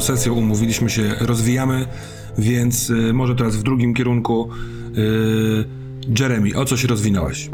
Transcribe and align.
każdą 0.00 0.16
sesją 0.16 0.34
umówiliśmy 0.34 0.90
się, 0.90 1.14
rozwijamy, 1.20 1.86
więc 2.38 2.90
y, 2.90 3.12
może 3.12 3.34
teraz 3.34 3.56
w 3.56 3.62
drugim 3.62 3.94
kierunku. 3.94 4.48
Y, 4.96 5.64
Jeremy, 6.20 6.50
o 6.56 6.64
co 6.64 6.76
się 6.76 6.88
rozwinąłeś? 6.88 7.50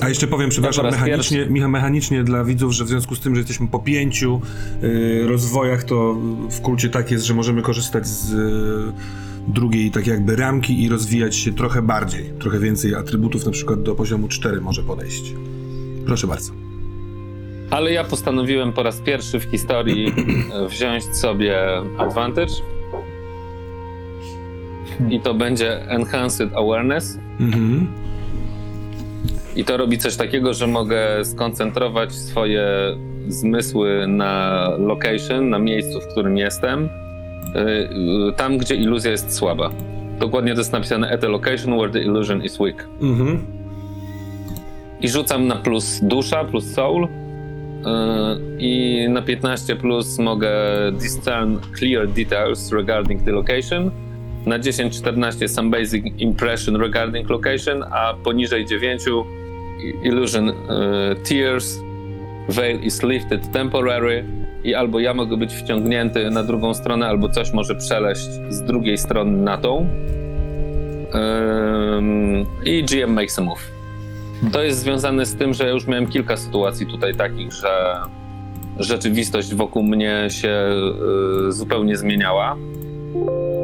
A 0.00 0.08
jeszcze 0.08 0.26
powiem, 0.26 0.50
przepraszam, 0.50 0.84
raz 0.84 0.94
mechanicznie, 0.94 1.46
mecha- 1.46 1.68
mechanicznie 1.68 2.24
dla 2.24 2.44
widzów, 2.44 2.72
że 2.72 2.84
w 2.84 2.88
związku 2.88 3.14
z 3.14 3.20
tym, 3.20 3.34
że 3.34 3.40
jesteśmy 3.40 3.68
po 3.68 3.78
pięciu 3.78 4.40
y, 4.82 5.26
rozwojach, 5.26 5.84
to 5.84 6.16
w 6.50 6.60
kulcie 6.60 6.88
tak 6.88 7.10
jest, 7.10 7.24
że 7.24 7.34
możemy 7.34 7.62
korzystać 7.62 8.06
z 8.06 8.34
drugiej 9.48 9.90
tak 9.90 10.06
jakby 10.06 10.36
ramki 10.36 10.82
i 10.82 10.88
rozwijać 10.88 11.36
się 11.36 11.52
trochę 11.52 11.82
bardziej. 11.82 12.30
Trochę 12.38 12.58
więcej 12.58 12.94
atrybutów, 12.94 13.46
na 13.46 13.52
przykład 13.52 13.82
do 13.82 13.94
poziomu 13.94 14.28
4 14.28 14.60
może 14.60 14.82
podejść. 14.82 15.34
Proszę 16.06 16.26
bardzo. 16.26 16.69
Ale 17.70 17.92
ja 17.92 18.04
postanowiłem 18.04 18.72
po 18.72 18.82
raz 18.82 19.00
pierwszy 19.00 19.40
w 19.40 19.44
historii 19.44 20.12
e, 20.52 20.68
wziąć 20.68 21.04
sobie 21.04 21.56
advantage. 21.98 22.52
I 25.10 25.20
to 25.20 25.34
będzie 25.34 25.88
Enhanced 25.88 26.56
Awareness. 26.56 27.18
Mhm. 27.40 27.86
I 29.56 29.64
to 29.64 29.76
robi 29.76 29.98
coś 29.98 30.16
takiego, 30.16 30.54
że 30.54 30.66
mogę 30.66 31.24
skoncentrować 31.24 32.12
swoje 32.12 32.66
zmysły 33.28 34.06
na 34.06 34.68
location, 34.78 35.50
na 35.50 35.58
miejscu, 35.58 36.00
w 36.00 36.06
którym 36.06 36.36
jestem, 36.36 36.88
yy, 37.54 38.32
tam, 38.36 38.58
gdzie 38.58 38.74
iluzja 38.74 39.10
jest 39.10 39.36
słaba. 39.36 39.70
Dokładnie 40.18 40.52
to 40.52 40.60
jest 40.60 40.72
napisane 40.72 41.10
at 41.10 41.24
a 41.24 41.28
location 41.28 41.78
where 41.78 41.92
the 41.92 42.00
illusion 42.00 42.44
is 42.44 42.58
weak. 42.58 42.88
Mhm. 43.00 43.46
I 45.00 45.08
rzucam 45.08 45.46
na 45.46 45.56
plus 45.56 46.00
dusza, 46.02 46.44
plus 46.44 46.74
soul. 46.74 47.08
Yy, 47.84 48.40
I 48.58 49.06
na 49.08 49.22
15 49.22 49.76
plus 49.76 50.18
mogę 50.18 50.52
discern 50.92 51.58
clear 51.78 52.08
details 52.08 52.72
regarding 52.72 53.24
the 53.24 53.32
location. 53.32 53.90
Na 54.46 54.58
10-14 54.58 55.48
some 55.48 55.70
basic 55.70 56.04
impression 56.18 56.76
regarding 56.76 57.30
location, 57.30 57.82
a 57.82 58.14
poniżej 58.24 58.66
9 58.66 59.02
illusion 60.02 60.46
yy, 60.46 60.54
tears, 61.28 61.80
veil 62.48 62.84
is 62.84 63.02
lifted 63.02 63.52
temporary 63.52 64.24
i 64.64 64.74
albo 64.74 65.00
ja 65.00 65.14
mogę 65.14 65.36
być 65.36 65.54
wciągnięty 65.54 66.30
na 66.30 66.42
drugą 66.42 66.74
stronę, 66.74 67.08
albo 67.08 67.28
coś 67.28 67.52
może 67.52 67.74
przeleść 67.74 68.28
z 68.48 68.62
drugiej 68.62 68.98
strony 68.98 69.32
na 69.42 69.58
tą. 69.58 69.86
Ym, 71.14 72.46
I 72.64 72.84
GM 72.84 73.12
makes 73.12 73.38
a 73.38 73.42
move. 73.42 73.79
To 74.52 74.62
jest 74.62 74.78
związane 74.78 75.26
z 75.26 75.34
tym, 75.34 75.54
że 75.54 75.64
ja 75.64 75.70
już 75.70 75.86
miałem 75.86 76.06
kilka 76.06 76.36
sytuacji 76.36 76.86
tutaj 76.86 77.14
takich, 77.14 77.52
że 77.52 78.00
rzeczywistość 78.78 79.54
wokół 79.54 79.82
mnie 79.82 80.26
się 80.28 80.70
y, 81.48 81.52
zupełnie 81.52 81.96
zmieniała. 81.96 82.56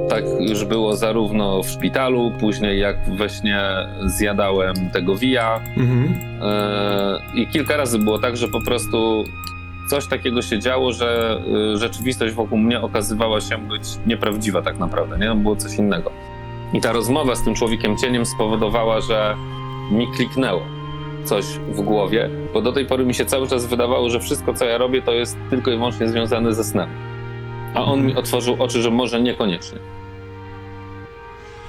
Tak 0.08 0.24
już 0.40 0.64
było 0.64 0.96
zarówno 0.96 1.62
w 1.62 1.68
szpitalu, 1.68 2.32
później 2.40 2.80
jak 2.80 2.96
we 3.16 3.28
śnie 3.28 3.60
zjadałem 4.06 4.90
tego 4.92 5.16
wija. 5.16 5.60
Mhm. 5.76 6.04
Y, 6.04 7.40
I 7.40 7.46
kilka 7.46 7.76
razy 7.76 7.98
było 7.98 8.18
tak, 8.18 8.36
że 8.36 8.48
po 8.48 8.60
prostu 8.60 9.24
coś 9.90 10.06
takiego 10.06 10.42
się 10.42 10.58
działo, 10.58 10.92
że 10.92 11.40
y, 11.74 11.76
rzeczywistość 11.76 12.34
wokół 12.34 12.58
mnie 12.58 12.80
okazywała 12.80 13.40
się 13.40 13.58
być 13.58 13.82
nieprawdziwa 14.06 14.62
tak 14.62 14.78
naprawdę, 14.78 15.18
nie? 15.18 15.34
Było 15.34 15.56
coś 15.56 15.74
innego. 15.74 16.10
I 16.72 16.80
ta 16.80 16.92
rozmowa 16.92 17.34
z 17.34 17.44
tym 17.44 17.54
człowiekiem 17.54 17.96
cieniem 17.96 18.26
spowodowała, 18.26 19.00
że 19.00 19.36
mi 19.90 20.08
kliknęło 20.12 20.62
coś 21.24 21.44
w 21.44 21.80
głowie, 21.80 22.30
bo 22.54 22.62
do 22.62 22.72
tej 22.72 22.86
pory 22.86 23.06
mi 23.06 23.14
się 23.14 23.24
cały 23.24 23.48
czas 23.48 23.66
wydawało, 23.66 24.10
że 24.10 24.20
wszystko, 24.20 24.54
co 24.54 24.64
ja 24.64 24.78
robię, 24.78 25.02
to 25.02 25.12
jest 25.12 25.36
tylko 25.50 25.70
i 25.70 25.76
wyłącznie 25.76 26.08
związane 26.08 26.54
ze 26.54 26.64
snem. 26.64 26.88
A 27.74 27.84
on 27.84 28.06
mi 28.06 28.16
otworzył 28.16 28.62
oczy, 28.62 28.82
że 28.82 28.90
może 28.90 29.22
niekoniecznie. 29.22 29.78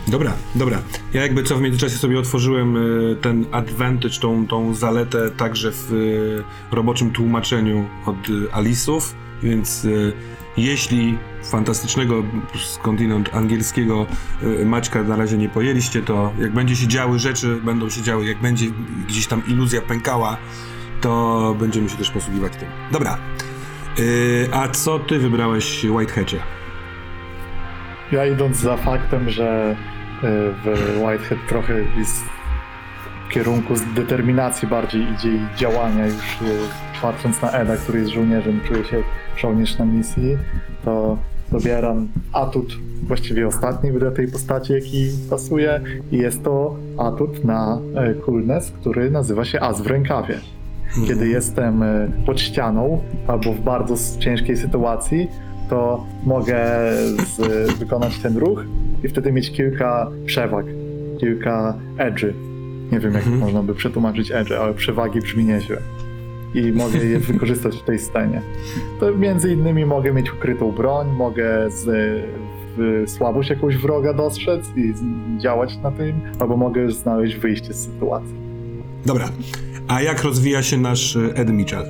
Dobra, 0.08 0.34
dobra. 0.56 0.82
Ja 1.14 1.22
jakby 1.22 1.44
co 1.44 1.56
w 1.56 1.62
międzyczasie 1.62 1.96
sobie 1.96 2.20
otworzyłem 2.20 2.78
y, 2.78 3.16
ten 3.22 3.46
advantage, 3.52 4.20
tą, 4.20 4.48
tą 4.48 4.74
zaletę 4.74 5.32
także 5.32 5.72
w 5.72 5.94
y, 5.94 6.44
roboczym 6.76 7.12
tłumaczeniu 7.12 7.86
od 8.06 8.30
y, 8.30 8.54
Alisów, 8.54 9.16
więc 9.44 9.88
jeśli 10.58 11.18
fantastycznego 11.44 12.24
skądinąd 12.66 13.36
angielskiego 13.36 14.06
y, 14.44 14.66
Maćka 14.66 15.04
na 15.04 15.16
razie 15.16 15.38
nie 15.38 15.50
pojęliście, 15.50 16.02
to 16.02 16.32
jak 16.40 16.52
będzie 16.54 16.76
się 16.76 16.88
działy 16.88 17.20
rzeczy, 17.20 17.62
będą 17.64 17.90
się 17.90 18.02
działy, 18.02 18.26
jak 18.26 18.42
będzie 18.42 18.66
gdzieś 19.08 19.28
tam 19.28 19.42
iluzja 19.48 19.82
pękała, 19.82 20.38
to 21.02 21.56
będziemy 21.60 21.90
się 21.90 21.98
też 21.98 22.12
posługiwać 22.12 22.54
tym. 22.56 22.68
Dobra. 22.92 23.18
Y, 24.00 24.50
a 24.54 24.68
co 24.68 25.00
ty 25.00 25.20
wybrałeś 25.20 25.84
Whiteheadzie? 25.84 26.40
Ja 28.12 28.26
idąc 28.26 28.58
za 28.58 28.78
faktem, 28.78 29.30
że 29.30 29.76
y, 30.24 30.28
w 30.64 30.98
Whitehead 31.02 31.40
trochę 31.48 31.74
jest 31.98 32.26
w 33.28 33.30
kierunku 33.30 33.74
determinacji 33.96 34.68
bardziej 34.68 35.12
idzie 35.12 35.30
i 35.30 35.48
działania 35.56 36.06
już 36.06 36.42
y, 36.42 36.87
patrząc 37.02 37.42
na 37.42 37.52
Eda, 37.52 37.78
który 37.78 38.00
jest 38.00 38.12
żołnierzem, 38.12 38.62
czuje 38.68 38.84
się 38.84 39.04
żołnierz 39.38 39.78
na 39.78 39.86
misji, 39.86 40.38
to 40.86 41.18
dobieram 41.52 42.08
atut 42.34 42.78
właściwie 43.04 43.48
ostatni 43.48 43.92
do 44.00 44.12
tej 44.12 44.28
postaci, 44.32 44.74
jaki 44.74 45.10
pasuje 45.30 45.82
i 46.12 46.18
jest 46.18 46.44
to 46.44 46.76
atut 46.98 47.44
na 47.44 47.80
e, 47.96 48.14
coolness, 48.14 48.72
który 48.72 49.12
nazywa 49.12 49.46
się 49.46 49.60
As 49.60 49.82
w 49.82 49.88
rękawie. 49.88 50.40
Kiedy 51.08 51.28
jestem 51.28 51.84
e, 51.84 52.12
pod 52.26 52.42
ścianą 52.42 53.02
albo 53.28 53.54
w 53.54 53.60
bardzo 53.60 54.20
ciężkiej 54.20 54.58
sytuacji, 54.58 55.28
to 55.70 56.06
mogę 56.24 56.66
z, 57.38 57.72
wykonać 57.80 58.20
ten 58.20 58.38
ruch 58.38 58.64
i 59.04 59.08
wtedy 59.08 59.32
mieć 59.32 59.52
kilka 59.52 60.08
przewag, 60.26 60.66
kilka 61.20 61.74
edgy. 61.98 62.34
Nie 62.92 63.00
wiem, 63.00 63.14
jak 63.14 63.26
można 63.26 63.64
by 63.64 63.76
przetłumaczyć 63.76 64.32
edge, 64.32 64.52
ale 64.52 64.74
przewagi 64.74 65.22
brzmi 65.22 65.46
nieźle. 65.46 65.78
I 66.54 66.72
mogę 66.72 66.98
je 66.98 67.20
wykorzystać 67.34 67.78
w 67.78 67.84
tej 67.84 68.00
scenie. 68.00 68.42
To 69.00 69.16
między 69.16 69.54
innymi 69.54 69.86
mogę 69.86 70.14
mieć 70.14 70.34
ukrytą 70.34 70.72
broń, 70.72 71.08
mogę 71.12 71.72
z, 71.72 71.86
w 72.78 73.10
słabość 73.10 73.50
jakąś 73.50 73.78
wroga 73.78 74.14
dostrzec 74.14 74.66
i 74.76 74.94
działać 75.38 75.78
na 75.78 75.92
tym, 75.92 76.22
albo 76.40 76.58
mogę 76.58 76.92
znaleźć 76.92 77.36
wyjście 77.36 77.74
z 77.74 77.86
sytuacji. 77.86 78.36
Dobra. 79.06 79.30
A 79.88 80.02
jak 80.02 80.24
rozwija 80.24 80.64
się 80.64 80.78
nasz 80.78 81.16
y, 81.16 81.34
Ed 81.36 81.50
Mitchell? 81.50 81.86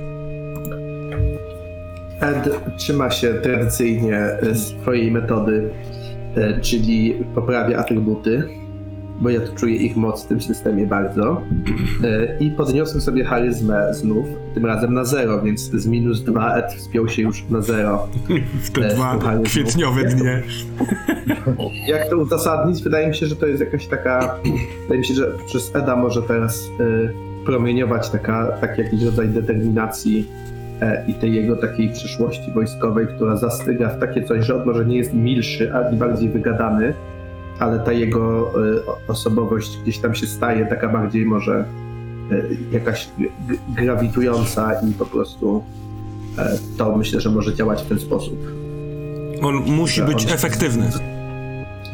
Ed 2.20 2.50
trzyma 2.76 3.10
się 3.10 3.34
tradycyjnie 3.34 4.16
e, 4.16 4.54
swojej 4.54 5.10
metody, 5.10 5.70
e, 6.36 6.60
czyli 6.60 7.24
poprawia 7.34 7.78
atrybuty, 7.78 8.42
bo 9.20 9.30
ja 9.30 9.40
tu 9.40 9.54
czuję 9.54 9.76
ich 9.76 9.96
moc 9.96 10.24
w 10.24 10.26
tym 10.28 10.40
systemie 10.40 10.86
bardzo. 10.86 11.42
E, 12.04 12.38
I 12.40 12.50
podniosłem 12.50 13.00
sobie 13.00 13.24
charyzmę 13.24 13.94
znów, 13.94 14.26
tym 14.54 14.66
razem 14.66 14.94
na 14.94 15.04
zero, 15.04 15.42
więc 15.42 15.60
z 15.70 15.86
minus 15.86 16.22
2 16.22 16.54
Ed 16.54 16.72
wspiął 16.74 17.08
się 17.08 17.22
już 17.22 17.44
na 17.50 17.60
zero. 17.60 18.08
W 18.62 18.70
te 18.70 18.80
E, 18.80 18.94
dwa 18.94 19.12
słuchaj, 19.12 19.42
kwietniowe 19.42 20.02
jak 20.02 20.10
to- 20.12 20.16
dnie. 20.18 20.42
Jak 21.88 22.08
to 22.10 22.16
uzasadnić? 22.16 22.82
Wydaje 22.82 23.08
mi 23.08 23.14
się, 23.14 23.26
że 23.26 23.36
to 23.36 23.46
jest 23.46 23.60
jakaś 23.60 23.86
taka. 23.86 24.34
Wydaje 24.82 24.98
mi 25.00 25.06
się, 25.06 25.14
że 25.14 25.30
przez 25.46 25.76
Eda 25.76 25.96
może 25.96 26.22
teraz 26.22 26.58
y, 26.80 27.10
promieniować 27.46 28.10
taka, 28.10 28.46
taki 28.60 28.80
jakiś 28.82 29.02
rodzaj 29.02 29.28
determinacji 29.28 30.28
e, 30.80 31.04
i 31.08 31.14
tej 31.14 31.34
jego 31.34 31.56
takiej 31.56 31.88
przyszłości 31.92 32.52
wojskowej, 32.52 33.06
która 33.06 33.36
zastyga 33.36 33.88
w 33.88 34.00
takie 34.00 34.22
coś, 34.22 34.46
że 34.46 34.56
on 34.56 34.66
może 34.66 34.84
nie 34.84 34.96
jest 34.96 35.14
milszy, 35.14 35.74
ani 35.74 35.96
bardziej 35.96 36.28
wygadany, 36.28 36.94
ale 37.58 37.78
ta 37.78 37.92
jego 37.92 38.20
o- 38.86 38.98
osobowość 39.12 39.78
gdzieś 39.82 39.98
tam 39.98 40.14
się 40.14 40.26
staje 40.26 40.66
taka 40.66 40.88
bardziej 40.88 41.26
może 41.26 41.64
y, 42.32 42.56
jakaś 42.72 43.08
grawitująca 43.68 44.80
i 44.90 44.92
po 44.92 45.06
prostu 45.06 45.64
e, 46.38 46.58
to 46.78 46.96
myślę, 46.96 47.20
że 47.20 47.30
może 47.30 47.54
działać 47.54 47.82
w 47.82 47.86
ten 47.88 47.98
sposób. 47.98 48.38
On 49.42 49.54
musi 49.54 49.96
Że 50.00 50.04
być 50.06 50.26
on- 50.26 50.32
efektywny. 50.32 50.90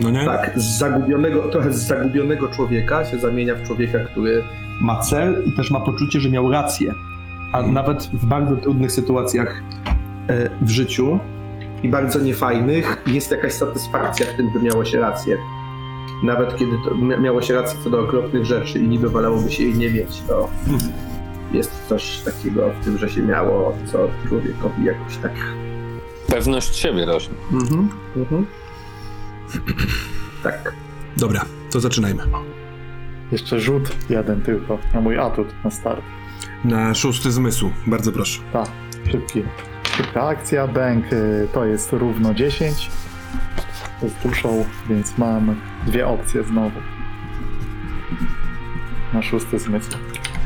No 0.01 0.11
nie? 0.11 0.25
Tak, 0.25 0.51
z 0.57 0.79
zagubionego, 0.79 1.43
trochę 1.43 1.73
z 1.73 1.87
zagubionego 1.87 2.49
człowieka 2.49 3.05
się 3.05 3.19
zamienia 3.19 3.55
w 3.55 3.63
człowieka, 3.63 3.99
który 3.99 4.43
ma 4.83 5.01
cel 5.01 5.43
i 5.47 5.57
też 5.57 5.71
ma 5.71 5.81
poczucie, 5.81 6.21
że 6.21 6.31
miał 6.31 6.51
rację. 6.51 6.93
A 7.53 7.63
nawet 7.63 8.03
w 8.13 8.27
bardzo 8.27 8.57
trudnych 8.57 8.93
sytuacjach 8.93 9.63
e, 10.29 10.51
w 10.63 10.71
życiu 10.71 11.19
i 11.85 11.89
bardzo 11.89 12.19
niefajnych 12.19 13.03
jest 13.07 13.31
jakaś 13.31 13.53
satysfakcja 13.53 14.27
w 14.27 14.37
tym, 14.37 14.51
że 14.55 14.59
miało 14.59 14.85
się 14.85 15.01
rację. 15.01 15.39
Nawet 16.23 16.57
kiedy 16.57 16.77
miało 17.21 17.43
się 17.43 17.55
rację 17.55 17.79
co 17.85 17.91
do 17.91 18.01
okropnych 18.01 18.45
rzeczy 18.45 18.79
i 18.79 18.89
niby 18.89 19.09
wolałoby 19.11 19.53
się 19.53 19.63
jej 19.63 19.75
nie 19.75 19.91
mieć, 19.91 20.23
to 20.29 20.49
jest 21.53 21.87
coś 21.89 22.19
takiego 22.19 22.71
w 22.81 22.85
tym, 22.85 22.99
że 22.99 23.09
się 23.09 23.23
miało, 23.23 23.77
co 23.93 24.09
człowiekowi 24.29 24.85
jakoś 24.85 25.17
tak 25.17 25.33
Pewność 26.27 26.77
siebie 26.77 27.07
rośnie. 27.07 27.35
Mhm, 27.53 27.89
mhm. 28.17 28.47
Tak. 30.43 30.73
Dobra, 31.17 31.45
to 31.71 31.81
zaczynajmy. 31.81 32.23
Jeszcze 33.33 33.61
rzut 33.61 33.97
jeden 34.11 34.43
tylko 34.43 34.79
na 34.95 35.01
mój 35.01 35.19
atut 35.19 35.49
na 35.65 35.71
start. 35.71 36.03
Na 36.65 36.95
szósty 36.95 37.33
zmysł, 37.33 37.71
bardzo 37.87 38.13
proszę. 38.13 38.41
Tak, 38.53 38.69
szybki. 39.11 39.43
Szybka 39.97 40.23
akcja, 40.23 40.67
bank 40.67 41.13
y, 41.13 41.49
to 41.53 41.65
jest 41.65 41.93
równo 41.93 42.35
10 42.35 42.91
z 44.03 44.23
duszą, 44.23 44.65
więc 44.89 45.19
mam 45.19 45.57
dwie 45.87 46.07
opcje 46.07 46.45
znowu 46.45 46.81
na 49.13 49.23
szósty 49.23 49.59
zmysł. 49.59 49.91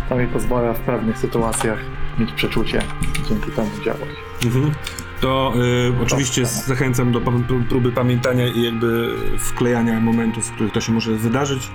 To 0.08 0.16
mi 0.16 0.26
pozwala 0.26 0.72
w 0.72 0.80
pewnych 0.80 1.18
sytuacjach 1.18 1.78
mieć 2.18 2.32
przeczucie, 2.32 2.82
dzięki 3.28 3.50
temu 3.50 3.70
działać. 3.84 4.08
Mhm. 4.44 4.72
To 5.20 5.52
y, 5.98 6.02
oczywiście 6.02 6.46
zachęcam 6.46 7.12
do 7.12 7.20
próby 7.68 7.92
pamiętania 7.92 8.46
i 8.46 8.62
jakby 8.62 9.10
wklejania 9.38 10.00
momentów, 10.00 10.46
w 10.46 10.52
których 10.52 10.72
to 10.72 10.80
się 10.80 10.92
może 10.92 11.12
wydarzyć. 11.12 11.70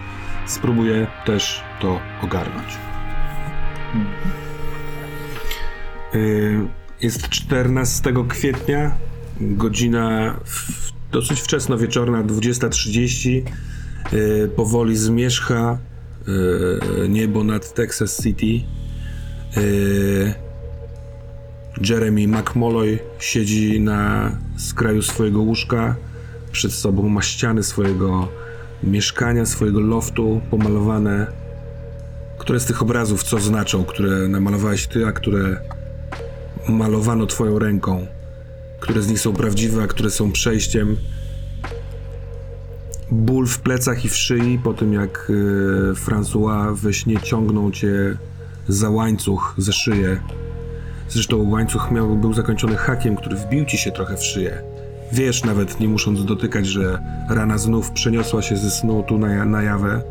Spróbuję 0.46 1.08
też 1.26 1.64
to 1.80 2.00
ogarnąć. 2.22 2.78
Mhm. 3.94 4.16
Y, 6.16 6.83
Jest 7.04 7.30
14 7.30 8.14
kwietnia, 8.28 8.98
godzina 9.42 10.36
w, 10.46 10.92
dosyć 11.12 11.42
wczesno 11.42 11.78
wieczorna, 11.78 12.24
20.30. 12.24 13.42
Y, 14.14 14.50
Powoli 14.56 14.98
zmierzcha 14.98 15.78
y, 16.28 17.10
niebo 17.10 17.44
nad 17.44 17.74
Texas 17.74 18.24
City. 18.24 18.66
Y, 19.58 20.34
Jeremy 21.90 22.28
McMolloy 22.28 23.00
siedzi 23.20 23.80
na 23.80 24.32
skraju 24.58 25.02
swojego 25.02 25.42
łóżka. 25.42 25.96
Przed 26.52 26.72
sobą 26.72 27.10
ma 27.10 27.22
ściany 27.22 27.64
swojego 27.64 28.28
mieszkania, 28.84 29.46
swojego 29.46 29.80
loftu 29.80 30.42
pomalowane. 30.52 31.28
Które 32.38 32.60
z 32.60 32.66
tych 32.66 32.82
obrazów 32.82 33.24
co 33.24 33.40
znaczą, 33.40 33.84
które 33.86 34.28
namalowałeś 34.28 34.88
ty, 34.88 35.08
a 35.08 35.12
które 35.12 35.60
malowano 36.70 37.26
twoją 37.26 37.60
ręką? 37.60 38.08
Które 38.80 39.02
z 39.02 39.08
nich 39.08 39.20
są 39.20 39.34
prawdziwe, 39.34 39.84
a 39.84 39.88
które 39.88 40.10
są 40.10 40.32
przejściem? 40.32 40.98
Ból 43.12 43.48
w 43.48 43.60
plecach 43.60 44.06
i 44.06 44.10
w 44.10 44.16
szyi 44.16 44.60
po 44.64 44.74
tym, 44.74 44.94
jak 44.94 45.30
y, 45.30 45.34
François 45.94 46.76
we 46.76 46.94
śnie 46.94 47.18
ciągnął 47.20 47.72
cię 47.72 48.18
za 48.68 48.90
łańcuch, 48.90 49.56
ze 49.58 49.74
szyję. 49.74 50.22
Zresztą 51.10 51.50
łańcuch 51.50 51.92
miał, 51.92 52.16
był 52.16 52.34
zakończony 52.34 52.76
hakiem, 52.76 53.16
który 53.16 53.36
wbił 53.36 53.66
ci 53.66 53.78
się 53.78 53.92
trochę 53.92 54.18
w 54.18 54.24
szyję. 54.24 54.62
Wiesz 55.12 55.44
nawet, 55.44 55.80
nie 55.80 55.88
musząc 55.88 56.26
dotykać, 56.26 56.68
że 56.68 57.00
rana 57.30 57.58
znów 57.58 57.92
przeniosła 57.92 58.42
się 58.42 58.58
ze 58.58 58.72
snu 58.72 59.04
tu 59.08 59.18
na, 59.18 59.46
na 59.46 59.64
jawę. 59.64 60.02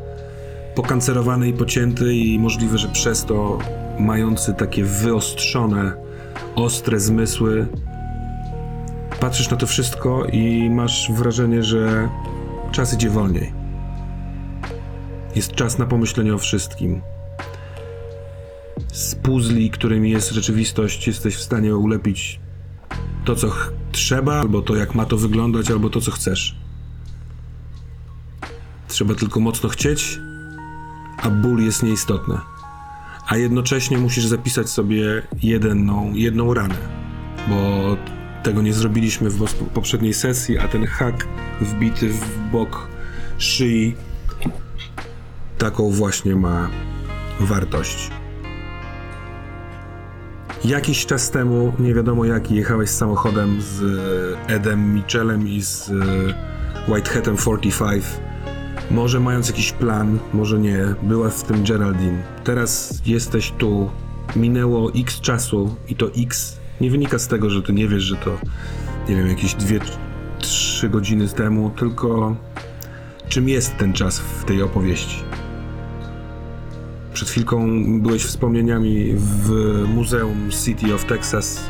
Pokancerowany 0.75 1.49
i 1.49 1.53
pocięty 1.53 2.15
i 2.15 2.39
możliwe, 2.39 2.79
że 2.79 2.89
przez 2.89 3.25
to 3.25 3.59
mający 3.99 4.55
takie 4.55 4.85
wyostrzone, 4.85 5.93
ostre 6.55 7.01
zmysły. 7.01 7.67
Patrzysz 9.21 9.51
na 9.51 9.57
to 9.57 9.67
wszystko 9.67 10.25
i 10.33 10.71
masz 10.71 11.13
wrażenie, 11.13 11.63
że 11.63 12.09
czas 12.73 12.95
idzie 12.95 13.11
wolniej. 13.11 13.53
Jest 15.35 15.53
czas 15.53 15.79
na 15.79 15.87
pomyślenie 15.87 16.35
o 16.35 16.39
wszystkim 16.39 17.03
z 18.93 19.15
puzli, 19.15 19.71
którymi 19.71 20.11
jest 20.11 20.31
rzeczywistość, 20.31 21.07
jesteś 21.07 21.37
w 21.37 21.43
stanie 21.43 21.77
ulepić 21.77 22.41
to, 23.25 23.37
co 23.37 23.53
trzeba, 23.93 24.41
albo 24.41 24.63
to, 24.63 24.77
jak 24.77 24.95
ma 24.95 25.05
to 25.05 25.17
wyglądać, 25.17 25.71
albo 25.71 25.91
to, 25.91 26.01
co 26.01 26.11
chcesz. 26.11 26.57
Trzeba 28.89 29.15
tylko 29.15 29.41
mocno 29.41 29.69
chcieć, 29.69 30.19
a 31.23 31.31
ból 31.31 31.65
jest 31.65 31.83
nieistotny. 31.83 32.39
A 33.33 33.37
jednocześnie 33.37 33.99
musisz 33.99 34.27
zapisać 34.27 34.71
sobie 34.71 35.23
jedną, 35.43 36.13
jedną 36.15 36.55
ranę, 36.55 36.75
bo 37.49 37.97
tego 38.43 38.63
nie 38.63 38.73
zrobiliśmy 38.73 39.31
w 39.31 39.55
poprzedniej 39.55 40.15
sesji, 40.15 40.59
a 40.59 40.69
ten 40.69 40.87
hak 40.87 41.27
wbity 41.61 42.09
w 42.09 42.39
bok 42.53 42.89
szyi 43.39 43.95
taką 45.59 45.91
właśnie 45.91 46.37
ma 46.37 46.71
wartość. 47.41 48.11
Jakiś 50.65 51.07
czas 51.07 51.31
temu, 51.31 51.73
nie 51.79 51.95
wiadomo 51.95 52.25
jaki, 52.25 52.55
jechałeś 52.55 52.91
samochodem 52.91 53.63
z 53.63 53.83
Edem 54.47 54.95
Mitchellem 54.95 55.49
i 55.49 55.63
z 55.63 55.91
e, 55.91 55.95
Whiteheadem 56.93 57.37
45. 57.37 58.32
Może 58.93 59.21
mając 59.21 59.49
jakiś 59.49 59.73
plan, 59.73 60.19
może 60.35 60.59
nie, 60.59 60.79
była 61.03 61.31
w 61.31 61.43
tym 61.43 61.65
Geraldine. 61.65 62.23
Teraz 62.45 63.01
jesteś 63.07 63.53
tu, 63.59 63.91
minęło 64.37 64.93
x 64.95 65.21
czasu 65.21 65.75
i 65.89 65.97
to 65.97 66.11
x 66.19 66.57
nie 66.81 66.91
wynika 66.91 67.19
z 67.19 67.29
tego, 67.29 67.51
że 67.51 67.63
ty 67.63 67.73
nie 67.73 67.89
wiesz, 67.89 68.03
że 68.03 68.17
to, 68.17 68.39
nie 69.09 69.17
wiem, 69.17 69.29
jakieś 69.29 69.55
2-3 69.55 70.91
godziny 70.91 71.29
temu, 71.29 71.71
tylko 71.71 72.37
czym 73.29 73.49
jest 73.49 73.77
ten 73.77 73.93
czas 73.93 74.19
w 74.19 74.45
tej 74.45 74.63
opowieści. 74.63 75.17
Przed 77.15 77.29
chwilką 77.29 77.83
byłeś 78.01 78.25
wspomnieniami 78.25 79.15
w 79.17 79.51
Muzeum 79.95 80.51
City 80.65 80.95
of 80.95 81.05
Texas. 81.05 81.61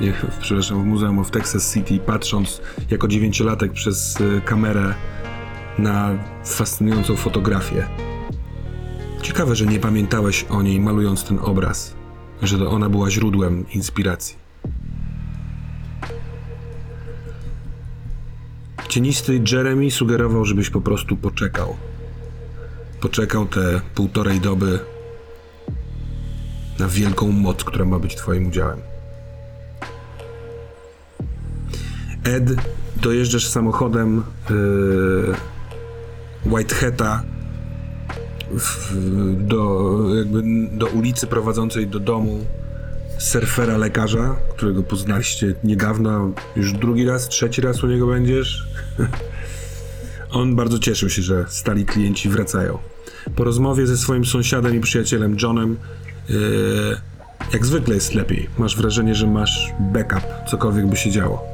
Nie, 0.00 0.12
przepraszam, 0.40 0.82
w 0.82 0.86
Muzeum 0.86 1.18
of 1.18 1.30
Texas 1.30 1.74
City, 1.74 1.98
patrząc 2.06 2.60
jako 2.90 3.08
dziewięciolatek 3.08 3.72
przez 3.72 4.20
y, 4.20 4.40
kamerę 4.44 4.94
na 5.78 6.10
fascynującą 6.44 7.16
fotografię. 7.16 7.86
Ciekawe, 9.22 9.56
że 9.56 9.66
nie 9.66 9.80
pamiętałeś 9.80 10.44
o 10.50 10.62
niej 10.62 10.80
malując 10.80 11.24
ten 11.24 11.38
obraz, 11.38 11.94
że 12.42 12.58
to 12.58 12.70
ona 12.70 12.88
była 12.88 13.10
źródłem 13.10 13.70
inspiracji. 13.70 14.36
Cienisty 18.88 19.42
Jeremy 19.52 19.90
sugerował, 19.90 20.44
żebyś 20.44 20.70
po 20.70 20.80
prostu 20.80 21.16
poczekał 21.16 21.76
poczekał 23.02 23.46
te 23.46 23.80
półtorej 23.94 24.40
doby 24.40 24.78
na 26.78 26.88
wielką 26.88 27.32
moc, 27.32 27.64
która 27.64 27.84
ma 27.84 27.98
być 27.98 28.16
Twoim 28.16 28.46
udziałem. 28.46 28.78
Ed, 32.24 32.44
dojeżdżasz 32.96 33.48
samochodem 33.48 34.22
yy, 34.50 35.34
Whiteheada 36.46 37.22
w, 38.50 38.94
do, 39.38 40.00
jakby 40.16 40.42
do 40.72 40.86
ulicy 40.86 41.26
prowadzącej 41.26 41.86
do 41.86 42.00
domu 42.00 42.46
surfera 43.18 43.76
lekarza, 43.78 44.36
którego 44.56 44.82
poznaliście 44.82 45.54
niedawno, 45.64 46.30
już 46.56 46.72
drugi 46.72 47.04
raz, 47.04 47.28
trzeci 47.28 47.60
raz 47.60 47.84
u 47.84 47.86
niego 47.86 48.06
będziesz. 48.06 48.68
On 50.32 50.56
bardzo 50.56 50.78
cieszył 50.78 51.10
się, 51.10 51.22
że 51.22 51.44
stali 51.48 51.84
klienci 51.84 52.28
wracają. 52.28 52.78
Po 53.36 53.44
rozmowie 53.44 53.86
ze 53.86 53.96
swoim 53.96 54.24
sąsiadem 54.24 54.74
i 54.74 54.80
przyjacielem 54.80 55.36
Johnem, 55.42 55.76
yy, 56.28 56.36
jak 57.52 57.66
zwykle 57.66 57.94
jest 57.94 58.14
lepiej. 58.14 58.48
Masz 58.58 58.76
wrażenie, 58.76 59.14
że 59.14 59.26
masz 59.26 59.72
backup, 59.80 60.22
cokolwiek 60.50 60.86
by 60.86 60.96
się 60.96 61.10
działo. 61.10 61.44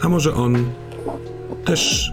A 0.00 0.08
może 0.08 0.34
on 0.34 0.70
też 1.64 2.12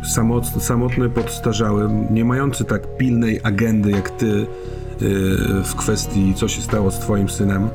samotny, 0.59 1.09
podstarzały, 1.09 1.89
nie 2.11 2.25
mający 2.25 2.65
tak 2.65 2.97
pilnej 2.97 3.39
agendy 3.43 3.91
jak 3.91 4.09
ty 4.09 4.25
yy, 4.25 4.47
w 5.63 5.75
kwestii, 5.75 6.33
co 6.35 6.47
się 6.47 6.61
stało 6.61 6.91
z 6.91 6.99
twoim 6.99 7.29
synem. 7.29 7.69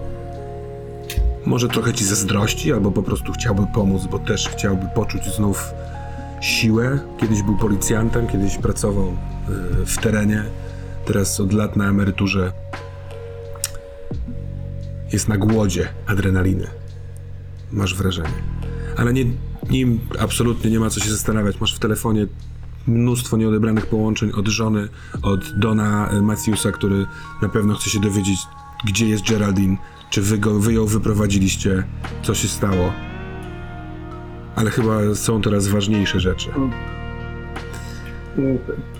Może 1.46 1.68
trochę 1.68 1.92
ci 1.92 2.04
zazdrości, 2.04 2.72
albo 2.72 2.90
po 2.90 3.02
prostu 3.02 3.32
chciałby 3.32 3.66
pomóc, 3.74 4.06
bo 4.10 4.18
też 4.18 4.48
chciałby 4.48 4.86
poczuć 4.94 5.34
znów 5.34 5.74
siłę. 6.40 6.98
Kiedyś 7.20 7.42
był 7.42 7.56
policjantem, 7.56 8.26
kiedyś 8.26 8.58
pracował 8.58 9.08
y, 9.82 9.86
w 9.86 9.98
terenie, 9.98 10.42
teraz 11.04 11.40
od 11.40 11.52
lat 11.52 11.76
na 11.76 11.88
emeryturze 11.88 12.52
jest 15.12 15.28
na 15.28 15.36
głodzie 15.36 15.88
adrenaliny. 16.06 16.66
Masz 17.72 17.94
wrażenie. 17.94 18.42
Ale 18.96 19.12
nie, 19.12 19.24
nim 19.70 20.00
absolutnie 20.18 20.70
nie 20.70 20.80
ma 20.80 20.90
co 20.90 21.00
się 21.00 21.10
zastanawiać. 21.10 21.60
Masz 21.60 21.76
w 21.76 21.78
telefonie 21.78 22.26
mnóstwo 22.86 23.36
nieodebranych 23.36 23.86
połączeń 23.86 24.30
od 24.32 24.48
żony, 24.48 24.88
od 25.22 25.58
Dona 25.58 26.12
y, 26.12 26.22
Matthewsa, 26.22 26.72
który 26.72 27.06
na 27.42 27.48
pewno 27.48 27.74
chce 27.74 27.90
się 27.90 28.00
dowiedzieć, 28.00 28.38
gdzie 28.86 29.08
jest 29.08 29.30
Geraldine, 29.30 29.76
czy 30.10 30.22
wy, 30.22 30.38
go, 30.38 30.60
wy 30.60 30.72
ją 30.72 30.86
wyprowadziliście, 30.86 31.84
co 32.22 32.34
się 32.34 32.48
stało. 32.48 32.92
Ale 34.56 34.70
chyba 34.70 35.14
są 35.14 35.40
teraz 35.40 35.68
ważniejsze 35.68 36.20
rzeczy. 36.20 36.50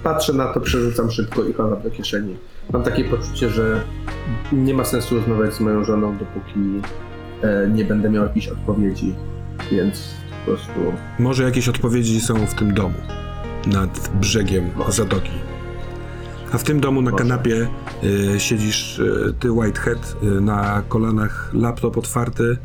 Patrzę 0.03 0.33
na 0.33 0.47
to, 0.47 0.61
przerzucam 0.61 1.11
szybko 1.11 1.45
i 1.45 1.53
chowam 1.53 1.83
do 1.83 1.91
kieszeni. 1.91 2.37
Mam 2.73 2.83
takie 2.83 3.05
poczucie, 3.05 3.51
że 3.51 3.83
nie 4.53 4.75
ma 4.75 4.85
sensu 4.85 5.15
rozmawiać 5.15 5.55
z 5.55 5.61
moją 5.61 5.85
żoną, 5.85 6.17
dopóki 6.19 6.61
e, 7.43 7.69
nie 7.69 7.85
będę 7.85 8.11
miał 8.11 8.25
jakiejś 8.25 8.49
odpowiedzi, 8.49 9.15
więc 9.71 10.15
prostu 10.47 10.93
Może 11.19 11.43
jakieś 11.43 11.69
odpowiedzi 11.69 12.21
są 12.21 12.47
w 12.47 12.55
tym 12.55 12.75
domu, 12.75 12.95
nad 13.67 14.11
brzegiem 14.21 14.71
zatoki. 14.89 15.31
A 16.53 16.59
w 16.59 16.65
tym 16.65 16.81
domu 16.81 17.03
na 17.03 17.13
kanapie 17.13 17.69
y, 18.05 18.41
siedzisz 18.41 18.99
y, 18.99 19.35
ty, 19.41 19.53
Whitehead, 19.53 20.17
y, 20.23 20.41
na 20.41 20.83
kolanach 20.89 21.51
laptop 21.55 21.97
otwarty 21.97 22.57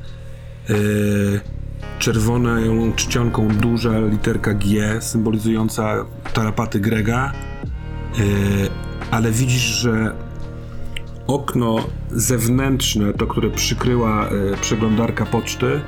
czerwoną 1.99 2.93
czcionką 2.95 3.47
duża 3.47 3.99
literka 3.99 4.53
G 4.53 4.97
symbolizująca 5.01 6.05
tarapaty 6.33 6.79
Grega, 6.79 7.33
Yy, 8.17 8.69
ale 9.11 9.31
widzisz, 9.31 9.61
że 9.61 10.15
okno 11.27 11.87
zewnętrzne, 12.11 13.13
to 13.13 13.27
które 13.27 13.49
przykryła 13.49 14.29
yy, 14.31 14.57
przeglądarka 14.61 15.25
poczty, 15.25 15.81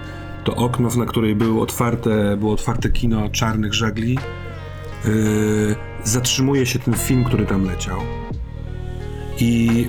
to 0.44 0.56
okno, 0.56 0.90
na 0.98 1.06
której 1.06 1.36
było 1.36 1.64
otwarte, 1.64 2.38
było 2.38 2.54
otwarte 2.54 2.90
kino 2.90 3.30
czarnych 3.30 3.74
żagli. 3.74 4.18
Yy, 5.06 5.76
zatrzymuje 6.04 6.66
się 6.66 6.80
ten 6.80 6.94
film, 6.94 7.24
który 7.24 7.46
tam 7.46 7.66
leciał. 7.66 8.00
I 9.40 9.88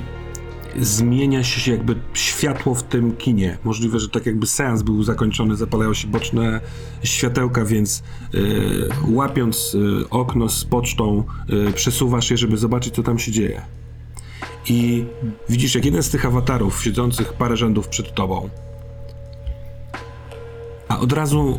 zmienia 0.78 1.44
się 1.44 1.70
jakby 1.70 1.96
światło 2.14 2.74
w 2.74 2.82
tym 2.82 3.16
kinie. 3.16 3.58
Możliwe, 3.64 3.98
że 4.00 4.08
tak 4.08 4.26
jakby 4.26 4.46
seans 4.46 4.82
był 4.82 5.02
zakończony, 5.02 5.56
zapalają 5.56 5.94
się 5.94 6.08
boczne 6.08 6.60
światełka, 7.04 7.64
więc 7.64 8.02
y, 8.34 8.88
łapiąc 9.08 9.74
y, 9.74 10.08
okno 10.10 10.48
z 10.48 10.64
pocztą, 10.64 11.24
y, 11.68 11.72
przesuwasz 11.72 12.30
je, 12.30 12.36
żeby 12.36 12.56
zobaczyć, 12.56 12.94
co 12.94 13.02
tam 13.02 13.18
się 13.18 13.32
dzieje. 13.32 13.62
I 14.68 15.04
widzisz, 15.48 15.74
jak 15.74 15.84
jeden 15.84 16.02
z 16.02 16.10
tych 16.10 16.26
awatarów 16.26 16.82
siedzących 16.82 17.32
parę 17.32 17.56
rzędów 17.56 17.88
przed 17.88 18.14
tobą, 18.14 18.48
a 20.94 20.98
od 20.98 21.12
razu 21.12 21.58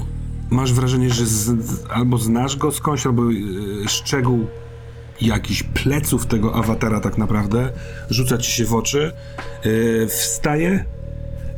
masz 0.49 0.73
wrażenie, 0.73 1.09
że 1.09 1.25
z, 1.25 1.51
albo 1.89 2.17
znasz 2.17 2.57
go 2.57 2.71
skądś, 2.71 3.05
albo 3.05 3.31
y, 3.31 3.35
szczegół 3.87 4.47
jakiś 5.21 5.63
pleców 5.63 6.25
tego 6.25 6.55
awatara 6.55 6.99
tak 6.99 7.17
naprawdę 7.17 7.69
rzuca 8.09 8.37
ci 8.37 8.51
się 8.51 8.65
w 8.65 8.73
oczy, 8.73 9.11
yy, 9.65 10.07
wstaje 10.07 10.85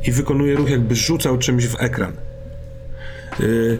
i 0.07 0.11
wykonuje 0.11 0.55
ruch 0.55 0.69
jakby 0.69 0.95
rzucał 0.95 1.37
czymś 1.37 1.67
w 1.67 1.81
ekran. 1.81 2.13
Yy, 3.39 3.79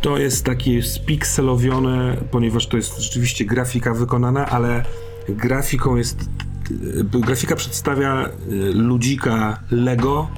to 0.00 0.18
jest 0.18 0.44
takie 0.44 0.82
spikselowione, 0.82 2.16
ponieważ 2.30 2.66
to 2.66 2.76
jest 2.76 2.98
rzeczywiście 2.98 3.44
grafika 3.44 3.94
wykonana, 3.94 4.46
ale 4.46 4.84
grafiką 5.28 5.96
jest 5.96 6.28
yy, 6.70 7.04
grafika 7.04 7.56
przedstawia 7.56 8.28
yy, 8.48 8.74
ludzika 8.74 9.60
Lego, 9.70 10.28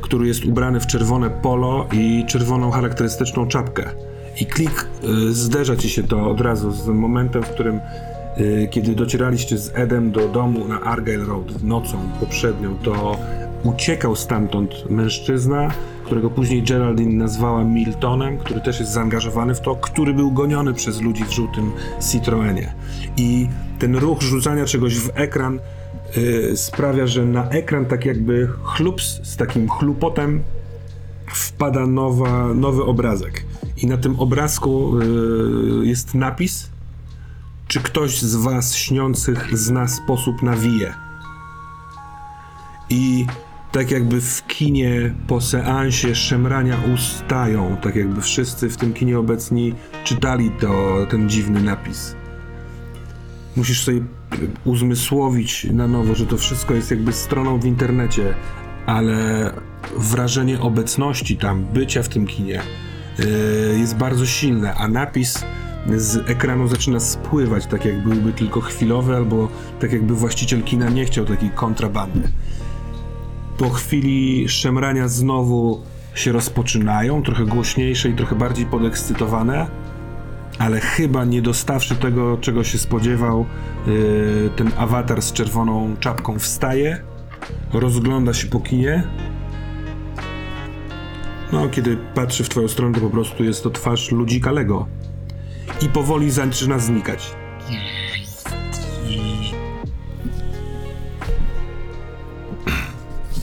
który 0.00 0.26
jest 0.26 0.44
ubrany 0.44 0.80
w 0.80 0.86
czerwone 0.86 1.30
polo 1.30 1.86
i 1.92 2.24
czerwoną 2.26 2.70
charakterystyczną 2.70 3.48
czapkę. 3.48 3.90
I 4.40 4.46
klik 4.46 4.86
y, 5.28 5.32
zderza 5.32 5.76
ci 5.76 5.90
się 5.90 6.02
to 6.02 6.30
od 6.30 6.40
razu 6.40 6.70
z 6.70 6.88
momentem, 6.88 7.42
w 7.42 7.50
którym 7.50 7.80
y, 8.38 8.68
kiedy 8.70 8.94
docieraliście 8.94 9.58
z 9.58 9.72
Edem 9.74 10.12
do 10.12 10.28
domu 10.28 10.68
na 10.68 10.80
Argyle 10.80 11.24
Road 11.24 11.62
nocą 11.62 11.98
poprzednią, 12.20 12.78
to 12.78 13.16
uciekał 13.64 14.16
stamtąd 14.16 14.90
mężczyzna, 14.90 15.70
którego 16.04 16.30
później 16.30 16.62
Geraldine 16.62 17.12
nazwała 17.12 17.64
Miltonem, 17.64 18.38
który 18.38 18.60
też 18.60 18.80
jest 18.80 18.92
zaangażowany 18.92 19.54
w 19.54 19.60
to, 19.60 19.76
który 19.76 20.14
był 20.14 20.32
goniony 20.32 20.74
przez 20.74 21.00
ludzi 21.00 21.24
w 21.24 21.30
żółtym 21.30 21.72
Citroenie. 22.12 22.74
I 23.16 23.48
ten 23.78 23.96
ruch 23.96 24.22
rzucania 24.22 24.64
czegoś 24.64 24.98
w 24.98 25.10
ekran 25.14 25.58
sprawia, 26.54 27.06
że 27.06 27.24
na 27.24 27.48
ekran 27.48 27.86
tak 27.86 28.04
jakby 28.04 28.48
chlups 28.64 29.20
z 29.22 29.36
takim 29.36 29.68
chlupotem 29.68 30.42
wpada 31.26 31.86
nowa, 31.86 32.54
nowy 32.54 32.84
obrazek. 32.84 33.44
I 33.76 33.86
na 33.86 33.96
tym 33.96 34.20
obrazku 34.20 35.00
y, 35.00 35.86
jest 35.86 36.14
napis, 36.14 36.70
czy 37.68 37.80
ktoś 37.80 38.22
z 38.22 38.36
was 38.36 38.74
śniących 38.74 39.58
zna 39.58 39.88
sposób 39.88 40.42
na 40.42 40.56
wije. 40.56 40.94
I 42.90 43.26
tak 43.72 43.90
jakby 43.90 44.20
w 44.20 44.46
kinie 44.46 45.14
po 45.26 45.40
seansie 45.40 46.14
szemrania 46.14 46.76
ustają, 46.94 47.76
tak 47.82 47.96
jakby 47.96 48.20
wszyscy 48.22 48.68
w 48.68 48.76
tym 48.76 48.92
kinie 48.92 49.18
obecni 49.18 49.74
czytali 50.04 50.50
to, 50.60 51.06
ten 51.10 51.30
dziwny 51.30 51.62
napis. 51.62 52.16
Musisz 53.56 53.84
sobie 53.84 54.00
uzmysłowić 54.64 55.66
na 55.72 55.88
nowo, 55.88 56.14
że 56.14 56.26
to 56.26 56.36
wszystko 56.36 56.74
jest 56.74 56.90
jakby 56.90 57.12
stroną 57.12 57.58
w 57.58 57.64
internecie, 57.64 58.34
ale 58.86 59.50
wrażenie 59.96 60.60
obecności 60.60 61.36
tam, 61.36 61.64
bycia 61.74 62.02
w 62.02 62.08
tym 62.08 62.26
kinie 62.26 62.60
yy, 63.18 63.78
jest 63.78 63.96
bardzo 63.96 64.26
silne, 64.26 64.74
a 64.74 64.88
napis 64.88 65.44
z 65.96 66.30
ekranu 66.30 66.68
zaczyna 66.68 67.00
spływać, 67.00 67.66
tak 67.66 67.84
jak 67.84 68.02
byłby 68.02 68.32
tylko 68.32 68.60
chwilowy, 68.60 69.16
albo 69.16 69.48
tak 69.80 69.92
jakby 69.92 70.14
właściciel 70.14 70.62
kina 70.62 70.88
nie 70.88 71.04
chciał 71.04 71.24
takiej 71.24 71.50
kontrabandy. 71.50 72.28
Po 73.58 73.70
chwili 73.70 74.48
szemrania 74.48 75.08
znowu 75.08 75.82
się 76.14 76.32
rozpoczynają, 76.32 77.22
trochę 77.22 77.44
głośniejsze 77.44 78.08
i 78.08 78.14
trochę 78.14 78.34
bardziej 78.34 78.66
podekscytowane, 78.66 79.66
ale 80.58 80.80
chyba 80.80 81.24
nie 81.24 81.42
dostawszy 81.42 81.96
tego, 81.96 82.38
czego 82.40 82.64
się 82.64 82.78
spodziewał, 82.78 83.46
yy, 83.86 84.50
ten 84.56 84.70
awatar 84.78 85.22
z 85.22 85.32
czerwoną 85.32 85.96
czapką 86.00 86.38
wstaje, 86.38 87.02
rozgląda 87.72 88.34
się 88.34 88.46
po 88.46 88.60
kinie. 88.60 89.02
No, 91.52 91.68
kiedy 91.68 91.96
patrzy 92.14 92.44
w 92.44 92.48
twoją 92.48 92.68
stronę, 92.68 92.94
to 92.94 93.00
po 93.00 93.10
prostu 93.10 93.44
jest 93.44 93.62
to 93.62 93.70
twarz 93.70 94.12
ludzika 94.12 94.52
Lego. 94.52 94.86
I 95.82 95.88
powoli 95.88 96.30
zaczyna 96.30 96.78
znikać. 96.78 97.34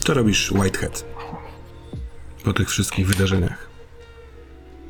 Co 0.00 0.14
robisz, 0.14 0.52
Whitehead? 0.52 1.04
Po 2.44 2.52
tych 2.52 2.70
wszystkich 2.70 3.06
wydarzeniach. 3.06 3.68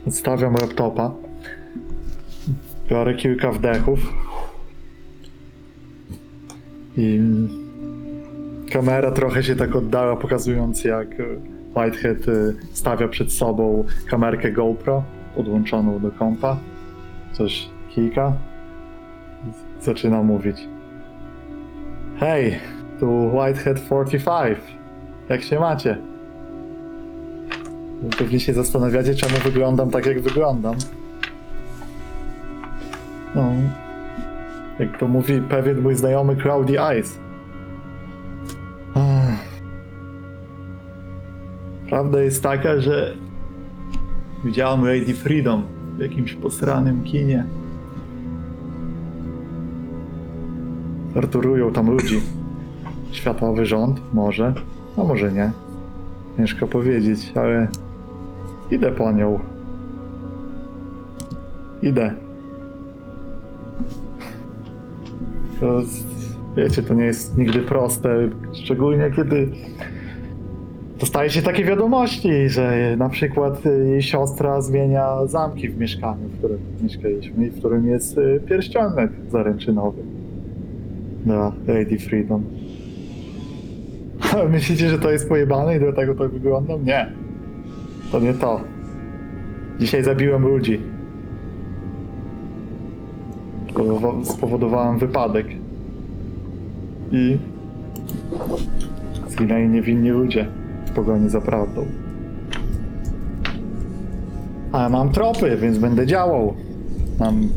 Odstawiam 0.07 0.55
laptopa. 0.55 1.24
Biorę 2.91 3.15
kilka 3.15 3.53
wdechów. 3.53 3.99
I 6.97 7.21
kamera 8.73 9.11
trochę 9.11 9.43
się 9.43 9.57
tak 9.57 9.77
oddala, 9.77 10.17
pokazując 10.17 10.85
jak 10.85 11.09
Whitehead 11.77 12.29
y, 12.29 12.57
stawia 12.73 13.09
przed 13.09 13.33
sobą 13.33 13.85
kamerkę 14.07 14.53
GoPro 14.53 15.05
podłączoną 15.37 16.01
do 16.01 16.11
kompa. 16.11 16.57
Coś 17.33 17.69
kilka. 17.91 18.33
Zaczyna 19.81 20.23
mówić. 20.23 20.69
Hej, 22.17 22.59
tu 23.01 23.31
Whitehead 23.37 23.81
45. 23.87 24.59
Jak 25.29 25.43
się 25.43 25.61
macie? 25.61 25.99
Pewnie 28.19 28.41
się 28.41 28.53
zastanawiacie, 28.53 29.15
czemu 29.15 29.37
wyglądam 29.45 29.91
tak, 29.91 30.07
jak 30.07 30.21
wyglądam. 30.21 30.75
No. 33.35 33.53
Jak 34.79 34.99
to 34.99 35.09
mówi 35.09 35.41
pewien 35.41 35.81
mój 35.83 35.95
znajomy 35.95 36.37
Cloudy 36.37 36.81
Eyes. 36.81 37.19
Prawda 41.89 42.23
jest 42.23 42.43
taka, 42.43 42.81
że 42.81 43.15
widziałem 44.45 44.85
Lady 44.85 45.15
Freedom 45.15 45.63
w 45.97 46.01
jakimś 46.01 46.35
posranym 46.35 47.05
kinie. 47.05 47.45
Torturują 51.15 51.73
tam 51.73 51.91
ludzi. 51.91 52.21
Światowy 53.11 53.67
rząd? 53.67 54.01
Może, 54.15 54.55
a 54.97 55.05
może 55.05 55.33
nie. 55.33 55.51
Ciężko 56.37 56.67
powiedzieć, 56.67 57.33
ale 57.35 57.69
idę 58.71 58.93
po 58.93 59.13
nią. 59.13 59.41
Idę. 61.83 62.24
To, 65.65 65.83
wiecie, 66.57 66.83
to 66.83 66.95
nie 66.95 67.05
jest 67.05 67.39
nigdy 67.39 67.59
proste, 67.59 68.29
szczególnie 68.53 69.11
kiedy 69.17 69.49
dostaje 71.01 71.31
się 71.31 71.43
takie 71.43 71.65
wiadomości, 71.65 72.49
że 72.49 72.95
na 72.99 73.09
przykład 73.09 73.65
jej 73.65 74.03
siostra 74.03 74.61
zmienia 74.61 75.27
zamki 75.27 75.69
w 75.69 75.79
mieszkaniu, 75.79 76.29
w 76.29 76.39
którym 76.39 76.59
mieszkaliśmy 76.83 77.47
i 77.47 77.51
w 77.51 77.59
którym 77.59 77.87
jest 77.87 78.19
y, 78.19 78.41
pierścionek 78.49 79.11
zaręczynowy 79.31 80.03
dla 81.25 81.53
Lady 81.67 81.99
Freedom. 81.99 82.45
Myślicie, 84.51 84.89
że 84.89 84.99
to 84.99 85.11
jest 85.11 85.29
pojebane 85.29 85.77
i 85.77 85.81
dlatego 85.81 86.15
tak 86.15 86.31
wyglądam? 86.31 86.85
Nie. 86.85 87.13
To 88.13 88.21
nie 88.21 88.35
to. 88.35 88.61
Dzisiaj 89.81 90.05
zabiłem 90.05 90.43
ludzi. 90.43 90.81
Spowodowa- 93.75 94.25
Spowodowałem 94.25 94.99
wypadek. 94.99 95.47
I 97.13 97.39
zginęli 99.29 99.69
niewinni 99.69 100.11
ludzie 100.11 100.47
w 100.87 100.91
pogoni 100.91 101.29
za 101.29 101.41
prawdą. 101.41 101.85
Ale 104.73 104.89
mam 104.89 105.11
tropy, 105.13 105.57
więc 105.57 105.79
będę 105.79 106.07
działał. 106.07 106.55
Mam 107.21 107.49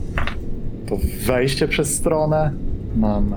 to 0.89 0.97
wejście 1.25 1.67
przez 1.67 1.95
stronę. 1.95 2.51
Mam. 2.95 3.33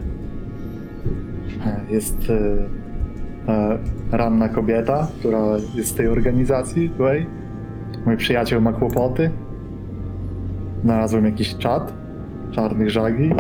e, 1.67 1.81
Jest 1.91 2.17
e, 2.31 3.53
e, 3.53 3.79
ranna 4.13 4.49
kobieta, 4.49 5.09
która 5.19 5.41
jest 5.75 5.91
z 5.91 5.95
tej 5.95 6.09
organizacji 6.09 6.91
tutaj. 6.91 7.27
Mój 8.07 8.17
przyjaciel 8.17 8.63
ma 8.63 8.73
kłopoty. 8.73 9.31
Znalazłem 10.85 11.25
jakiś 11.25 11.57
czat 11.57 11.93
czarnych 12.51 12.91
żagli. 12.91 13.35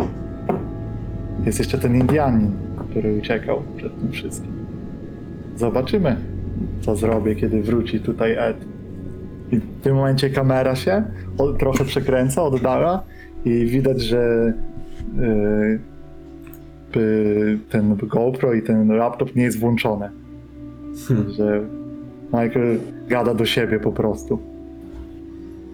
Jest 1.47 1.59
jeszcze 1.59 1.79
ten 1.79 1.97
Indianin, 1.97 2.53
który 2.91 3.19
uciekał 3.19 3.63
przed 3.77 4.01
tym 4.01 4.13
wszystkim. 4.13 4.53
Zobaczymy, 5.57 6.17
co 6.81 6.97
zrobię, 6.97 7.35
kiedy 7.35 7.63
wróci 7.63 8.01
tutaj 8.01 8.37
Ed. 8.39 8.57
I 9.53 9.57
w 9.57 9.81
tym 9.83 9.97
momencie 9.97 10.31
kamera 10.31 10.77
się 10.77 11.03
o, 11.39 11.53
trochę 11.53 11.85
przekręca, 11.85 12.43
oddala 12.43 13.03
i 13.45 13.67
widać, 13.67 14.03
że 14.03 14.53
yy, 15.17 15.79
ten 17.71 17.97
GoPro 17.97 18.55
i 18.55 18.63
ten 18.63 18.89
laptop 18.89 19.37
nie 19.37 19.43
jest 19.43 19.59
włączone. 19.59 20.11
Że 21.37 21.61
Michael 22.33 22.79
gada 23.09 23.35
do 23.35 23.47
siebie 23.47 23.81
po 23.81 23.93
prostu. 23.93 24.39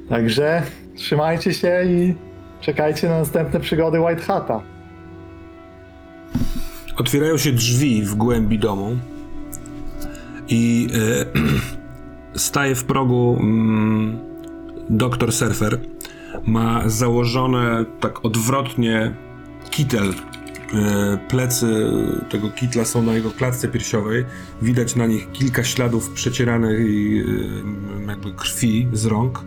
Także 0.09 0.62
trzymajcie 0.95 1.52
się 1.52 1.83
i 1.87 2.14
czekajcie 2.60 3.08
na 3.08 3.18
następne 3.18 3.60
przygody 3.60 4.00
White 4.00 4.22
Hata. 4.22 4.60
Otwierają 6.96 7.38
się 7.38 7.52
drzwi 7.52 8.02
w 8.02 8.14
głębi 8.14 8.58
domu 8.58 8.96
i 10.48 10.88
e, 10.94 11.26
staje 12.38 12.75
w 12.75 12.84
progu 12.84 13.36
mm, 13.40 14.18
doktor 14.90 15.32
Surfer. 15.32 15.80
Ma 16.46 16.88
założone 16.88 17.84
tak 18.00 18.25
odwrotnie 18.25 19.14
kitel. 19.70 20.14
E, 20.75 21.18
plecy 21.28 21.66
tego 22.30 22.50
kitla 22.50 22.84
są 22.84 23.02
na 23.02 23.14
jego 23.14 23.30
klatce 23.30 23.68
piersiowej. 23.68 24.25
Widać 24.62 24.96
na 24.96 25.06
nich 25.06 25.32
kilka 25.32 25.64
śladów 25.64 26.10
przecieranej 26.10 27.25
krwi 28.36 28.88
z 28.92 29.06
rąk. 29.06 29.44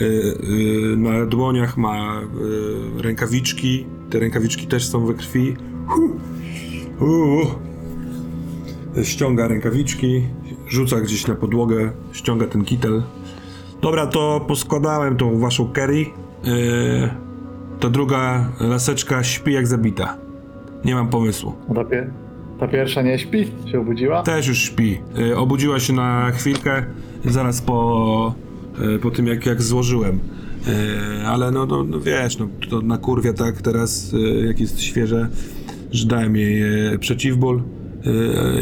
E, 0.00 0.04
e, 0.04 0.96
Na 0.96 1.26
dłoniach 1.26 1.76
ma 1.76 2.20
e, 2.98 3.02
rękawiczki. 3.02 3.86
Te 4.10 4.18
rękawiczki 4.18 4.66
też 4.66 4.88
są 4.88 5.06
we 5.06 5.14
krwi. 5.14 5.56
Uuu. 7.00 7.46
Ściąga 9.02 9.48
rękawiczki, 9.48 10.22
rzuca 10.68 11.00
gdzieś 11.00 11.26
na 11.26 11.34
podłogę, 11.34 11.92
ściąga 12.12 12.46
ten 12.46 12.64
kitel. 12.64 13.02
Dobra, 13.80 14.06
to 14.06 14.44
poskładałem 14.48 15.16
tą 15.16 15.38
waszą 15.38 15.68
Kerry. 15.72 16.06
Ta 17.80 17.90
druga 17.90 18.48
laseczka 18.60 19.22
śpi 19.24 19.52
jak 19.52 19.66
zabita. 19.66 20.16
Nie 20.84 20.94
mam 20.94 21.08
pomysłu. 21.08 21.54
Ta, 21.74 21.84
pie- 21.84 22.10
ta 22.60 22.68
pierwsza 22.68 23.02
nie 23.02 23.18
śpi? 23.18 23.46
Się 23.72 23.80
obudziła? 23.80 24.22
Też 24.22 24.46
już 24.48 24.58
śpi. 24.58 25.00
Obudziła 25.36 25.80
się 25.80 25.92
na 25.92 26.30
chwilkę, 26.30 26.84
zaraz 27.24 27.62
po, 27.62 28.34
po 29.02 29.10
tym 29.10 29.26
jak, 29.26 29.46
jak 29.46 29.62
złożyłem. 29.62 30.20
Yy, 30.66 31.26
ale 31.26 31.50
no, 31.50 31.66
no, 31.66 31.84
no 31.84 32.00
wiesz, 32.00 32.38
no, 32.38 32.48
to 32.70 32.80
na 32.80 32.98
kurwia 32.98 33.32
tak 33.32 33.62
teraz, 33.62 34.12
yy, 34.12 34.46
jak 34.46 34.60
jest 34.60 34.80
świeże, 34.80 35.28
że 35.92 36.06
dałem 36.06 36.36
jej 36.36 36.62
przeciwból 36.98 37.62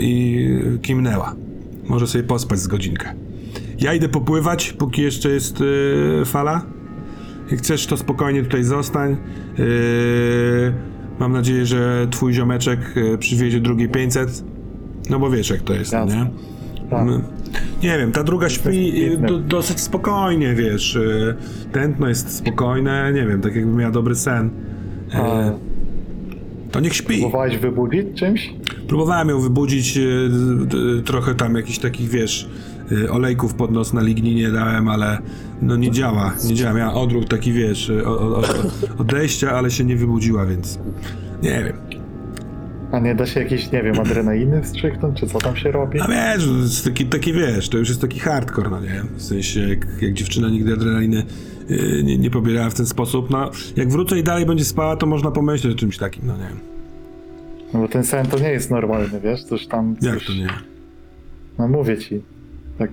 i 0.00 0.46
kimnęła. 0.82 1.34
Może 1.84 2.06
sobie 2.06 2.24
pospać 2.24 2.58
z 2.58 2.66
godzinkę. 2.66 3.14
Ja 3.78 3.94
idę 3.94 4.08
popływać, 4.08 4.72
póki 4.72 5.02
jeszcze 5.02 5.30
jest 5.30 5.58
fala. 6.24 6.66
Jak 7.50 7.60
chcesz, 7.60 7.86
to 7.86 7.96
spokojnie 7.96 8.42
tutaj 8.42 8.64
zostań. 8.64 9.16
Mam 11.20 11.32
nadzieję, 11.32 11.66
że 11.66 12.06
twój 12.10 12.32
ziomeczek 12.34 12.94
przywiezie 13.18 13.60
drugie 13.60 13.88
500. 13.88 14.44
No 15.10 15.18
bo 15.18 15.30
wiesz, 15.30 15.50
jak 15.50 15.62
to 15.62 15.74
jest, 15.74 15.92
Jasne. 15.92 16.16
nie? 16.16 16.51
Tak. 16.92 17.06
Nie 17.82 17.98
wiem, 17.98 18.12
ta 18.12 18.24
druga 18.24 18.48
śpi 18.48 19.04
y, 19.04 19.16
do, 19.18 19.38
dosyć 19.38 19.80
spokojnie, 19.80 20.54
wiesz. 20.54 20.96
y, 20.96 21.34
Tętno 21.72 22.08
jest 22.08 22.36
spokojne, 22.36 23.12
nie 23.14 23.26
wiem, 23.26 23.40
tak 23.40 23.54
jakby 23.56 23.72
miała 23.76 23.92
dobry 23.92 24.14
sen. 24.14 24.50
A 25.14 25.50
To 26.70 26.80
niech 26.80 26.94
śpi. 26.94 27.14
próbowałeś 27.20 27.58
wybudzić 27.58 28.06
czymś? 28.14 28.54
Próbowałem 28.88 29.28
ją 29.28 29.40
wybudzić, 29.40 29.98
trochę 31.04 31.34
tam 31.34 31.54
jakichś 31.54 31.78
takich, 31.78 32.08
wiesz, 32.08 32.48
olejków 33.10 33.54
pod 33.54 33.70
nos 33.70 33.92
na 33.92 34.00
ligninie 34.02 34.50
dałem, 34.50 34.88
ale 34.88 35.18
no 35.62 35.76
nie 35.76 35.90
działa, 35.90 36.32
nie 36.48 36.54
działa. 36.54 36.74
Miała 36.74 36.94
odruch 36.94 37.24
taki, 37.24 37.52
wiesz, 37.52 37.92
odejścia, 38.98 39.50
ale 39.52 39.70
się 39.70 39.84
nie 39.84 39.96
wybudziła, 39.96 40.46
więc 40.46 40.78
nie 41.42 41.64
wiem. 41.64 42.01
A 42.92 42.98
nie 42.98 43.14
da 43.14 43.26
się 43.26 43.40
jakiejś, 43.40 43.72
nie 43.72 43.82
wiem, 43.82 44.00
adrenaliny 44.00 44.62
wstrzyknąć, 44.62 45.20
czy 45.20 45.26
co 45.26 45.38
tam 45.38 45.56
się 45.56 45.70
robi? 45.70 46.00
A 46.00 46.08
wiesz, 46.08 46.44
to 46.46 46.52
jest 46.52 46.84
taki, 46.84 47.06
taki 47.06 47.32
wiesz, 47.32 47.68
to 47.68 47.78
już 47.78 47.88
jest 47.88 48.00
taki 48.00 48.18
hardcore, 48.18 48.70
no 48.70 48.80
nie? 48.80 49.02
W 49.16 49.22
sensie, 49.22 49.60
jak, 49.68 49.86
jak 50.02 50.12
dziewczyna 50.12 50.48
nigdy 50.48 50.72
adrenaliny 50.72 51.24
yy, 51.68 52.02
nie, 52.02 52.18
nie 52.18 52.30
pobierała 52.30 52.70
w 52.70 52.74
ten 52.74 52.86
sposób, 52.86 53.30
no 53.30 53.50
jak 53.76 53.88
wrócę 53.88 54.18
i 54.18 54.22
dalej 54.22 54.46
będzie 54.46 54.64
spała, 54.64 54.96
to 54.96 55.06
można 55.06 55.30
pomyśleć 55.30 55.74
o 55.74 55.78
czymś 55.78 55.98
takim, 55.98 56.26
no 56.26 56.36
nie? 56.36 56.48
No 57.74 57.80
bo 57.80 57.88
ten 57.88 58.04
sen 58.04 58.26
to 58.26 58.38
nie 58.38 58.50
jest 58.50 58.70
normalny, 58.70 59.20
wiesz? 59.20 59.44
Coś 59.44 59.66
tam... 59.66 59.96
Jak 60.02 60.14
coś... 60.14 60.26
to 60.26 60.32
nie? 60.32 60.48
No 61.58 61.68
mówię 61.68 61.98
ci. 61.98 62.22
Tak, 62.78 62.90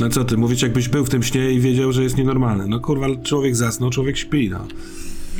No 0.00 0.08
co 0.08 0.24
ty, 0.24 0.36
mówić 0.36 0.62
jakbyś 0.62 0.88
był 0.88 1.04
w 1.04 1.10
tym 1.10 1.22
śnie 1.22 1.50
i 1.50 1.60
wiedział, 1.60 1.92
że 1.92 2.02
jest 2.02 2.16
nienormalny. 2.16 2.66
No 2.68 2.80
kurwa, 2.80 3.06
człowiek 3.22 3.56
zasnął, 3.56 3.90
człowiek 3.90 4.16
śpi, 4.16 4.50
no. 4.50 4.66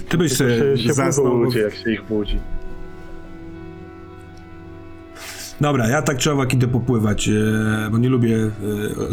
Ty 0.09 0.19
byś 0.19 0.33
sobie 0.33 0.59
się, 0.77 0.83
się 0.83 0.93
zasnął. 0.93 1.37
ludzie, 1.37 1.61
jak 1.61 1.75
się 1.75 1.93
ich 1.93 2.03
budzi. 2.09 2.38
Dobra, 5.62 5.88
ja 5.88 6.03
tak 6.03 6.18
czy 6.18 6.33
owak 6.33 6.55
idę 6.55 6.68
popływać, 6.68 7.29
e, 7.29 7.33
bo 7.90 7.98
nie 7.98 8.09
lubię 8.09 8.37
e, 8.37 8.51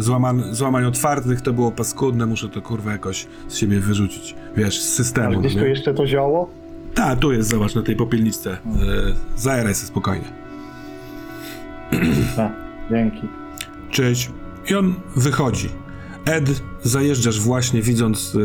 złamań, 0.02 0.42
złamań 0.50 0.84
otwartych, 0.84 1.40
to 1.40 1.52
było 1.52 1.72
paskudne, 1.72 2.26
muszę 2.26 2.48
to 2.48 2.62
kurwa 2.62 2.92
jakoś 2.92 3.26
z 3.48 3.56
siebie 3.56 3.80
wyrzucić, 3.80 4.34
wiesz, 4.56 4.82
z 4.82 4.88
systemu. 4.88 5.40
gdzieś 5.40 5.54
tu 5.54 5.60
nie? 5.60 5.68
jeszcze 5.68 5.94
to 5.94 6.06
zioło? 6.06 6.50
Tak, 6.94 7.18
tu 7.18 7.32
jest, 7.32 7.50
zobacz, 7.50 7.74
na 7.74 7.82
tej 7.82 7.96
popielniczce. 7.96 8.50
E, 8.52 8.58
zajeraj 9.36 9.74
sobie 9.74 9.88
spokojnie. 9.88 10.24
A, 12.38 12.50
dzięki. 12.90 13.28
Cześć. 13.90 14.30
I 14.70 14.74
on 14.74 14.94
wychodzi. 15.16 15.68
Ed, 16.24 16.62
zajeżdżasz 16.82 17.40
właśnie, 17.40 17.82
widząc 17.82 18.36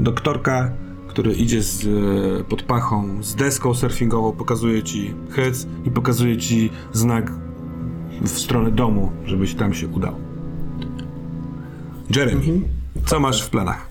doktorka, 0.00 0.70
który 1.16 1.32
idzie 1.32 1.62
z, 1.62 1.86
e, 1.86 2.44
pod 2.44 2.62
pachą 2.62 3.22
z 3.22 3.34
deską 3.34 3.74
surfingową, 3.74 4.32
pokazuje 4.32 4.82
ci 4.82 5.14
hyc 5.30 5.66
i 5.84 5.90
pokazuje 5.90 6.36
ci 6.36 6.70
znak 6.92 7.32
w 8.22 8.28
stronę 8.28 8.70
domu, 8.70 9.12
żebyś 9.24 9.54
tam 9.54 9.74
się 9.74 9.88
udał. 9.88 10.14
Jeremy, 12.16 12.42
co 13.06 13.20
masz 13.20 13.42
w 13.42 13.50
planach? 13.50 13.88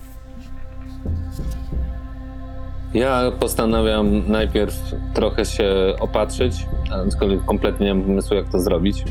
Ja 2.94 3.32
postanawiam 3.40 4.22
najpierw 4.28 4.74
trochę 5.14 5.44
się 5.44 5.94
opatrzyć, 6.00 6.66
aczkolwiek 7.06 7.44
kompletnie 7.44 7.86
nie 7.86 7.94
mam 7.94 8.02
pomysłu, 8.02 8.36
jak 8.36 8.48
to 8.48 8.60
zrobić. 8.60 9.04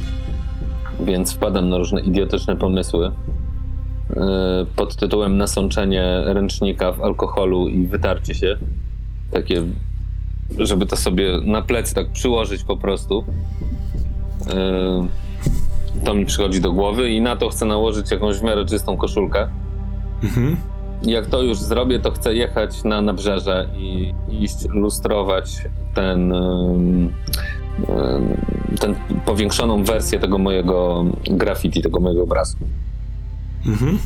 Więc 0.99 1.33
wpadam 1.33 1.69
na 1.69 1.77
różne 1.77 2.01
idiotyczne 2.01 2.55
pomysły. 2.55 3.11
Yy, 4.15 4.21
Pod 4.75 4.95
tytułem 4.95 5.37
nasączenie 5.37 6.21
ręcznika 6.25 6.91
w 6.91 7.01
alkoholu 7.01 7.67
i 7.67 7.87
wytarcie 7.87 8.35
się. 8.35 8.57
Takie, 9.31 9.63
żeby 10.57 10.85
to 10.85 10.95
sobie 10.97 11.39
na 11.43 11.61
plecy 11.61 11.95
tak 11.95 12.11
przyłożyć 12.11 12.63
po 12.63 12.77
prostu. 12.77 13.23
Yy, 14.47 16.03
To 16.05 16.13
mi 16.13 16.25
przychodzi 16.25 16.61
do 16.61 16.71
głowy 16.71 17.09
i 17.09 17.21
na 17.21 17.35
to 17.35 17.49
chcę 17.49 17.65
nałożyć 17.65 18.11
jakąś 18.11 18.37
w 18.37 18.43
miarę 18.43 18.65
czystą 18.65 18.97
koszulkę. 18.97 19.47
Mhm. 20.23 20.57
Jak 21.03 21.25
to 21.25 21.41
już 21.41 21.57
zrobię, 21.57 21.99
to 21.99 22.11
chcę 22.11 22.35
jechać 22.35 22.83
na 22.83 23.01
nabrzeże 23.01 23.69
i 23.77 24.13
iść 24.29 24.65
lustrować 24.69 25.61
ten, 25.95 26.33
ym, 26.33 27.13
ten 28.79 28.95
powiększoną 29.25 29.83
wersję 29.83 30.19
tego 30.19 30.37
mojego 30.37 31.05
graffiti, 31.23 31.81
tego 31.81 31.99
mojego 31.99 32.23
obrazu. 32.23 32.57
Mhm. 33.65 33.97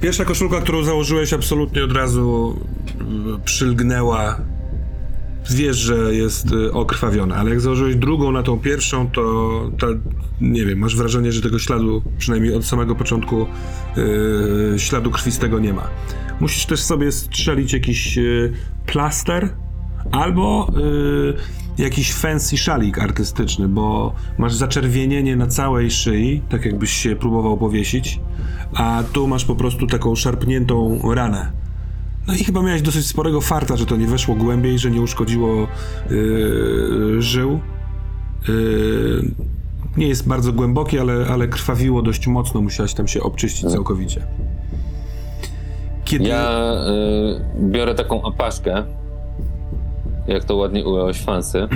Pierwsza 0.00 0.24
koszulka, 0.24 0.60
którą 0.60 0.84
założyłeś, 0.84 1.32
absolutnie 1.32 1.84
od 1.84 1.92
razu 1.92 2.56
y, 3.36 3.44
przylgnęła. 3.44 4.40
Wiesz, 5.50 5.76
że 5.76 6.14
jest 6.14 6.52
y, 6.52 6.72
okrwawiona, 6.72 7.36
ale 7.36 7.50
jak 7.50 7.60
założyłeś 7.60 7.96
drugą 7.96 8.32
na 8.32 8.42
tą 8.42 8.58
pierwszą, 8.58 9.10
to, 9.10 9.70
nie 10.40 10.64
wiem, 10.64 10.78
masz 10.78 10.96
wrażenie, 10.96 11.32
że 11.32 11.42
tego 11.42 11.58
śladu, 11.58 12.02
przynajmniej 12.18 12.54
od 12.54 12.64
samego 12.64 12.94
początku, 12.94 13.46
y, 14.76 14.78
śladu 14.78 15.10
krwistego 15.10 15.58
nie 15.58 15.72
ma. 15.72 15.88
Musisz 16.40 16.66
też 16.66 16.80
sobie 16.80 17.12
strzelić 17.12 17.72
jakiś 17.72 18.18
y, 18.18 18.52
plaster 18.86 19.48
albo 20.12 20.72
y, 20.76 21.34
jakiś 21.78 22.14
fancy 22.14 22.56
szalik 22.56 22.98
artystyczny, 22.98 23.68
bo 23.68 24.14
masz 24.38 24.54
zaczerwienienie 24.54 25.36
na 25.36 25.46
całej 25.46 25.90
szyi, 25.90 26.42
tak 26.48 26.64
jakbyś 26.64 26.90
się 26.90 27.16
próbował 27.16 27.56
powiesić, 27.56 28.20
a 28.74 29.02
tu 29.12 29.28
masz 29.28 29.44
po 29.44 29.54
prostu 29.54 29.86
taką 29.86 30.14
szarpniętą 30.14 31.00
ranę. 31.14 31.52
No 32.26 32.34
i 32.34 32.44
chyba 32.44 32.62
miałeś 32.62 32.82
dosyć 32.82 33.06
sporego 33.06 33.40
farta, 33.40 33.76
że 33.76 33.86
to 33.86 33.96
nie 33.96 34.06
weszło 34.06 34.34
głębiej, 34.34 34.78
że 34.78 34.90
nie 34.90 35.00
uszkodziło 35.00 35.66
yy, 36.10 37.22
żył. 37.22 37.60
Yy, 38.48 39.30
nie 39.96 40.08
jest 40.08 40.28
bardzo 40.28 40.52
głębokie, 40.52 41.00
ale, 41.00 41.26
ale 41.30 41.48
krwawiło 41.48 42.02
dość 42.02 42.26
mocno, 42.26 42.60
musiałeś 42.60 42.94
tam 42.94 43.08
się 43.08 43.22
obczyścić 43.22 43.70
całkowicie. 43.70 44.26
Kiedy... 46.04 46.28
Ja 46.28 46.74
y, 47.60 47.70
biorę 47.70 47.94
taką 47.94 48.22
apaszkę, 48.22 48.84
jak 50.28 50.44
to 50.44 50.56
ładnie 50.56 50.84
ująłeś 50.84 51.20
fansy, 51.20 51.58
y, 51.58 51.68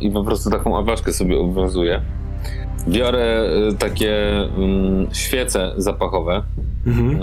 i 0.06 0.10
po 0.10 0.24
prostu 0.24 0.50
taką 0.50 0.78
apaszkę 0.78 1.12
sobie 1.12 1.38
obowiązuję. 1.38 2.02
Biorę 2.88 3.50
y, 3.72 3.74
takie 3.74 4.36
mm, 4.36 5.08
świece 5.12 5.72
zapachowe 5.76 6.42
Mhm. 6.86 7.22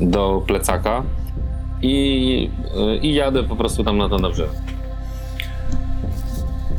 y, 0.00 0.06
do 0.06 0.42
plecaka 0.46 1.02
i, 1.82 2.50
i 3.02 3.14
jadę 3.14 3.42
po 3.42 3.56
prostu 3.56 3.84
tam 3.84 3.98
na 3.98 4.08
to 4.08 4.18
dobrze. 4.18 4.48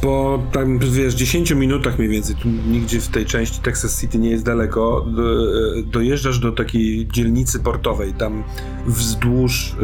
Po 0.02 0.40
tam, 0.52 0.80
wiesz, 0.80 1.14
10 1.14 1.52
minutach 1.52 1.98
mniej 2.00 2.10
więcej, 2.10 2.36
tu 2.36 2.48
nigdzie 2.48 3.00
w 3.00 3.08
tej 3.08 3.26
części 3.26 3.62
Texas 3.62 4.02
City 4.02 4.18
nie 4.18 4.30
jest 4.30 4.46
daleko, 4.46 5.06
do, 5.16 5.22
e, 5.24 5.84
dojeżdżasz 5.84 6.40
do 6.40 6.52
takiej 6.52 7.08
dzielnicy 7.08 7.60
portowej. 7.60 8.14
Tam 8.14 8.44
wzdłuż 8.88 9.74
e, 9.74 9.76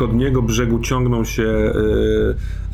wschodniego 0.00 0.42
brzegu 0.42 0.80
ciągną 0.80 1.24
się 1.24 1.42
e, 1.42 1.72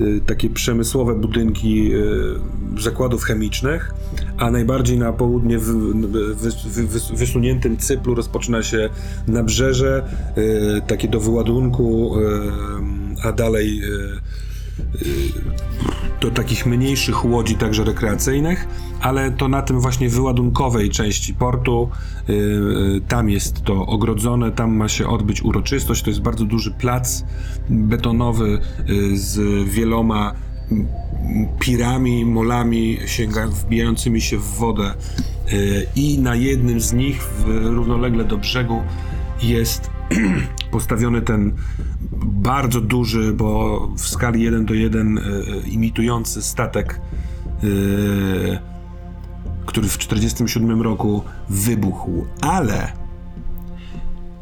e, 0.04 0.20
takie 0.26 0.50
przemysłowe 0.50 1.14
budynki 1.14 1.92
e, 1.92 2.80
zakładów 2.80 3.22
chemicznych, 3.22 3.94
a 4.38 4.50
najbardziej 4.50 4.98
na 4.98 5.12
południe 5.12 5.58
wysuniętym 7.14 7.76
Cyplu 7.76 8.14
rozpoczyna 8.14 8.62
się 8.62 8.90
nabrzeże, 9.28 10.08
takie 10.86 11.08
do 11.08 11.20
wyładunku, 11.20 12.14
a 13.24 13.32
dalej 13.32 13.80
do 16.20 16.31
takich 16.31 16.66
mniejszych 16.66 17.24
łodzi, 17.24 17.55
także 17.55 17.85
rekreacyjnych, 17.85 18.68
ale 19.00 19.31
to 19.31 19.48
na 19.48 19.62
tym 19.62 19.81
właśnie 19.81 20.09
wyładunkowej 20.09 20.90
części 20.90 21.35
portu, 21.35 21.88
yy, 22.29 22.35
yy, 22.35 23.00
tam 23.09 23.31
jest 23.31 23.62
to 23.64 23.87
ogrodzone, 23.87 24.52
tam 24.52 24.76
ma 24.76 24.88
się 24.88 25.09
odbyć 25.09 25.42
uroczystość, 25.42 26.02
to 26.02 26.11
jest 26.11 26.22
bardzo 26.22 26.44
duży 26.44 26.70
plac 26.70 27.24
betonowy 27.70 28.59
yy, 28.87 29.18
z 29.18 29.64
wieloma 29.68 30.33
pirami, 31.61 32.24
molami 32.24 32.98
sięga, 33.07 33.46
wbijającymi 33.46 34.20
się 34.20 34.38
w 34.38 34.44
wodę. 34.44 34.94
I 35.96 36.18
na 36.18 36.35
jednym 36.35 36.81
z 36.81 36.92
nich 36.92 37.29
równolegle 37.46 38.24
do 38.24 38.38
brzegu 38.38 38.83
jest 39.42 39.90
postawiony 40.70 41.22
ten 41.22 41.52
bardzo 42.22 42.80
duży, 42.80 43.32
bo 43.32 43.80
w 43.96 44.08
skali 44.08 44.42
1 44.42 44.66
do 44.66 44.74
1 44.74 45.18
y, 45.18 45.20
y, 45.20 45.68
imitujący 45.68 46.42
statek, 46.42 47.00
y, 47.64 48.58
który 49.66 49.88
w 49.88 49.98
1947 49.98 50.82
roku 50.82 51.22
wybuchł. 51.48 52.26
Ale 52.40 52.92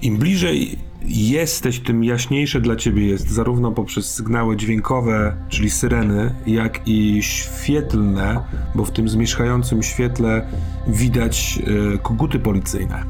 im 0.02 0.16
bliżej 0.16 0.78
jesteś, 1.06 1.80
tym 1.80 2.04
jaśniejsze 2.04 2.60
dla 2.60 2.76
ciebie 2.76 3.06
jest, 3.06 3.30
zarówno 3.30 3.72
poprzez 3.72 4.14
sygnały 4.14 4.56
dźwiękowe, 4.56 5.36
czyli 5.48 5.70
syreny, 5.70 6.34
jak 6.46 6.80
i 6.86 7.22
świetlne, 7.22 8.40
bo 8.74 8.84
w 8.84 8.90
tym 8.90 9.08
zmierzchającym 9.08 9.82
świetle 9.82 10.46
widać 10.86 11.58
koguty 12.02 12.38
policyjne. 12.38 13.04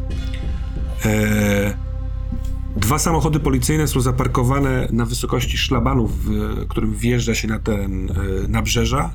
E, 1.04 1.83
Dwa 2.76 2.98
samochody 2.98 3.40
policyjne 3.40 3.88
są 3.88 4.00
zaparkowane 4.00 4.88
na 4.92 5.04
wysokości 5.04 5.58
szlabanu, 5.58 6.06
w 6.08 6.28
którym 6.68 6.94
wjeżdża 6.94 7.34
się 7.34 7.48
na 7.48 7.58
teren 7.58 8.10
e, 8.10 8.14
nabrzeża. 8.48 9.10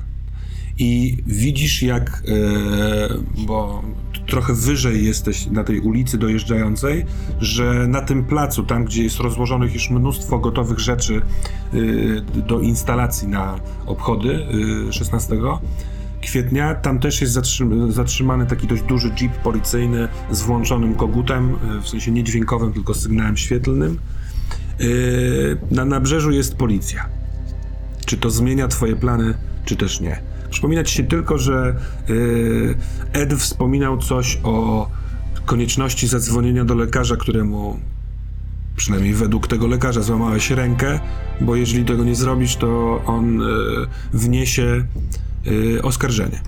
I 0.78 1.16
widzisz 1.26 1.82
jak, 1.82 2.22
e, 2.28 3.44
bo 3.46 3.82
trochę 4.26 4.54
wyżej 4.54 5.04
jesteś 5.04 5.46
na 5.46 5.64
tej 5.64 5.80
ulicy 5.80 6.18
dojeżdżającej, 6.18 7.04
że 7.40 7.86
na 7.88 8.00
tym 8.00 8.24
placu, 8.24 8.62
tam 8.62 8.84
gdzie 8.84 9.02
jest 9.02 9.20
rozłożonych 9.20 9.74
już 9.74 9.90
mnóstwo 9.90 10.38
gotowych 10.38 10.78
rzeczy 10.78 11.22
e, 11.72 12.40
do 12.40 12.60
instalacji 12.60 13.28
na 13.28 13.60
obchody 13.86 14.46
e, 14.88 14.92
16 14.92 15.36
kwietnia, 16.22 16.74
tam 16.74 16.98
też 16.98 17.20
jest 17.20 17.32
zatrzym- 17.32 17.92
zatrzymany 17.92 18.46
taki 18.46 18.66
dość 18.66 18.82
duży 18.82 19.10
jeep 19.20 19.32
policyjny 19.32 20.08
z 20.30 20.42
włączonym 20.42 20.94
kogutem, 20.94 21.56
e, 21.78 21.82
w 21.82 21.88
sensie 21.88 22.10
nie 22.10 22.24
dźwiękowym, 22.24 22.72
tylko 22.72 22.94
sygnałem 22.94 23.36
świetlnym. 23.36 23.98
E, 24.80 24.84
Na 25.74 25.84
nabrzeżu 25.84 26.30
jest 26.30 26.56
policja. 26.56 27.06
Czy 28.06 28.16
to 28.16 28.30
zmienia 28.30 28.68
twoje 28.68 28.96
plany, 28.96 29.34
czy 29.64 29.76
też 29.76 30.00
nie? 30.00 30.20
Przypomina 30.50 30.84
ci 30.84 30.94
się 30.94 31.04
tylko, 31.04 31.38
że 31.38 31.76
e, 33.12 33.20
Ed 33.20 33.34
wspominał 33.34 33.98
coś 33.98 34.40
o 34.42 34.88
konieczności 35.46 36.08
zadzwonienia 36.08 36.64
do 36.64 36.74
lekarza, 36.74 37.16
któremu 37.16 37.78
przynajmniej 38.76 39.14
według 39.14 39.46
tego 39.48 39.66
lekarza 39.66 40.02
złamałeś 40.02 40.50
rękę, 40.50 41.00
bo 41.40 41.56
jeżeli 41.56 41.84
tego 41.84 42.04
nie 42.04 42.14
zrobisz, 42.14 42.56
to 42.56 43.02
on 43.06 43.40
wniesie 44.12 44.84
e, 45.46 45.82
oskarżenie. 45.82 46.40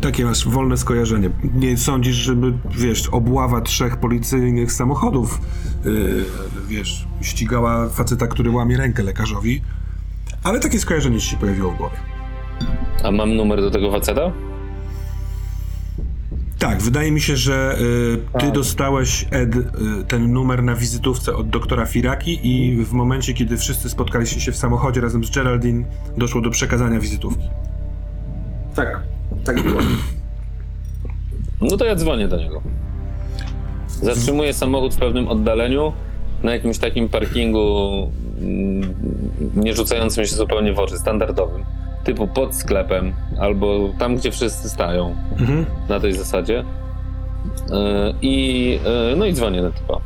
Takie 0.00 0.24
masz 0.24 0.48
wolne 0.48 0.76
skojarzenie. 0.76 1.30
Nie 1.54 1.76
sądzisz, 1.76 2.16
żeby, 2.16 2.52
wiesz, 2.70 3.08
obława 3.08 3.60
trzech 3.60 3.96
policyjnych 3.96 4.72
samochodów, 4.72 5.40
yy, 5.84 6.24
wiesz, 6.68 7.06
ścigała 7.20 7.88
faceta, 7.88 8.26
który 8.26 8.50
łamie 8.50 8.76
rękę 8.76 9.02
lekarzowi, 9.02 9.62
ale 10.42 10.60
takie 10.60 10.78
skojarzenie 10.78 11.20
ci 11.20 11.26
się 11.26 11.36
pojawiło 11.36 11.72
w 11.72 11.76
głowie. 11.76 11.96
A 13.04 13.10
mam 13.10 13.34
numer 13.36 13.60
do 13.60 13.70
tego 13.70 13.92
faceta? 13.92 14.32
Tak, 16.66 16.82
wydaje 16.82 17.12
mi 17.12 17.20
się, 17.20 17.36
że 17.36 17.76
y, 17.80 18.16
ty 18.32 18.46
Tak. 18.46 18.52
dostałeś, 18.52 19.26
Ed, 19.30 19.56
y, 19.56 19.62
ten 20.08 20.32
numer 20.32 20.62
na 20.62 20.74
wizytówce 20.74 21.36
od 21.36 21.48
doktora 21.48 21.86
Firaki 21.86 22.40
i 22.42 22.84
w 22.84 22.92
momencie, 22.92 23.34
kiedy 23.34 23.56
wszyscy 23.56 23.88
spotkaliście 23.88 24.40
się 24.40 24.52
w 24.52 24.56
samochodzie 24.56 25.00
razem 25.00 25.24
z 25.24 25.30
Geraldine, 25.30 25.84
doszło 26.16 26.40
do 26.40 26.50
przekazania 26.50 27.00
wizytówki. 27.00 27.48
Tak, 28.74 29.00
tak 29.44 29.62
było. 29.62 29.80
No 31.60 31.76
to 31.76 31.84
ja 31.84 31.94
dzwonię 31.94 32.28
do 32.28 32.36
niego. 32.36 32.62
Zatrzymuję 33.88 34.54
samochód 34.54 34.94
w 34.94 34.98
pewnym 34.98 35.28
oddaleniu, 35.28 35.92
na 36.42 36.52
jakimś 36.52 36.78
takim 36.78 37.08
parkingu 37.08 37.68
mm, 38.38 38.94
nie 39.56 39.74
rzucającym 39.74 40.26
się 40.26 40.34
zupełnie 40.34 40.72
w 40.72 40.78
oczy, 40.78 40.98
standardowym. 40.98 41.64
Typu 42.06 42.26
pod 42.26 42.54
sklepem, 42.54 43.12
albo 43.40 43.88
tam, 43.98 44.16
gdzie 44.16 44.30
wszyscy 44.30 44.68
stają, 44.68 45.14
Mhm. 45.40 45.66
na 45.88 46.00
tej 46.00 46.12
zasadzie. 46.12 46.64
Yy, 47.70 48.14
I 48.22 48.68
yy, 49.10 49.16
no 49.16 49.24
i 49.26 49.32
dzwonię 49.32 49.62
do 49.62 49.70
typa. 49.72 50.00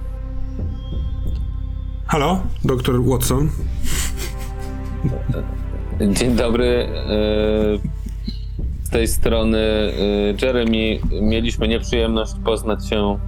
Halo, 2.07 2.41
doktor 2.65 3.05
Watson. 3.05 3.49
Dzień 6.19 6.37
dobry. 6.37 6.89
yy, 7.83 7.91
Z 8.83 8.91
tej 8.91 9.09
strony 9.09 9.59
Jeremy. 10.43 10.99
Mieliśmy 11.23 11.69
nieprzyjemność 11.69 12.33
poznać 12.45 12.89
się 12.89 13.19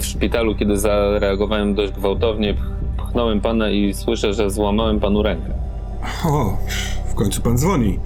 w 0.00 0.04
szpitalu, 0.04 0.54
kiedy 0.54 0.76
zareagowałem 0.78 1.74
dość 1.74 1.92
gwałtownie. 1.92 2.54
Pchnąłem 2.96 3.40
pana 3.40 3.70
i 3.70 3.94
słyszę, 3.94 4.34
że 4.34 4.50
złamałem 4.50 5.00
panu 5.00 5.22
rękę. 5.22 5.54
O, 6.26 6.56
końcu 7.16 7.42
pan 7.42 7.58
dzwoni. 7.58 7.98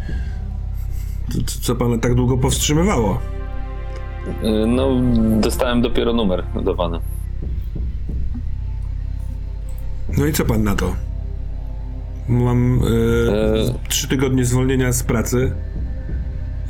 Co, 1.47 1.75
pana 1.75 1.99
tak 1.99 2.15
długo 2.15 2.39
powstrzymywało? 2.39 3.19
Yy, 4.43 4.67
No, 4.67 4.89
dostałem 5.41 5.83
dopiero 5.83 6.13
numer 6.13 6.45
pana. 6.77 7.01
No 10.19 10.27
i 10.27 10.33
co 10.33 10.45
pan 10.45 10.63
na 10.65 10.75
to? 10.75 10.95
Mam 12.29 12.81
e, 12.83 12.87
E. 12.87 13.89
trzy 13.89 14.09
tygodnie 14.09 14.45
zwolnienia 14.45 14.93
z 14.93 15.03
pracy. 15.03 15.53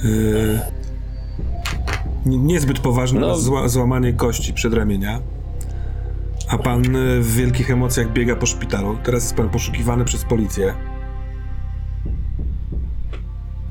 E, 0.05 0.71
nie- 2.27 2.39
niezbyt 2.39 2.79
poważne 2.79 3.21
No. 3.21 3.37
zła, 3.39 3.69
złamanie 3.69 4.13
kości 4.13 4.53
przedramienia. 4.53 5.21
A 6.49 6.59
pan 6.59 6.81
e, 6.97 7.21
w 7.21 7.35
wielkich 7.35 7.71
emocjach 7.71 8.13
biega 8.13 8.37
po 8.37 8.47
szpitalu. 8.47 8.97
Teraz 9.05 9.23
jest 9.23 9.35
pan 9.37 9.49
poszukiwany 9.49 10.05
przez 10.05 10.25
policję. 10.25 10.75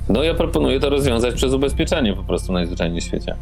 No, 0.10 0.24
ja 0.24 0.34
proponuję 0.34 0.80
to 0.80 0.89
rozwiązać 0.89 1.36
przez 1.36 1.54
ubezpieczenie 1.54 2.13
po 2.13 2.24
prostu 2.24 2.54
najzwyczajniej 2.54 3.02
w 3.02 3.04
świecie. 3.04 3.36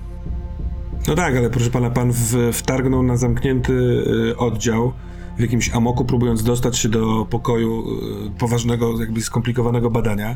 No 1.08 1.16
tak, 1.16 1.36
ale 1.36 1.50
proszę 1.50 1.70
pana, 1.70 1.90
pan 1.90 2.12
w, 2.12 2.50
wtargnął 2.54 3.04
na 3.04 3.18
zamknięty 3.18 3.74
y, 3.74 4.38
oddział 4.38 4.94
w 5.38 5.42
jakimś 5.42 5.70
amoku, 5.70 6.06
próbując 6.06 6.44
dostać 6.44 6.78
się 6.78 6.90
do 6.90 7.26
pokoju 7.30 7.84
y, 8.28 8.40
poważnego, 8.40 9.00
jakby 9.00 9.22
skomplikowanego 9.22 9.90
badania. 9.90 10.36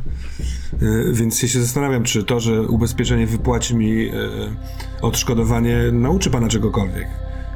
Y, 0.81 1.13
więc 1.13 1.41
ja 1.41 1.49
się 1.49 1.59
zastanawiam, 1.59 2.03
czy 2.03 2.23
to, 2.23 2.39
że 2.39 2.61
ubezpieczenie 2.61 3.27
wypłaci 3.27 3.75
mi 3.75 3.91
y, 3.91 4.11
odszkodowanie, 5.01 5.77
nauczy 5.91 6.29
pana 6.29 6.47
czegokolwiek. 6.47 7.07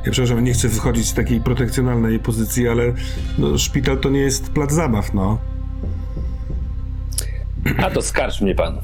Ja 0.05 0.11
przepraszam, 0.11 0.43
nie 0.43 0.53
chcę 0.53 0.67
wychodzić 0.67 1.07
z 1.07 1.13
takiej 1.13 1.41
protekcjonalnej 1.41 2.19
pozycji, 2.19 2.67
ale 2.67 2.93
no, 3.37 3.57
szpital 3.57 3.97
to 3.97 4.09
nie 4.09 4.19
jest 4.19 4.49
plac 4.49 4.71
zabaw, 4.71 5.13
no. 5.13 5.37
A 7.77 7.89
to 7.89 8.01
skarż 8.01 8.41
mnie 8.41 8.55
pan. 8.55 8.77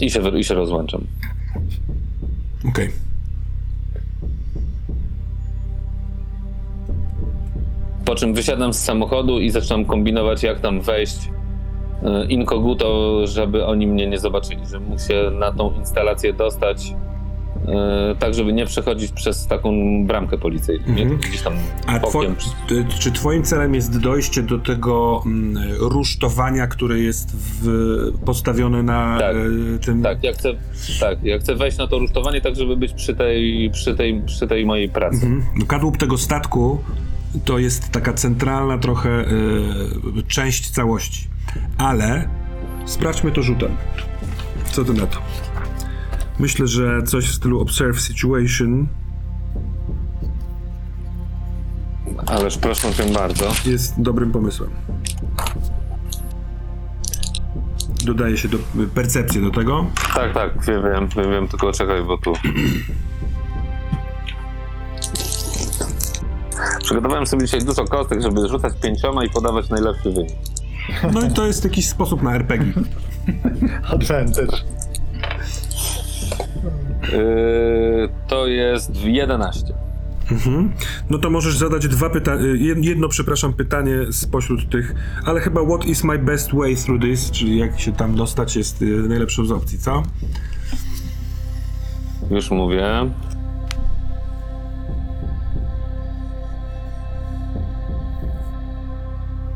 I 0.00 0.10
się, 0.10 0.38
i 0.38 0.44
się 0.44 0.54
rozłączam. 0.54 1.06
Okej. 2.68 2.90
Po 8.04 8.14
czym 8.14 8.34
wysiadam 8.34 8.72
z 8.72 8.78
samochodu 8.78 9.40
i 9.40 9.50
zaczynam 9.50 9.84
kombinować, 9.84 10.42
jak 10.42 10.60
tam 10.60 10.80
wejść 10.80 11.30
e, 12.02 12.26
inkoguto, 12.26 13.20
żeby 13.26 13.66
oni 13.66 13.86
mnie 13.86 14.06
nie 14.06 14.18
zobaczyli, 14.18 14.60
że 14.66 15.06
się 15.08 15.30
na 15.30 15.52
tą 15.52 15.72
instalację 15.72 16.32
dostać, 16.32 16.94
tak 18.18 18.34
żeby 18.34 18.52
nie 18.52 18.66
przechodzić 18.66 19.12
przez 19.12 19.46
taką 19.46 19.72
bramkę 20.06 20.38
policyjną? 20.38 20.86
Mhm. 20.86 21.16
Gdzieś 21.18 21.42
tam 21.42 21.52
A 21.86 21.98
two, 21.98 22.10
bokiem. 22.10 22.36
czy 22.98 23.12
twoim 23.12 23.42
celem 23.42 23.74
jest 23.74 23.98
dojście 24.00 24.42
do 24.42 24.58
tego 24.58 25.22
mm, 25.26 25.62
rusztowania, 25.78 26.66
które 26.66 26.98
jest 26.98 27.36
w, 27.36 27.66
postawione 28.24 28.82
na 28.82 29.18
Tak. 29.20 29.36
e, 29.36 29.78
tym... 29.78 30.02
Tak, 30.02 30.24
ja 30.24 30.32
chcę, 30.32 30.54
tak, 31.00 31.24
ja 31.24 31.38
chcę 31.38 31.54
wejść 31.54 31.78
na 31.78 31.86
to 31.86 31.98
rusztowanie, 31.98 32.40
tak 32.40 32.56
żeby 32.56 32.76
być 32.76 32.92
przy 32.92 33.14
tej, 33.14 33.70
przy 33.70 33.94
tej, 33.94 34.22
przy 34.26 34.46
tej 34.46 34.66
mojej 34.66 34.88
pracy. 34.88 35.26
Mhm. 35.26 35.42
No, 35.58 35.66
Kadłub 35.66 35.96
tego 35.96 36.18
statku 36.18 36.78
to 37.44 37.58
jest 37.58 37.90
taka 37.90 38.12
centralna 38.12 38.78
trochę 38.78 39.10
e, 39.10 39.24
część 40.28 40.70
całości. 40.70 41.28
Ale 41.78 42.28
sprawdźmy 42.86 43.32
to 43.32 43.42
rzutem. 43.42 43.76
Co 44.72 44.84
ty 44.84 44.92
na 44.92 45.06
to? 45.06 45.18
Myślę, 46.38 46.66
że 46.66 47.02
coś 47.02 47.28
w 47.28 47.34
stylu 47.34 47.60
observe 47.60 48.00
situation 48.00 48.88
Ależ 52.26 52.58
proszę 52.58 52.94
cię 52.94 53.04
bardzo. 53.04 53.52
jest 53.66 54.00
dobrym 54.02 54.32
pomysłem. 54.32 54.70
Dodaje 58.04 58.36
się 58.36 58.48
do 58.48 58.58
percepcję 58.94 59.40
do 59.40 59.50
tego. 59.50 59.86
Tak, 60.14 60.34
tak, 60.34 60.64
wiem, 60.64 60.82
wiem, 60.82 61.08
wiem, 61.16 61.30
wiem 61.30 61.48
tylko 61.48 61.72
czekaj, 61.72 62.04
bo 62.04 62.18
tu... 62.18 62.32
Przygotowałem 66.82 67.26
sobie 67.26 67.46
dzisiaj 67.46 67.64
dużo 67.64 67.84
kostek, 67.84 68.22
żeby 68.22 68.48
rzucać 68.48 68.72
pięcioma 68.82 69.24
i 69.24 69.30
podawać 69.30 69.68
najlepszy 69.68 70.10
wynik. 70.10 70.32
No 71.12 71.26
i 71.26 71.30
to 71.30 71.46
jest 71.46 71.64
jakiś 71.64 71.88
sposób 71.88 72.22
na 72.22 72.34
RPG. 72.34 72.72
Advantage. 73.94 74.73
Yy, 77.18 78.08
to 78.28 78.46
jest 78.46 79.04
11. 79.04 79.74
Mhm. 80.30 80.72
No 81.10 81.18
to 81.18 81.30
możesz 81.30 81.56
zadać 81.56 81.88
dwa 81.88 82.10
pytania, 82.10 82.42
jedno, 82.80 83.08
przepraszam, 83.08 83.52
pytanie 83.52 83.98
spośród 84.10 84.70
tych, 84.70 84.94
ale 85.24 85.40
chyba 85.40 85.64
what 85.64 85.84
is 85.84 86.04
my 86.04 86.18
best 86.18 86.54
way 86.54 86.76
through 86.76 87.02
this, 87.02 87.30
czyli 87.30 87.58
jak 87.58 87.80
się 87.80 87.92
tam 87.92 88.16
dostać 88.16 88.56
jest 88.56 88.82
y, 88.82 88.86
najlepszą 88.86 89.44
z 89.44 89.52
opcji, 89.52 89.78
co? 89.78 90.02
Już 92.30 92.50
mówię. 92.50 93.10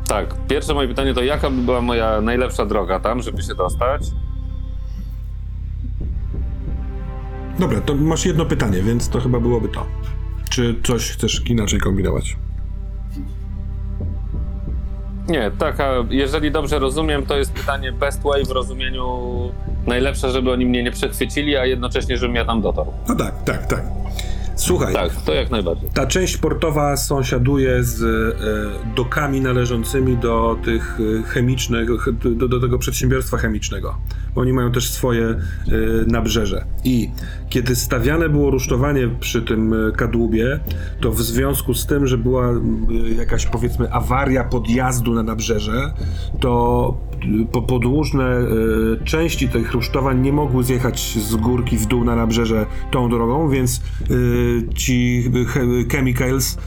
Tak, 0.07 0.35
pierwsze 0.47 0.73
moje 0.73 0.87
pytanie 0.87 1.13
to 1.13 1.23
jaka 1.23 1.49
by 1.49 1.61
była 1.61 1.81
moja 1.81 2.21
najlepsza 2.21 2.65
droga 2.65 2.99
tam, 2.99 3.21
żeby 3.21 3.41
się 3.41 3.55
dostać? 3.55 4.01
Dobra, 7.59 7.81
to 7.81 7.95
masz 7.95 8.25
jedno 8.25 8.45
pytanie, 8.45 8.81
więc 8.83 9.09
to 9.09 9.19
chyba 9.19 9.39
byłoby 9.39 9.67
to. 9.67 9.85
Czy 10.49 10.75
coś 10.83 11.11
chcesz 11.11 11.49
inaczej 11.49 11.79
kombinować? 11.79 12.37
Nie, 15.27 15.51
taka, 15.59 15.93
jeżeli 16.09 16.51
dobrze 16.51 16.79
rozumiem, 16.79 17.25
to 17.25 17.37
jest 17.37 17.53
pytanie 17.53 17.91
best 17.91 18.23
way 18.23 18.45
w 18.45 18.51
rozumieniu 18.51 19.19
najlepsze, 19.87 20.31
żeby 20.31 20.51
oni 20.51 20.65
mnie 20.65 20.83
nie 20.83 20.91
przechwycili, 20.91 21.57
a 21.57 21.65
jednocześnie, 21.65 22.17
żebym 22.17 22.35
ja 22.35 22.45
tam 22.45 22.61
dotarł. 22.61 22.93
No 23.07 23.15
tak, 23.15 23.43
tak, 23.43 23.67
tak. 23.67 23.83
Słuchaj, 24.59 24.93
Tak, 24.93 25.15
to 25.25 25.33
jak 25.33 25.51
najbardziej. 25.51 25.89
ta 25.93 26.07
część 26.07 26.37
portowa 26.37 26.97
sąsiaduje 26.97 27.83
z 27.83 28.03
e, 28.03 28.95
dokami 28.95 29.41
należącymi 29.41 30.17
do 30.17 30.57
tych 30.63 30.97
e, 31.19 31.23
chemicznych, 31.23 31.89
do, 32.35 32.47
do 32.47 32.59
tego 32.59 32.79
przedsiębiorstwa 32.79 33.37
chemicznego. 33.37 33.97
Bo 34.35 34.41
oni 34.41 34.53
mają 34.53 34.71
też 34.71 34.89
swoje 34.89 35.25
e, 35.25 35.37
nabrzeże. 36.07 36.65
I 36.83 37.09
kiedy 37.49 37.75
stawiane 37.75 38.29
było 38.29 38.51
rusztowanie 38.51 39.09
przy 39.19 39.41
tym 39.41 39.73
e, 39.73 39.91
kadłubie, 39.91 40.59
to 41.01 41.11
w 41.11 41.21
związku 41.21 41.73
z 41.73 41.85
tym, 41.85 42.07
że 42.07 42.17
była 42.17 42.53
jakaś 43.17 43.45
powiedzmy 43.45 43.91
awaria 43.93 44.43
podjazdu 44.43 45.13
na 45.13 45.23
nabrzeże, 45.23 45.93
to 46.39 46.97
po, 47.51 47.61
podłużne 47.61 48.37
części 49.05 49.49
tych 49.49 49.71
rusztowań 49.71 50.21
nie 50.21 50.33
mogły 50.33 50.63
zjechać 50.63 51.17
z 51.17 51.35
górki 51.35 51.77
w 51.77 51.85
dół 51.85 52.03
na 52.03 52.15
nabrzeże 52.15 52.65
tą 52.91 53.09
drogą, 53.09 53.49
więc 53.49 53.81
ci 54.75 55.31
che- 55.53 55.85
chemicals 55.91 56.57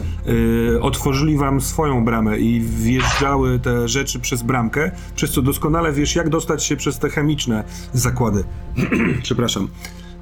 e, 0.77 0.81
otworzyli 0.81 1.37
wam 1.37 1.61
swoją 1.61 2.05
bramę 2.05 2.39
i 2.39 2.61
wjeżdżały 2.61 3.59
te 3.59 3.89
rzeczy 3.89 4.21
przez 4.21 4.43
bramkę, 4.43 4.91
przez 5.17 5.31
co 5.31 5.43
doskonale 5.43 5.93
wiesz, 5.93 6.17
jak 6.17 6.29
dostać 6.29 6.65
się 6.65 6.77
przez 6.77 6.99
te 6.99 7.11
chemiczne 7.11 7.65
zakłady. 7.93 8.45
Przepraszam. 9.23 9.69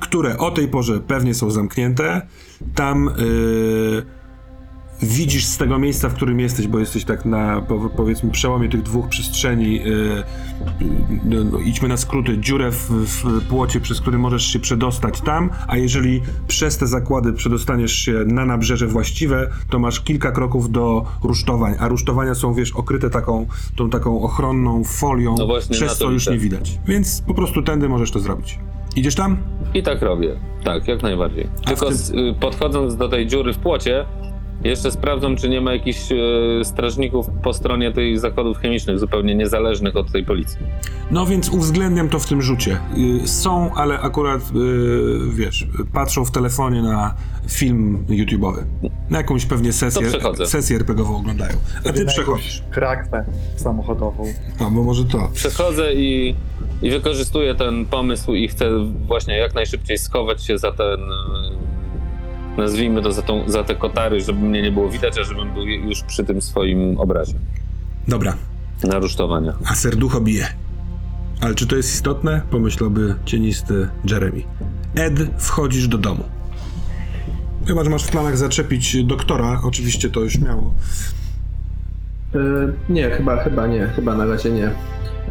Które 0.01 0.39
o 0.39 0.51
tej 0.51 0.69
porze 0.69 1.01
pewnie 1.01 1.35
są 1.35 1.51
zamknięte. 1.51 2.23
Tam 2.75 3.09
e, 3.09 3.13
widzisz 5.03 5.45
z 5.45 5.57
tego 5.59 5.79
miejsca, 5.79 6.09
w 6.09 6.15
którym 6.15 6.41
jesteś, 6.41 6.67
bo 6.67 6.79
jesteś 6.79 7.05
tak 7.05 7.25
na 7.25 7.61
po, 7.61 7.91
powiedzmy 7.97 8.31
przełomie 8.31 8.69
tych 8.69 8.83
dwóch 8.83 9.09
przestrzeni, 9.09 9.75
yy, 9.75 10.25
no, 11.25 11.45
no, 11.45 11.59
idźmy 11.59 11.89
na 11.89 11.97
skróty, 11.97 12.39
dziurę 12.39 12.71
w, 12.71 12.91
w 12.91 13.49
płocie, 13.49 13.81
przez 13.81 14.01
który 14.01 14.19
możesz 14.19 14.45
się 14.45 14.59
przedostać 14.59 15.21
tam, 15.21 15.51
a 15.69 15.77
jeżeli 15.77 16.23
przez 16.49 16.79
te 16.79 16.87
zakłady 16.87 17.33
przedostaniesz 17.33 17.93
się 17.93 18.13
na 18.27 18.45
nabrzeże 18.45 18.87
właściwe, 18.87 19.51
to 19.71 19.79
masz 19.79 20.01
kilka 20.01 20.33
kroków 20.33 20.73
do 20.73 21.05
rusztowań, 21.23 21.75
a 21.79 21.89
rusztowania 21.89 22.35
są, 22.35 22.55
wiesz, 22.55 22.73
okryte 22.73 23.11
taką, 23.11 23.47
tą 23.77 23.91
taką 23.91 24.23
ochronną 24.23 24.85
folią, 24.85 25.35
No 25.39 25.49
przez 25.71 25.99
co 25.99 26.11
już 26.11 26.29
nie 26.31 26.39
widać. 26.39 26.79
Więc 26.87 27.21
po 27.21 27.35
prostu 27.35 27.63
tędy 27.63 27.89
możesz 27.89 28.11
to 28.11 28.21
zrobić. 28.21 28.59
Idziesz 28.97 29.15
tam? 29.15 29.37
I 29.75 29.83
tak 29.83 30.03
robię. 30.03 30.37
Tak, 30.65 30.89
jak 30.89 31.03
najbardziej. 31.03 31.49
Tylko 31.67 31.87
tym- 31.87 31.97
z, 31.97 32.11
y, 32.11 32.35
podchodząc 32.41 32.97
do 32.97 33.09
tej 33.09 33.27
dziury 33.27 33.53
w 33.53 33.59
płocie, 33.59 34.07
jeszcze 34.65 34.91
sprawdzam, 34.91 35.37
czy 35.37 35.49
nie 35.49 35.61
ma 35.61 35.73
jakichś 35.73 36.13
y, 36.13 36.65
strażników 36.65 37.27
po 37.43 37.53
stronie 37.53 37.93
tych 37.93 38.21
zakładów 38.21 38.59
chemicznych, 38.59 38.99
zupełnie 38.99 39.35
niezależnych 39.35 39.97
od 39.97 40.13
tej 40.13 40.25
policji. 40.25 40.59
No 41.11 41.27
więc 41.27 41.49
uwzględniam 41.49 42.09
to 42.09 42.19
w 42.19 42.27
tym 42.27 42.43
rzucie. 42.43 42.79
Y, 43.25 43.29
Są, 43.29 43.75
ale 43.75 44.01
akurat, 44.01 44.41
y, 44.43 45.35
wiesz, 45.35 45.67
patrzą 45.93 46.25
w 46.25 46.31
telefonie 46.31 46.83
na 46.83 47.15
film 47.49 48.05
YouTube'owy. 48.09 48.63
Na 49.11 49.19
jakąś 49.19 49.47
pewnie 49.47 49.73
sesję, 49.73 50.07
przechodzę. 50.09 50.47
sesję 50.47 50.77
RPGową 50.77 51.17
oglądają. 51.17 51.53
A 51.89 51.93
ty 51.93 52.07
przechodzisz. 52.07 52.63
Kraktę 52.71 53.25
samochodową. 53.57 54.25
A, 54.61 54.65
bo 54.71 54.83
może 54.83 55.05
to. 55.05 55.31
Przechodzę 55.35 55.95
i, 55.95 56.35
i 56.83 56.91
wykorzystuję 56.91 57.55
ten 57.55 57.87
pomysł 57.87 58.35
i 58.35 58.49
chcę 58.49 58.71
właśnie 59.07 59.37
jak 59.37 59.55
najszybciej 59.55 59.99
schować 59.99 60.45
się 60.45 60.59
za 60.59 60.73
ten, 60.73 61.01
y, 61.01 61.50
nazwijmy 62.59 63.03
to, 63.03 63.13
za, 63.13 63.23
tą, 63.23 63.51
za 63.51 63.65
te 63.65 63.75
kotary, 63.75 64.21
żeby 64.21 64.39
mnie 64.39 64.63
nie 64.63 64.73
było 64.73 64.89
widać, 64.89 65.19
a 65.19 65.25
żebym 65.25 65.55
był 65.55 65.67
już 65.67 66.03
przy 66.03 66.25
tym 66.25 66.43
swoim 66.43 67.01
obrazie 67.01 67.35
Dobra, 68.09 68.37
na 68.85 68.99
rusztowania. 68.99 69.53
a 69.71 69.75
serducho 69.75 70.21
bije. 70.21 70.47
Ale 71.41 71.55
czy 71.55 71.67
to 71.67 71.77
jest 71.77 71.95
istotne? 71.95 72.43
Pomyślałby 72.51 73.15
cienisty 73.25 73.89
Jeremy. 74.05 74.43
Ed, 74.95 75.15
wchodzisz 75.39 75.89
do 75.89 75.99
domu. 75.99 76.25
Chyba, 77.67 77.85
że 77.85 77.91
masz 77.91 78.05
w 78.05 78.11
planach 78.11 78.37
zaczepić 78.37 79.05
doktora, 79.05 79.61
oczywiście 79.65 80.11
to 80.11 80.21
już 80.21 80.39
miało. 80.39 80.75
Yy, 82.35 82.73
nie, 82.89 83.11
chyba, 83.11 83.37
chyba 83.45 83.67
nie, 83.67 83.87
chyba 83.87 84.17
na 84.17 84.27
razie 84.27 84.51
nie. 84.51 84.71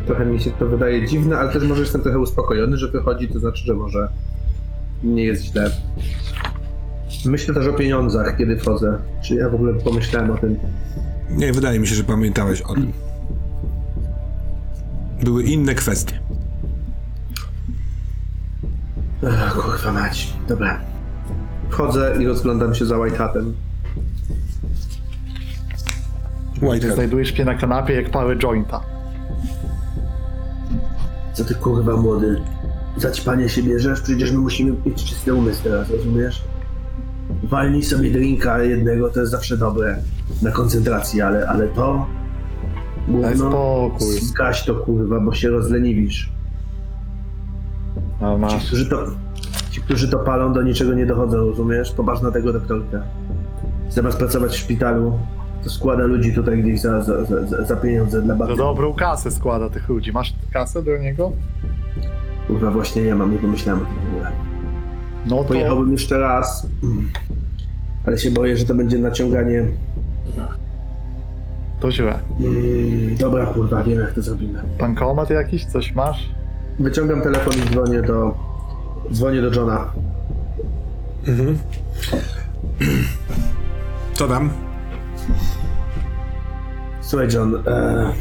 Trochę 0.06 0.26
mi 0.26 0.40
się 0.40 0.52
to 0.52 0.68
wydaje 0.68 1.08
dziwne, 1.08 1.38
ale 1.38 1.54
też 1.54 1.64
może 1.64 1.82
jestem 1.82 2.02
trochę 2.02 2.20
uspokojony, 2.20 2.78
że 2.78 2.88
wychodzi, 2.88 3.28
to 3.28 3.40
znaczy, 3.40 3.66
że 3.66 3.74
może 3.74 4.10
nie 5.04 5.24
jest 5.24 5.44
źle. 5.44 5.72
Myślę 7.26 7.54
też 7.54 7.68
o 7.68 7.74
pieniądzach, 7.74 8.38
kiedy 8.38 8.58
wchodzę. 8.58 8.98
Czy 9.22 9.36
ja 9.36 9.50
w 9.50 9.56
ogóle 9.56 9.74
pomyślałem 9.74 10.32
o 10.32 10.38
tym? 10.38 10.60
Nie, 11.30 11.54
wydaje 11.54 11.80
mi 11.80 11.88
się, 11.88 11.96
że 11.96 12.04
pamiętałeś 12.04 12.62
o 12.62 12.74
tym. 12.74 12.94
Były 15.24 15.44
inne 15.44 15.76
kwestie. 15.76 16.20
Ech, 19.24 19.54
kurwa 19.54 19.92
mać. 19.92 20.34
Dobra. 20.48 20.80
Wchodzę 21.70 22.16
i 22.20 22.28
rozglądam 22.28 22.76
się 22.76 22.86
za 22.86 22.98
White 22.98 23.18
Hatem. 23.18 23.54
Znajdujesz 26.94 27.34
mnie 27.34 27.46
na 27.46 27.56
kanapie 27.56 27.94
jak 27.94 28.10
pały 28.10 28.38
jointa. 28.38 28.82
Co 31.34 31.46
ty 31.46 31.56
kurwa 31.56 31.98
młody? 31.98 32.42
Zaćpanie 32.98 33.50
się 33.50 33.64
bierzesz? 33.64 34.02
Przecież 34.02 34.32
my 34.32 34.38
musimy 34.38 34.76
mieć 34.86 35.04
czysty 35.04 35.34
umysł 35.34 35.64
teraz, 35.64 35.90
rozumiesz? 35.90 36.42
Walnij 37.50 37.84
sobie 37.84 38.12
drinka 38.12 38.64
jednego, 38.64 39.10
to 39.10 39.20
jest 39.20 39.32
zawsze 39.32 39.58
dobre 39.58 39.96
na 40.42 40.52
koncentrację, 40.52 41.26
ale, 41.28 41.48
ale 41.48 41.68
to... 41.68 42.06
Daj 43.22 43.38
spokój. 43.38 44.08
zgaś 44.22 44.66
to 44.66 44.76
kurwa, 44.76 45.20
bo 45.20 45.34
się 45.34 45.50
rozleniwisz. 45.50 46.32
A 48.22 48.34
Ci, 48.36 48.40
masz. 48.42 48.66
którzy 48.68 48.90
to, 48.90 49.06
ci, 49.72 49.82
którzy 49.82 50.08
to 50.10 50.20
palą, 50.20 50.54
do 50.54 50.62
niczego 50.62 50.94
nie 50.94 51.06
dochodzą, 51.06 51.38
rozumiesz? 51.38 51.92
Popatrz 51.92 52.22
na 52.22 52.32
tego 52.32 52.54
doktorka. 52.54 53.02
Zamiast 53.90 54.18
pracować 54.18 54.52
w 54.52 54.58
szpitalu, 54.58 55.20
to 55.64 55.70
składa 55.70 56.04
ludzi 56.04 56.34
tutaj 56.34 56.64
gdzieś 56.64 56.82
za, 56.82 57.02
za, 57.02 57.26
za, 57.26 57.66
za- 57.66 57.76
pieniądze 57.76 58.22
dla 58.22 58.34
Za 58.34 58.40
babci. 58.40 58.58
dobrą 58.58 58.94
kasę 58.94 59.32
składa 59.32 59.70
tych 59.70 59.90
ludzi. 59.90 60.12
Masz 60.12 60.34
kasę 60.54 60.84
do 60.84 60.98
niego? 60.98 61.32
Kurwa, 62.48 62.72
właśnie 62.72 63.02
ja 63.02 63.16
mam, 63.16 63.32
nie 63.32 63.38
pomyślałem 63.38 63.82
o 63.82 63.86
tym 63.86 63.96
w 63.96 64.14
ogóle. 64.16 64.32
No 65.26 65.38
to 65.38 65.44
Pojechałbym 65.44 65.92
jeszcze 65.92 66.20
raz, 66.20 66.68
ale 68.10 68.18
się 68.18 68.32
boję, 68.32 68.58
że 68.58 68.66
to 68.66 68.76
będzie 68.76 68.98
naciąganie. 68.98 69.66
To 71.80 71.92
źle. 71.92 72.20
Mm, 72.40 73.18
dobra, 73.18 73.46
kurwa, 73.46 73.84
wiem 73.84 74.00
jak 74.00 74.14
to 74.14 74.22
zrobimy. 74.22 74.62
Bankomat 74.80 75.30
jakiś? 75.30 75.66
Coś 75.66 75.96
masz? 75.96 76.30
Wyciągam 76.80 77.22
telefon 77.22 77.54
i 77.54 77.70
dzwonię 77.70 78.02
do... 78.02 78.36
Dzwonię 79.12 79.42
do 79.42 79.54
Johna. 79.54 79.92
Co 84.14 84.28
tam? 84.28 84.50
Słuchaj, 87.02 87.28
John, 87.34 87.64
e, 87.68 88.14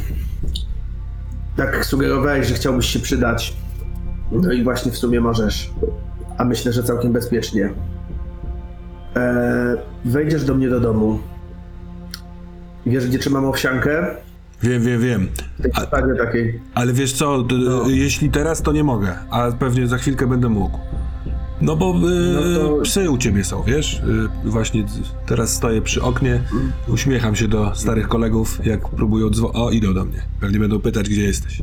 tak 1.57 1.85
sugerowałeś, 1.85 2.47
że 2.47 2.53
chciałbyś 2.53 2.85
się 2.85 2.99
przydać. 2.99 3.53
No 4.31 4.51
i 4.51 4.63
właśnie 4.63 4.91
w 4.91 4.97
sumie 4.97 5.21
możesz. 5.21 5.71
A 6.37 6.45
myślę, 6.45 6.73
że 6.73 6.83
całkiem 6.83 7.13
bezpiecznie. 7.13 7.69
E, 9.15 9.77
wejdziesz 10.05 10.43
do 10.45 10.55
mnie 10.55 10.69
do 10.69 10.79
domu. 10.79 11.19
Wiesz, 12.85 13.07
gdzie 13.07 13.19
trzymam 13.19 13.45
owsiankę? 13.45 14.07
Wiem, 14.63 14.83
wiem, 14.83 15.01
wiem. 15.01 15.27
W 15.59 15.61
tej 15.61 15.71
sprawie 15.71 16.15
takiej. 16.15 16.59
Ale 16.75 16.93
wiesz 16.93 17.13
co, 17.13 17.43
d- 17.43 17.55
jeśli 17.87 18.29
teraz, 18.29 18.61
to 18.61 18.71
nie 18.71 18.83
mogę, 18.83 19.15
a 19.29 19.51
pewnie 19.51 19.87
za 19.87 19.97
chwilkę 19.97 20.27
będę 20.27 20.49
mógł. 20.49 20.77
No 21.61 21.75
bo 21.75 21.95
y, 21.95 21.99
No 22.59 22.59
to- 22.59 22.81
psy 22.83 23.09
u 23.09 23.17
ciebie 23.17 23.43
są, 23.43 23.63
wiesz? 23.63 24.01
Y, 24.45 24.49
właśnie 24.49 24.85
teraz 25.25 25.53
stoję 25.53 25.81
przy 25.81 26.01
oknie, 26.01 26.41
uśmiecham 26.87 27.35
się 27.35 27.47
do 27.47 27.75
starych 27.75 28.07
kolegów, 28.07 28.65
jak 28.65 28.89
próbują 28.89 29.29
dzwonić. 29.29 29.55
O, 29.57 29.71
idą 29.71 29.93
do 29.93 30.05
mnie. 30.05 30.21
Pewnie 30.39 30.59
będą 30.59 30.79
pytać, 30.79 31.09
gdzie 31.09 31.21
jesteś. 31.23 31.61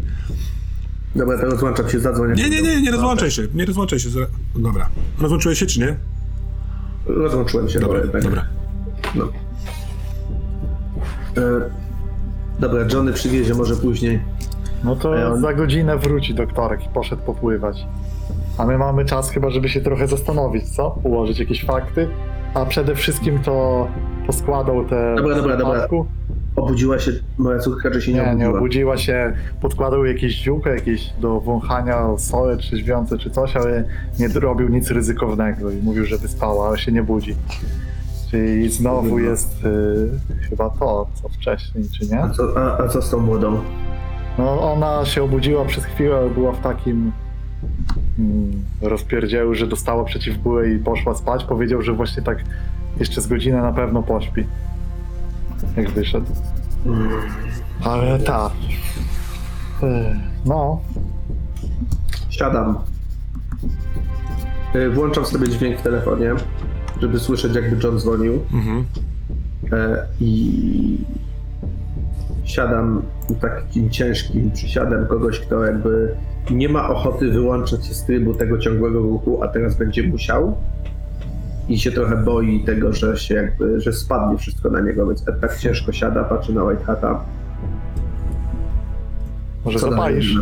Dobra, 1.16 1.38
to 1.38 1.44
rozłączam 1.46 1.88
się, 1.90 2.00
zadzwonię. 2.00 2.34
Nie, 2.34 2.50
nie, 2.50 2.62
nie, 2.62 2.82
nie 2.82 2.90
rozłączaj 2.90 3.30
się, 3.30 3.42
nie 3.54 3.66
rozłączaj 3.66 3.98
się. 4.00 4.08
Dobra. 4.56 4.88
Rozłączyłeś 5.20 5.58
się, 5.58 5.66
czy 5.66 5.80
nie? 5.80 5.96
Rozłączyłem 7.06 7.68
się. 7.68 7.80
Dobra, 7.80 8.00
tak. 8.12 8.22
dobra. 8.22 8.44
No. 9.14 9.24
E, 11.36 11.40
dobra, 12.60 12.80
Johnny 12.92 13.12
przywiezie 13.12 13.54
może 13.54 13.76
później. 13.76 14.20
No 14.84 14.96
to 14.96 15.12
A 15.12 15.16
ja- 15.16 15.36
za 15.36 15.52
godzinę 15.54 15.96
wróci 15.98 16.34
doktorek 16.34 16.86
i 16.86 16.88
poszedł 16.88 17.22
popływać. 17.22 17.86
A 18.58 18.66
my 18.66 18.78
mamy 18.78 19.04
czas 19.04 19.30
chyba, 19.30 19.50
żeby 19.50 19.68
się 19.68 19.80
trochę 19.80 20.06
zastanowić, 20.08 20.76
co? 20.76 20.98
Ułożyć 21.02 21.38
jakieś 21.38 21.64
fakty. 21.64 22.08
A 22.54 22.66
przede 22.66 22.94
wszystkim 22.94 23.38
to 23.38 23.86
poskładał 24.26 24.84
te... 24.84 25.14
Dobra, 25.16 25.36
dobra, 25.36 25.56
dobra. 25.56 25.86
Obudziła 26.66 26.98
się 26.98 27.10
moja 27.38 27.58
córka, 27.58 27.90
czy 27.90 28.02
się 28.02 28.12
nie, 28.12 28.18
Nie, 28.20 28.24
nie 28.24 28.32
obudziła? 28.32 28.58
obudziła 28.58 28.96
się, 28.96 29.32
podkładał 29.60 30.04
jakieś 30.04 30.34
ziółka, 30.34 30.70
jakieś 30.70 31.12
do 31.20 31.40
wąchania 31.40 32.16
sole 32.18 32.56
trzeźwiące 32.56 33.18
czy 33.18 33.30
coś, 33.30 33.56
ale 33.56 33.84
nie 34.18 34.28
robił 34.28 34.68
nic 34.68 34.90
ryzykownego 34.90 35.70
i 35.70 35.82
mówił, 35.82 36.04
że 36.04 36.18
wyspała, 36.18 36.68
ale 36.68 36.78
się 36.78 36.92
nie 36.92 37.02
budzi. 37.02 37.34
Czyli 38.30 38.70
znowu 38.70 39.18
jest 39.18 39.64
y, 39.64 40.48
chyba 40.50 40.70
to, 40.70 41.06
co 41.22 41.28
wcześniej, 41.28 41.84
czy 41.98 42.06
nie? 42.06 42.20
A 42.22 42.30
co, 42.30 42.42
a, 42.56 42.84
a 42.84 42.88
co 42.88 43.02
z 43.02 43.10
tą 43.10 43.18
młodą? 43.18 43.60
No 44.38 44.72
ona 44.72 45.04
się 45.04 45.22
obudziła 45.22 45.64
przez 45.64 45.84
chwilę, 45.84 46.16
ale 46.16 46.30
była 46.30 46.52
w 46.52 46.60
takim 46.60 47.12
mm, 48.18 48.52
że 49.54 49.66
dostała 49.66 50.04
przeciwbóle 50.04 50.70
i 50.70 50.78
poszła 50.78 51.14
spać. 51.14 51.44
Powiedział, 51.44 51.82
że 51.82 51.92
właśnie 51.92 52.22
tak 52.22 52.38
jeszcze 53.00 53.20
z 53.20 53.26
godzinę 53.26 53.62
na 53.62 53.72
pewno 53.72 54.02
pośpi. 54.02 54.44
Jak 55.76 55.90
wyszedł. 55.90 56.26
Ale 57.84 58.18
tak. 58.18 58.52
Y, 59.82 59.86
No, 60.44 60.80
Siadam. 62.30 62.78
E, 64.74 64.90
Włączam 64.90 65.26
sobie 65.26 65.48
dźwięk 65.48 65.78
w 65.78 65.82
telefonie, 65.82 66.34
żeby 67.00 67.18
słyszeć, 67.20 67.54
jakby 67.54 67.86
John 67.86 67.98
dzwonił. 67.98 68.42
Mhm. 68.52 68.84
E, 69.72 70.06
I 70.20 70.98
siadam 72.44 73.02
takim 73.40 73.90
ciężkim 73.90 74.50
przysiadem 74.50 75.06
kogoś, 75.06 75.40
kto 75.40 75.64
jakby 75.64 76.16
nie 76.50 76.68
ma 76.68 76.88
ochoty 76.88 77.30
wyłączać 77.30 77.86
się 77.86 77.94
z 77.94 78.04
trybu 78.04 78.34
tego 78.34 78.58
ciągłego 78.58 78.98
ruchu, 79.00 79.42
a 79.42 79.48
teraz 79.48 79.76
będzie 79.76 80.02
musiał. 80.08 80.56
I 81.68 81.78
się 81.78 81.92
trochę 81.92 82.16
boi 82.16 82.60
tego, 82.60 82.92
że 82.92 83.16
się 83.16 83.34
jakby, 83.34 83.80
że 83.80 83.92
spadnie 83.92 84.38
wszystko 84.38 84.70
na 84.70 84.80
niego, 84.80 85.06
więc 85.06 85.28
Ed 85.28 85.40
tak 85.40 85.58
ciężko 85.58 85.92
siada, 85.92 86.24
patrzy 86.24 86.52
na 86.52 86.64
White 86.64 86.84
Hata. 86.84 87.24
może 89.64 89.78
Co 89.78 89.90
zapalisz. 89.90 90.38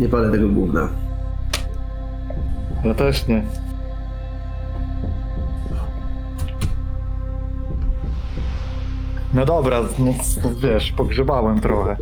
Nie 0.00 0.08
palę 0.08 0.30
tego 0.30 0.48
gówna. 0.48 0.88
Ja 2.84 2.94
też 2.94 3.26
nie. 3.26 3.42
No 9.34 9.46
dobra, 9.46 9.80
no, 9.98 10.12
wiesz, 10.62 10.92
pogrzebałem 10.92 11.60
trochę. 11.60 11.96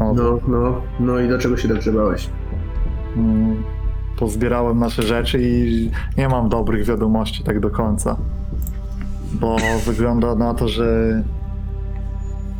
No, 0.00 0.38
no, 0.48 0.82
no 1.00 1.20
i 1.20 1.28
do 1.28 1.38
czego 1.38 1.56
się 1.56 1.68
dogrzebałeś? 1.68 2.30
Mm, 3.16 3.62
pozbierałem 4.22 4.78
nasze 4.78 5.02
rzeczy 5.02 5.38
i 5.42 5.90
nie 6.18 6.28
mam 6.28 6.48
dobrych 6.48 6.84
wiadomości 6.84 7.44
tak 7.44 7.60
do 7.60 7.70
końca. 7.70 8.16
Bo 9.32 9.56
wygląda 9.86 10.34
na 10.34 10.54
to, 10.54 10.68
że 10.68 11.22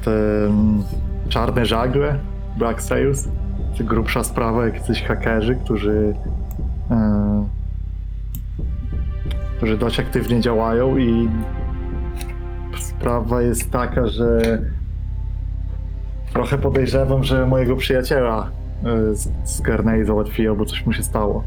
te 0.04 0.46
mm, 0.46 0.82
czarne 1.28 1.66
żagle, 1.66 2.18
Black 2.58 2.82
Sails, 2.82 3.28
to 3.78 3.84
grubsza 3.84 4.24
sprawa, 4.24 4.66
jacyś 4.66 5.02
hakerzy, 5.02 5.56
którzy 5.64 6.14
e, 6.90 7.46
którzy 9.56 9.78
dość 9.78 10.00
aktywnie 10.00 10.40
działają 10.40 10.96
i 10.98 11.28
sprawa 12.78 13.42
jest 13.42 13.70
taka, 13.70 14.06
że 14.06 14.58
trochę 16.32 16.58
podejrzewam, 16.58 17.24
że 17.24 17.46
mojego 17.46 17.76
przyjaciela 17.76 18.61
e, 18.84 19.14
z, 19.14 19.28
z 19.44 19.60
Guernsey 19.60 20.04
załatwiło, 20.04 20.56
bo 20.56 20.64
coś 20.64 20.86
mu 20.86 20.92
się 20.92 21.02
stało. 21.02 21.44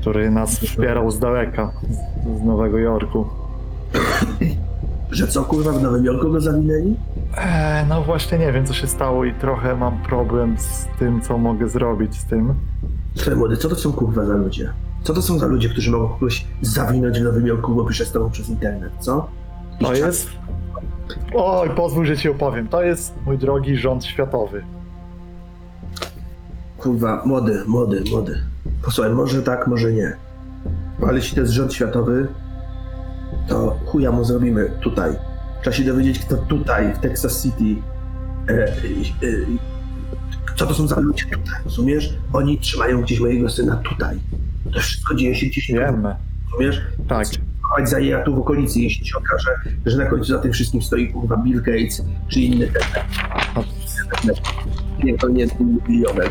Który 0.00 0.30
nas 0.30 0.58
wspierał 0.58 1.10
z 1.10 1.18
daleka, 1.18 1.72
z, 1.90 2.40
z 2.40 2.42
Nowego 2.44 2.78
Jorku. 2.78 3.26
Że 5.10 5.28
co 5.28 5.44
kurwa 5.44 5.72
w 5.72 5.82
Nowym 5.82 6.04
Jorku 6.04 6.32
go 6.32 6.40
zawinęli? 6.40 6.96
E, 7.36 7.86
no 7.88 8.02
właśnie 8.02 8.38
nie 8.38 8.52
wiem 8.52 8.66
co 8.66 8.74
się 8.74 8.86
stało 8.86 9.24
i 9.24 9.34
trochę 9.34 9.76
mam 9.76 10.02
problem 10.02 10.58
z 10.58 10.86
tym, 10.98 11.20
co 11.20 11.38
mogę 11.38 11.68
zrobić 11.68 12.14
z 12.20 12.24
tym. 12.24 12.54
Słuchaj 13.14 13.36
młody, 13.36 13.56
co 13.56 13.68
to 13.68 13.74
są 13.76 13.92
kurwa 13.92 14.24
za 14.24 14.34
ludzie? 14.34 14.70
Co 15.02 15.14
to 15.14 15.22
są 15.22 15.38
za 15.38 15.46
ludzie, 15.46 15.68
którzy 15.68 15.90
mogą 15.90 16.08
kogoś 16.08 16.46
zawinąć 16.62 17.18
w 17.20 17.22
Nowym 17.22 17.46
Jorku, 17.46 17.74
bo 17.74 17.84
pisze 17.84 18.04
z 18.04 18.12
tobą 18.12 18.30
przez 18.30 18.48
internet, 18.48 18.92
co? 19.00 19.28
I 19.80 19.84
To 19.84 19.90
czas- 19.90 19.98
jest... 19.98 20.28
Oj, 21.34 21.70
pozwól, 21.70 22.06
że 22.06 22.16
ci 22.16 22.28
opowiem. 22.28 22.68
To 22.68 22.82
jest, 22.82 23.14
mój 23.26 23.38
drogi, 23.38 23.76
rząd 23.76 24.04
światowy. 24.04 24.62
Kurwa, 26.86 27.22
młody, 27.24 27.64
młody, 27.66 28.04
młody. 28.10 28.40
Posłuchaj, 28.82 29.12
może 29.12 29.42
tak, 29.42 29.66
może 29.66 29.92
nie. 29.92 30.16
Ale 31.02 31.14
jeśli 31.14 31.34
to 31.34 31.40
jest 31.40 31.52
rząd 31.52 31.74
światowy, 31.74 32.28
to 33.48 33.78
chuja 33.86 34.12
mu 34.12 34.24
zrobimy 34.24 34.70
tutaj. 34.80 35.12
Trzeba 35.62 35.76
się 35.76 35.84
dowiedzieć, 35.84 36.18
kto 36.18 36.36
tutaj, 36.36 36.94
w 36.94 36.98
Texas 36.98 37.42
City, 37.42 37.82
e, 38.48 38.52
e, 38.52 38.66
e, 38.66 39.46
co 40.56 40.66
to 40.66 40.74
są 40.74 40.86
za 40.86 41.00
ludzie 41.00 41.24
tutaj, 41.24 41.54
rozumiesz? 41.64 42.14
Oni 42.32 42.58
trzymają 42.58 43.02
gdzieś 43.02 43.20
mojego 43.20 43.48
syna 43.48 43.76
tutaj. 43.76 44.18
To 44.72 44.80
wszystko 44.80 45.14
dzieje 45.14 45.34
się 45.34 45.46
gdzieś, 45.46 45.72
Wiemy. 45.72 46.16
rozumiesz? 46.52 46.80
Tak. 47.08 47.26
chować 47.62 47.90
za 47.90 47.98
tu 48.24 48.34
w 48.34 48.38
okolicy, 48.38 48.80
jeśli 48.80 49.06
się 49.06 49.18
okaże, 49.18 49.50
że 49.86 49.96
na 49.96 50.06
końcu 50.06 50.24
za 50.24 50.38
tym 50.38 50.52
wszystkim 50.52 50.82
stoi 50.82 51.12
kurwa 51.12 51.36
Bill 51.36 51.62
Gates 51.62 52.02
czy 52.28 52.40
inny 52.40 52.66
ten, 52.66 52.82
No, 54.24 54.34
nie, 55.04 55.18
to 55.18 55.28
nie 55.28 55.46
milioner. 55.88 56.30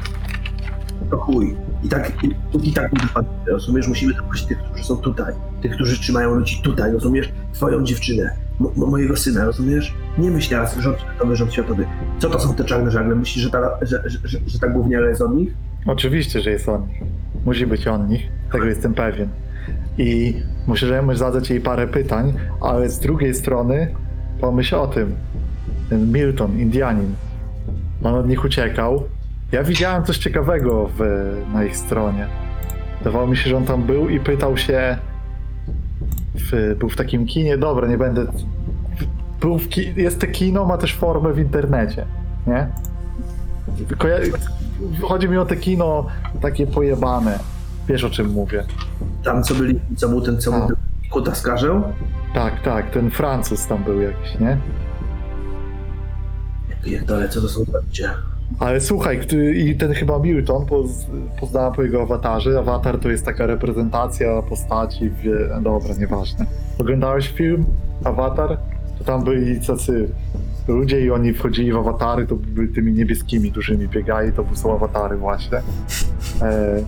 To 1.11 1.17
chuj. 1.17 1.55
I 1.83 1.89
tak, 1.89 2.23
i, 2.23 2.35
i 2.69 2.73
tak 2.73 2.93
nie 2.93 2.99
wypadnie, 2.99 3.31
rozumiesz? 3.47 3.87
Musimy 3.87 4.13
dopaść 4.13 4.45
tych, 4.45 4.57
którzy 4.57 4.83
są 4.83 4.97
tutaj. 4.97 5.33
Tych, 5.61 5.71
którzy 5.71 5.99
trzymają 5.99 6.35
ludzi 6.35 6.61
tutaj, 6.63 6.91
rozumiesz? 6.91 7.31
Twoją 7.53 7.83
dziewczynę, 7.83 8.29
mo, 8.59 8.71
mo, 8.75 8.85
mojego 8.85 9.17
syna, 9.17 9.45
rozumiesz? 9.45 9.93
Nie 10.17 10.31
myśl 10.31 10.49
teraz 10.49 10.77
rząd 10.77 10.99
światowy, 10.99 11.35
rząd 11.35 11.53
światowy. 11.53 11.85
Co 12.19 12.29
to 12.29 12.39
są 12.39 12.53
te 12.53 12.63
czarne 12.63 12.91
żagle? 12.91 13.15
Myślisz, 13.15 13.43
że 13.43 13.49
ta, 13.49 13.77
że, 13.81 14.03
że, 14.05 14.19
że, 14.23 14.39
że 14.47 14.59
ta 14.59 14.67
gówniara 14.67 15.09
jest 15.09 15.21
od 15.21 15.35
nich? 15.35 15.53
Oczywiście, 15.85 16.41
że 16.41 16.51
jest 16.51 16.69
on. 16.69 16.87
Musi 17.45 17.67
być 17.67 17.87
on 17.87 18.07
nich. 18.07 18.21
Tego 18.51 18.65
jestem 18.65 18.93
pewien. 18.93 19.29
I 19.97 20.35
możemy 20.67 21.15
zadać 21.15 21.49
jej 21.49 21.61
parę 21.61 21.87
pytań, 21.87 22.33
ale 22.61 22.89
z 22.89 22.99
drugiej 22.99 23.35
strony 23.35 23.95
pomyśl 24.41 24.75
o 24.75 24.87
tym. 24.87 25.15
Ten 25.89 26.11
Milton, 26.11 26.59
Indianin, 26.59 27.15
on 28.03 28.15
od 28.15 28.27
nich 28.27 28.45
uciekał. 28.45 29.03
Ja 29.51 29.63
widziałem 29.63 30.03
coś 30.03 30.17
ciekawego 30.17 30.89
w, 30.97 30.99
na 31.53 31.63
ich 31.63 31.77
stronie. 31.77 32.27
Wydawało 32.97 33.27
mi 33.27 33.37
się, 33.37 33.49
że 33.49 33.57
on 33.57 33.65
tam 33.65 33.83
był 33.83 34.09
i 34.09 34.19
pytał 34.19 34.57
się. 34.57 34.97
W, 36.35 36.75
był 36.79 36.89
w 36.89 36.95
takim 36.95 37.25
kinie, 37.25 37.57
dobra, 37.57 37.87
nie 37.87 37.97
będę. 37.97 38.25
Był 39.41 39.57
w 39.59 39.69
ki, 39.69 39.93
jest 39.95 40.21
te 40.21 40.27
kino, 40.27 40.65
ma 40.65 40.77
też 40.77 40.95
formę 40.95 41.33
w 41.33 41.39
internecie, 41.39 42.05
nie? 42.47 42.67
Koja- 43.97 44.19
chodzi 45.01 45.29
mi 45.29 45.37
o 45.37 45.45
te 45.45 45.55
kino 45.55 46.07
takie 46.41 46.67
pojebane. 46.67 47.39
Wiesz 47.87 48.03
o 48.03 48.09
czym 48.09 48.29
mówię. 48.29 48.63
Tam 49.23 49.43
co 49.43 49.55
byli, 49.55 49.79
co 49.95 50.09
był 50.09 50.21
ten, 50.21 50.41
co 50.41 50.55
A. 50.55 50.67
był 50.67 50.75
kutaskarzeł? 51.11 51.83
Tak, 52.33 52.61
tak, 52.61 52.91
ten 52.91 53.11
Francuz 53.11 53.67
tam 53.67 53.83
był 53.83 54.01
jakiś, 54.01 54.39
nie? 54.39 54.57
Pierdolę, 56.83 57.29
co 57.29 57.41
to 57.41 57.47
są 57.49 57.59
ludzie? 57.83 58.09
Ale 58.59 58.81
słuchaj, 58.81 59.19
i 59.55 59.75
ten 59.75 59.93
chyba 59.93 60.19
Milton, 60.19 60.65
poz, 60.65 61.05
poznałem 61.39 61.73
po 61.73 61.83
jego 61.83 62.01
awatarze. 62.01 62.59
Awatar 62.59 62.99
to 62.99 63.09
jest 63.09 63.25
taka 63.25 63.45
reprezentacja 63.45 64.41
postaci, 64.41 65.09
w, 65.09 65.23
dobra, 65.63 65.95
nieważne. 65.99 66.45
Oglądałeś 66.79 67.31
film 67.31 67.65
Awatar? 68.03 68.57
To 68.97 69.03
tam 69.03 69.23
byli 69.23 69.61
tacy 69.67 70.09
ludzie 70.67 71.01
i 71.01 71.11
oni 71.11 71.33
wchodzili 71.33 71.71
w 71.71 71.77
awatary, 71.77 72.27
to 72.27 72.35
byli 72.35 72.73
tymi 72.73 72.93
niebieskimi, 72.93 73.51
dużymi 73.51 73.87
biegali, 73.87 74.31
to 74.31 74.45
są 74.53 74.75
awatary 74.75 75.17
właśnie. 75.17 75.61
E, 76.41 76.83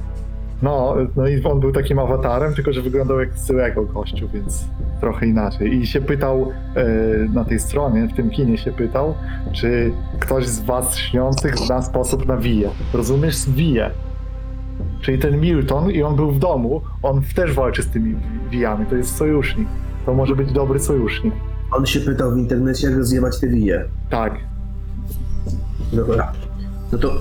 no, 0.62 0.96
no 1.16 1.28
i 1.28 1.44
on 1.44 1.60
był 1.60 1.72
takim 1.72 2.00
awatarem, 2.00 2.54
tylko 2.54 2.74
że 2.74 2.82
wyglądał 2.82 3.20
jak 3.20 3.38
złego 3.38 3.86
gościu, 3.86 4.30
więc 4.34 4.66
trochę 5.00 5.28
inaczej. 5.28 5.74
I 5.74 5.88
się 5.88 6.02
pytał 6.02 6.52
e, 6.76 6.86
na 7.34 7.46
tej 7.46 7.60
stronie, 7.60 8.08
w 8.08 8.14
tym 8.16 8.30
kinie 8.30 8.58
się 8.58 8.72
pytał, 8.72 9.14
czy 9.54 9.92
ktoś 10.20 10.48
z 10.48 10.60
was 10.60 10.98
śniących 10.98 11.58
zna 11.58 11.82
sposób 11.82 12.28
na 12.28 12.38
wije. 12.38 12.70
Rozumiesz? 12.94 13.50
Wije. 13.50 13.92
Czyli 15.02 15.20
ten 15.20 15.40
Milton 15.42 15.92
i 15.92 16.04
on 16.04 16.16
był 16.16 16.32
w 16.32 16.40
domu, 16.40 16.82
on 17.04 17.22
też 17.36 17.54
walczy 17.54 17.84
z 17.84 17.88
tymi 17.88 18.16
wijami, 18.52 18.86
to 18.86 18.96
jest 18.96 19.16
sojusznik. 19.16 19.68
To 20.06 20.14
może 20.14 20.36
być 20.36 20.52
dobry 20.52 20.80
sojusznik. 20.80 21.34
On 21.72 21.86
się 21.86 22.00
pytał 22.00 22.32
w 22.32 22.38
internecie, 22.38 22.88
jak 22.88 22.98
rozjebać 22.98 23.40
te 23.40 23.48
wije. 23.48 23.86
Tak, 24.10 24.40
Dobra. 25.94 26.34
No 26.92 26.98
to 26.98 27.14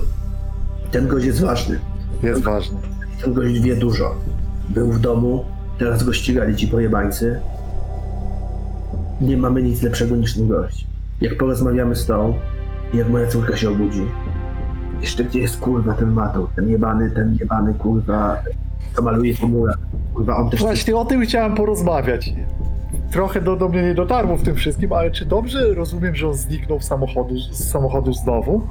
ten 0.91 1.07
gość 1.07 1.25
jest 1.25 1.41
ważny. 1.41 1.79
jest 2.23 2.43
ważny. 2.43 2.77
Ten 3.23 3.33
gość 3.33 3.59
wie 3.59 3.75
dużo. 3.75 4.15
Był 4.69 4.91
w 4.91 4.99
domu, 4.99 5.45
teraz 5.79 6.03
go 6.03 6.13
ścigali 6.13 6.55
ci 6.55 6.67
pojebańcy. 6.67 7.39
Nie 9.21 9.37
mamy 9.37 9.63
nic 9.63 9.81
lepszego 9.81 10.15
niż 10.15 10.35
ten 10.35 10.47
gość. 10.47 10.87
Jak 11.21 11.37
porozmawiamy 11.37 11.95
z 11.95 12.05
tą, 12.05 12.33
jak 12.93 13.09
moja 13.09 13.27
córka 13.27 13.57
się 13.57 13.69
obudzi. 13.69 14.05
Jeszcze 15.01 15.23
gdzie 15.23 15.39
jest 15.39 15.59
kurwa 15.59 15.93
ten 15.93 16.11
matą, 16.11 16.47
ten 16.55 16.69
jebany, 16.69 17.11
ten 17.11 17.37
jebany 17.39 17.73
kurwa, 17.73 18.37
co 18.95 19.01
maluje 19.01 19.33
po. 19.33 19.47
Kurwa, 20.13 20.37
on 20.37 20.49
też... 20.49 20.59
Właśnie 20.59 20.95
o 20.97 21.05
tym 21.05 21.21
chciałem 21.21 21.55
porozmawiać. 21.55 22.33
Trochę 23.11 23.41
do, 23.41 23.55
do 23.55 23.69
mnie 23.69 23.83
nie 23.83 23.93
dotarło 23.93 24.37
w 24.37 24.43
tym 24.43 24.55
wszystkim, 24.55 24.93
ale 24.93 25.11
czy 25.11 25.25
dobrze 25.25 25.73
rozumiem, 25.73 26.15
że 26.15 26.27
on 26.27 26.33
zniknął 26.33 26.79
w 26.79 26.83
samochodu, 26.83 27.37
z 27.39 27.69
samochodu 27.69 28.13
znowu? 28.13 28.61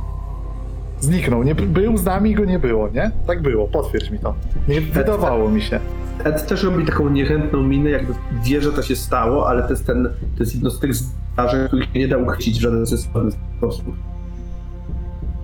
Zniknął, 1.00 1.42
nie, 1.42 1.54
był 1.54 1.96
z 1.96 2.04
nami 2.04 2.34
go 2.34 2.44
nie 2.44 2.58
było, 2.58 2.88
nie? 2.88 3.10
Tak 3.26 3.42
było, 3.42 3.68
potwierdź 3.68 4.10
mi 4.10 4.18
to. 4.18 4.34
Nie 4.68 4.80
wydawało 4.80 5.48
mi 5.48 5.62
się. 5.62 5.80
Ed 6.24 6.46
też 6.46 6.62
robi 6.62 6.86
taką 6.86 7.08
niechętną 7.08 7.62
minę, 7.62 7.90
jakby 7.90 8.14
wie, 8.44 8.60
że 8.60 8.72
to 8.72 8.82
się 8.82 8.96
stało, 8.96 9.48
ale 9.48 9.62
to 9.62 9.70
jest 9.70 9.86
ten, 9.86 10.08
to 10.36 10.42
jest 10.42 10.54
jedno 10.54 10.70
z 10.70 10.80
tych 10.80 10.94
zdarzeń, 10.94 11.66
których 11.66 11.94
nie 11.94 12.08
da 12.08 12.16
uchwycić 12.18 12.58
w 12.58 12.60
żaden 12.60 12.86
sposób. 12.86 13.96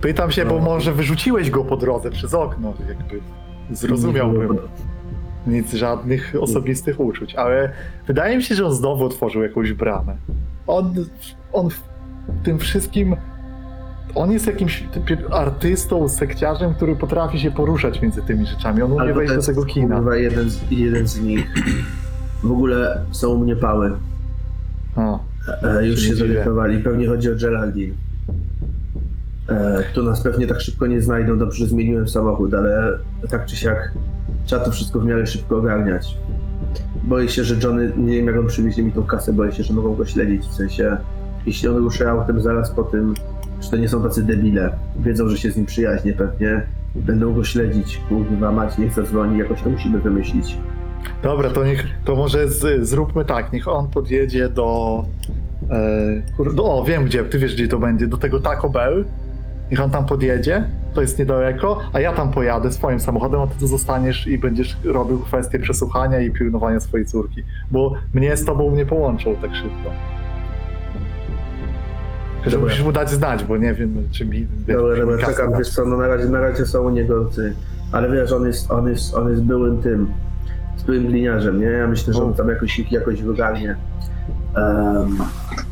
Pytam 0.01 0.31
się, 0.31 0.45
bo 0.45 0.59
może 0.59 0.91
wyrzuciłeś 0.91 1.49
go 1.49 1.63
po 1.63 1.77
drodze 1.77 2.11
przez 2.11 2.33
okno, 2.33 2.73
jakby 2.87 3.21
zrozumiałbym. 3.71 4.57
Nic, 5.47 5.73
żadnych 5.73 6.35
osobistych 6.41 6.99
uczuć, 6.99 7.35
ale 7.35 7.71
wydaje 8.07 8.37
mi 8.37 8.43
się, 8.43 8.55
że 8.55 8.65
on 8.65 8.73
znowu 8.73 9.05
otworzył 9.05 9.43
jakąś 9.43 9.73
bramę. 9.73 10.15
On, 10.67 10.93
on 11.53 11.69
w 11.69 11.81
tym 12.43 12.59
wszystkim. 12.59 13.15
On 14.15 14.31
jest 14.31 14.47
jakimś 14.47 14.83
artystą, 15.31 16.09
sekciarzem, 16.09 16.73
który 16.73 16.95
potrafi 16.95 17.39
się 17.39 17.51
poruszać 17.51 18.01
między 18.01 18.21
tymi 18.21 18.45
rzeczami. 18.45 18.81
On 18.81 18.91
umie 18.91 19.13
wejść 19.13 19.35
do 19.35 19.41
tego 19.41 19.65
kina. 19.65 19.95
Kurwa, 19.95 20.15
jeden, 20.15 20.49
z, 20.49 20.71
jeden 20.71 21.07
z 21.07 21.21
nich. 21.21 21.53
W 22.43 22.51
ogóle 22.51 23.01
są 23.11 23.29
u 23.29 23.37
mnie 23.37 23.55
pały. 23.55 23.91
O, 24.95 25.19
E, 25.63 25.87
już 25.87 25.99
Się 26.01 26.15
zorientowali. 26.15 26.79
Pewnie 26.79 27.07
chodzi 27.07 27.31
o 27.31 27.35
Geraldine. 27.35 27.95
E, 29.49 29.83
tu 29.93 30.03
nas 30.03 30.21
pewnie 30.21 30.47
tak 30.47 30.61
szybko 30.61 30.87
nie 30.87 31.01
znajdą. 31.01 31.37
Dobrze, 31.37 31.57
że 31.57 31.67
zmieniłem 31.67 32.07
samochód, 32.07 32.53
ale 32.53 32.97
tak 33.29 33.45
czy 33.45 33.55
siak 33.55 33.91
trzeba 34.45 34.65
to 34.65 34.71
wszystko 34.71 34.99
w 34.99 35.05
miarę 35.05 35.27
szybko 35.27 35.57
ogarniać. 35.57 36.17
Boję 37.03 37.29
się, 37.29 37.43
że 37.43 37.55
Johnny, 37.63 37.91
nie 37.97 38.15
wiem 38.15 38.27
jak 38.27 38.37
on 38.39 38.47
przywiezie 38.47 38.83
mi 38.83 38.91
tą 38.91 39.03
kasę, 39.03 39.33
boję 39.33 39.51
się, 39.51 39.63
że 39.63 39.73
mogą 39.73 39.95
go 39.95 40.05
śledzić. 40.05 40.45
W 40.45 40.53
sensie, 40.53 40.97
jeśli 41.45 41.69
on 41.69 41.77
ruszy 41.77 42.09
autem 42.09 42.41
zaraz 42.41 42.71
po 42.71 42.83
tym, 42.83 43.13
że 43.63 43.69
to 43.69 43.77
nie 43.77 43.89
są 43.89 44.03
tacy 44.03 44.23
debile. 44.23 44.69
Wiedzą, 44.99 45.27
że 45.27 45.37
się 45.37 45.51
z 45.51 45.57
nim 45.57 45.65
przyjaźnie 45.65 46.13
pewnie. 46.13 46.61
Będą 46.95 47.33
go 47.33 47.43
śledzić. 47.43 48.01
Kurwa 48.09 48.51
mać, 48.51 48.77
niech 48.77 48.93
zadzwoni, 48.93 49.37
jakoś 49.37 49.61
to 49.61 49.69
musimy 49.69 49.99
wymyślić. 49.99 50.57
Dobra, 51.23 51.49
to 51.49 51.65
niech, 51.65 51.85
to 52.05 52.15
może 52.15 52.47
z, 52.47 52.87
zróbmy 52.87 53.25
tak, 53.25 53.53
niech 53.53 53.67
on 53.67 53.89
podjedzie 53.89 54.49
do, 54.49 55.05
e, 55.69 56.35
kur, 56.37 56.55
do, 56.55 56.63
o 56.65 56.83
wiem 56.83 57.05
gdzie, 57.05 57.23
ty 57.23 57.39
wiesz 57.39 57.55
gdzie 57.55 57.67
to 57.67 57.79
będzie, 57.79 58.07
do 58.07 58.17
tego 58.17 58.39
Taco 58.39 58.69
Bell, 58.69 59.05
niech 59.71 59.81
on 59.81 59.89
tam 59.89 60.05
podjedzie, 60.05 60.69
to 60.93 61.01
jest 61.01 61.19
niedaleko, 61.19 61.79
a 61.93 61.99
ja 61.99 62.13
tam 62.13 62.31
pojadę 62.31 62.71
swoim 62.71 62.99
samochodem, 62.99 63.41
a 63.41 63.47
ty 63.47 63.59
tu 63.59 63.67
zostaniesz 63.67 64.27
i 64.27 64.37
będziesz 64.37 64.77
robił 64.83 65.19
kwestię 65.19 65.59
przesłuchania 65.59 66.19
i 66.19 66.31
pilnowania 66.31 66.79
swojej 66.79 67.05
córki, 67.05 67.43
bo 67.71 67.93
mnie 68.13 68.37
z 68.37 68.45
tobą 68.45 68.75
nie 68.75 68.85
połączą 68.85 69.35
tak 69.35 69.55
szybko. 69.55 69.89
Że 72.45 72.51
Dobra. 72.51 72.69
musisz 72.69 72.83
mu 72.83 72.91
dać 72.91 73.09
znać, 73.09 73.43
bo 73.43 73.57
nie 73.57 73.73
wiem, 73.73 74.07
czy 74.11 74.25
mi... 74.25 74.47
Dobra, 74.67 74.95
dobra, 74.97 75.17
czekam, 75.27 75.53
wiesz 75.57 75.69
co, 75.69 75.85
no 75.85 75.97
na 75.97 76.07
razie, 76.07 76.29
na 76.29 76.39
razie 76.39 76.65
są 76.65 76.81
u 76.83 76.89
niego 76.89 77.25
ty. 77.25 77.53
Ale 77.91 78.11
wiesz, 78.11 78.31
on 78.31 78.45
jest, 78.45 78.71
on 78.71 78.87
jest, 78.87 79.15
on 79.15 79.29
jest 79.29 79.43
byłym 79.43 79.81
tym, 79.81 80.07
z 80.77 80.83
byłym 80.83 81.07
gliniarzem, 81.07 81.59
nie? 81.61 81.65
Ja 81.65 81.87
myślę, 81.87 82.13
że 82.13 82.23
on 82.23 82.33
tam 82.33 82.49
jakoś 82.49 82.91
jakoś 82.91 83.21
wygarnie. 83.21 83.75
Um, 84.55 85.17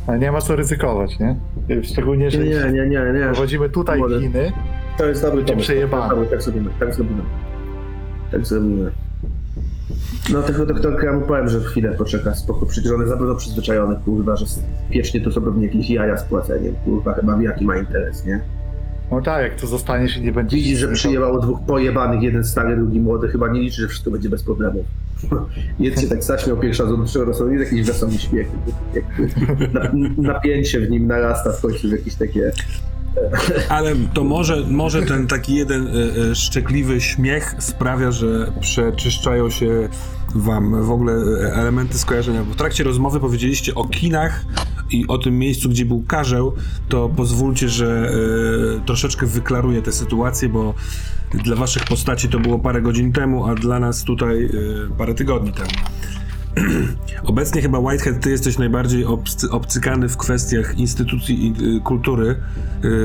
Ale 0.07 0.19
nie 0.19 0.31
ma 0.31 0.41
co 0.41 0.55
ryzykować, 0.55 1.19
nie? 1.19 1.35
Szczególnie, 1.83 2.23
nie, 2.25 2.31
że 2.31 2.37
nie, 2.39 2.71
nie, 2.71 2.87
nie, 2.87 3.13
nie. 3.13 3.25
prowadzimy 3.31 3.69
tutaj 3.69 3.99
Młody. 3.99 4.19
winy, 4.19 4.51
To 4.97 5.05
jest 5.05 5.21
dobry 5.21 5.37
Będzie 5.37 5.53
pomysł. 5.53 5.65
przejebane. 5.67 6.09
Dobra, 6.15 6.29
tak 6.29 6.41
zrobimy, 6.41 6.69
tak 6.79 6.93
zrobimy. 6.95 7.21
Tak 8.31 8.45
zrobimy. 8.45 8.91
No 10.33 10.41
tylko 10.41 10.65
doktorka 10.65 11.05
ja 11.05 11.13
mu 11.13 11.21
powiem, 11.21 11.49
że 11.49 11.59
chwilę 11.59 11.91
poczeka, 11.91 12.35
spoko. 12.35 12.65
Przecież 12.65 12.91
on 12.91 12.99
jest 12.99 13.11
za 13.11 13.17
pewno 13.17 13.35
przyzwyczajony, 13.35 13.95
kurwa, 14.05 14.35
że 14.35 14.45
piecznie 14.89 15.21
to 15.21 15.31
są 15.31 15.41
pewnie 15.41 15.65
jakieś 15.65 15.89
jaja 15.89 16.17
z 16.17 16.23
płaceniem, 16.23 16.75
kurwa, 16.85 17.13
chyba 17.13 17.41
jaki 17.41 17.65
ma 17.65 17.77
interes, 17.77 18.25
nie? 18.25 18.41
No 19.11 19.21
tak, 19.21 19.43
jak 19.43 19.55
tu 19.55 19.67
zostaniesz 19.67 20.17
i 20.17 20.21
nie 20.21 20.31
będziesz... 20.31 20.59
Widzi, 20.59 20.77
że 20.77 20.87
przyjebało 20.87 21.39
dwóch 21.39 21.59
pojebanych, 21.67 22.21
jeden 22.21 22.43
stary, 22.43 22.75
drugi 22.75 22.99
młody, 22.99 23.27
chyba 23.27 23.47
nie 23.47 23.61
liczy, 23.61 23.81
że 23.81 23.87
wszystko 23.87 24.11
będzie 24.11 24.29
bez 24.29 24.43
problemów. 24.43 24.85
Jeden 25.79 26.01
się 26.01 26.07
tak 26.07 26.23
zaśmiał 26.23 26.57
pierwsza 26.57 26.85
do 26.85 26.97
drugiego 26.97 27.25
rozsądku, 27.25 27.55
jest 27.55 27.71
jakiś 27.71 27.87
wesoły 27.87 28.11
śmiech. 28.11 28.47
Napięcie 30.17 30.79
w 30.79 30.89
nim 30.89 31.07
narasta 31.07 31.51
w 31.51 31.61
końcu 31.61 31.87
w 31.87 31.91
jakieś 31.91 32.15
takie... 32.15 32.51
Ale 33.69 33.95
to 34.13 34.23
może, 34.23 34.63
może 34.67 35.01
ten 35.01 35.27
taki 35.27 35.55
jeden 35.55 35.87
e, 35.87 35.91
e, 36.31 36.35
szczekliwy 36.35 37.01
śmiech 37.01 37.55
sprawia, 37.59 38.11
że 38.11 38.51
przeczyszczają 38.61 39.49
się 39.49 39.89
wam 40.35 40.83
w 40.83 40.91
ogóle 40.91 41.13
e, 41.13 41.53
elementy 41.53 41.97
skojarzenia. 41.97 42.43
Bo 42.43 42.53
w 42.53 42.55
trakcie 42.55 42.83
rozmowy 42.83 43.19
powiedzieliście 43.19 43.75
o 43.75 43.87
kinach 43.87 44.45
i 44.91 45.07
o 45.07 45.17
tym 45.17 45.39
miejscu, 45.39 45.69
gdzie 45.69 45.85
był 45.85 46.03
karzeł, 46.07 46.53
to 46.89 47.09
pozwólcie, 47.09 47.69
że 47.69 48.11
troszeczkę 48.85 49.25
wyklaruję 49.25 49.81
tę 49.81 49.91
sytuację, 49.91 50.49
bo 50.49 50.73
dla 51.33 51.55
waszych 51.55 51.83
postaci 51.83 52.29
to 52.29 52.39
było 52.39 52.59
parę 52.59 52.81
godzin 52.81 53.11
temu, 53.11 53.45
a 53.45 53.55
dla 53.55 53.79
nas 53.79 54.03
tutaj 54.03 54.49
parę 54.97 55.13
tygodni 55.13 55.53
temu. 55.53 55.69
Obecnie 57.23 57.61
chyba 57.61 57.79
Whitehead, 57.79 58.19
ty 58.19 58.29
jesteś 58.29 58.57
najbardziej 58.57 59.05
obcy, 59.05 59.49
obcykany 59.49 60.09
w 60.09 60.17
kwestiach 60.17 60.77
instytucji 60.77 61.47
i 61.47 61.75
y, 61.77 61.79
kultury 61.79 62.29
y, 62.29 62.35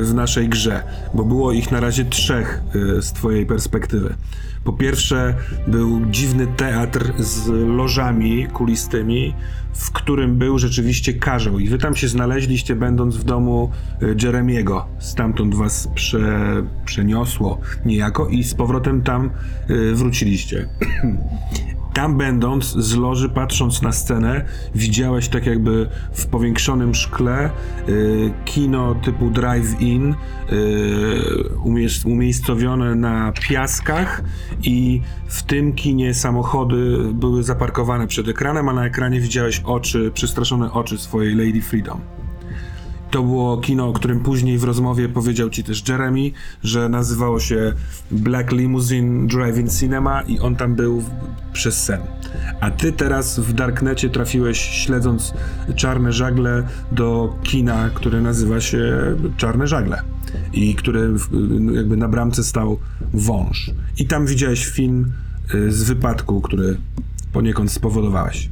w 0.05 0.14
naszej 0.14 0.49
grze, 0.49 0.82
bo 1.14 1.24
było 1.24 1.53
ich 1.53 1.70
na 1.70 1.80
razie 1.80 2.05
trzech 2.05 2.62
y, 2.99 3.03
z 3.03 3.12
twojej 3.12 3.47
perspektywy. 3.47 4.14
Po 4.64 4.72
pierwsze 4.72 5.34
był 5.66 6.07
dziwny 6.11 6.47
teatr 6.47 7.12
z 7.18 7.49
lożami 7.76 8.47
kulistymi, 8.47 9.34
w 9.74 9.92
którym 9.92 10.38
był 10.38 10.59
rzeczywiście 10.59 11.14
karzeł 11.14 11.59
i 11.59 11.68
wy 11.68 11.78
tam 11.78 11.97
się 11.97 12.09
znaleźliście 12.09 12.76
będąc 12.76 13.16
w 13.16 13.24
domu 13.24 13.70
Jeremiego. 14.22 14.86
Stamtąd 14.99 15.55
was 15.55 15.88
prze, 15.94 16.62
przeniosło 16.84 17.61
niejako 17.84 18.28
i 18.28 18.44
z 18.44 18.55
powrotem 18.55 19.03
tam 19.03 19.30
wróciliście. 19.94 20.68
tam 21.97 22.18
będąc 22.18 22.64
z 22.64 22.97
loży, 22.97 23.28
patrząc 23.28 23.82
na 23.82 23.92
scenę, 23.92 24.44
widziałeś 24.74 25.28
tak 25.28 25.47
jakby 25.47 25.88
w 26.12 26.26
powiększonym 26.26 26.94
szkle 26.94 27.51
y, 27.88 28.32
kino 28.44 28.94
typu 28.94 29.30
drive-in 29.30 30.14
y, 30.53 32.05
umiejscowione 32.05 32.94
na 32.94 33.32
piaskach 33.32 34.22
i 34.62 35.01
w 35.26 35.42
tym 35.42 35.72
kinie 35.72 36.14
samochody 36.14 36.99
były 37.12 37.42
zaparkowane 37.42 38.07
przed 38.07 38.28
ekranem, 38.28 38.68
a 38.68 38.72
na 38.72 38.86
ekranie 38.86 39.20
widziałeś 39.20 39.62
oczy, 39.64 40.11
przestraszone 40.14 40.72
oczy 40.72 40.99
swojej 40.99 41.34
Lady 41.34 41.62
Freedom. 41.62 42.01
To 43.11 43.22
było 43.22 43.57
kino, 43.59 43.88
o 43.88 43.92
którym 43.92 44.20
później 44.20 44.59
w 44.59 44.64
rozmowie 44.64 45.09
powiedział 45.09 45.50
ci 45.50 45.64
też 45.64 45.88
Jeremy, 45.88 46.30
że 46.62 46.88
nazywało 46.88 47.40
się 47.40 47.72
Black 48.11 48.52
Limousine 48.52 49.26
Drive-In 49.28 49.78
Cinema 49.80 50.22
i 50.22 50.38
on 50.40 50.57
tam 50.57 50.74
był 50.74 51.02
przez 51.52 51.82
sen. 51.84 52.00
A 52.61 52.70
ty 52.70 52.92
teraz 52.92 53.40
w 53.40 53.52
Darknecie 53.52 54.11
trafiłeś, 54.11 54.59
śledząc 54.61 55.34
Czarne 55.76 56.12
Żagle, 56.12 56.62
do 56.92 57.34
kina, 57.42 57.90
które 57.94 58.20
nazywa 58.20 58.61
się 58.61 58.82
Czarne 59.36 59.66
Żagle 59.66 60.02
i 60.52 60.74
które 60.74 61.09
w- 61.09 61.28
jakby 61.74 61.96
na 61.96 62.09
bramce 62.09 62.44
stał 62.44 62.78
wąż. 63.14 63.70
I 63.98 64.07
tam 64.07 64.26
widziałeś 64.26 64.66
film 64.66 65.12
y, 65.54 65.72
z 65.72 65.82
wypadku, 65.82 66.40
który 66.40 66.76
poniekąd 67.32 67.72
spowodowałeś. 67.72 68.50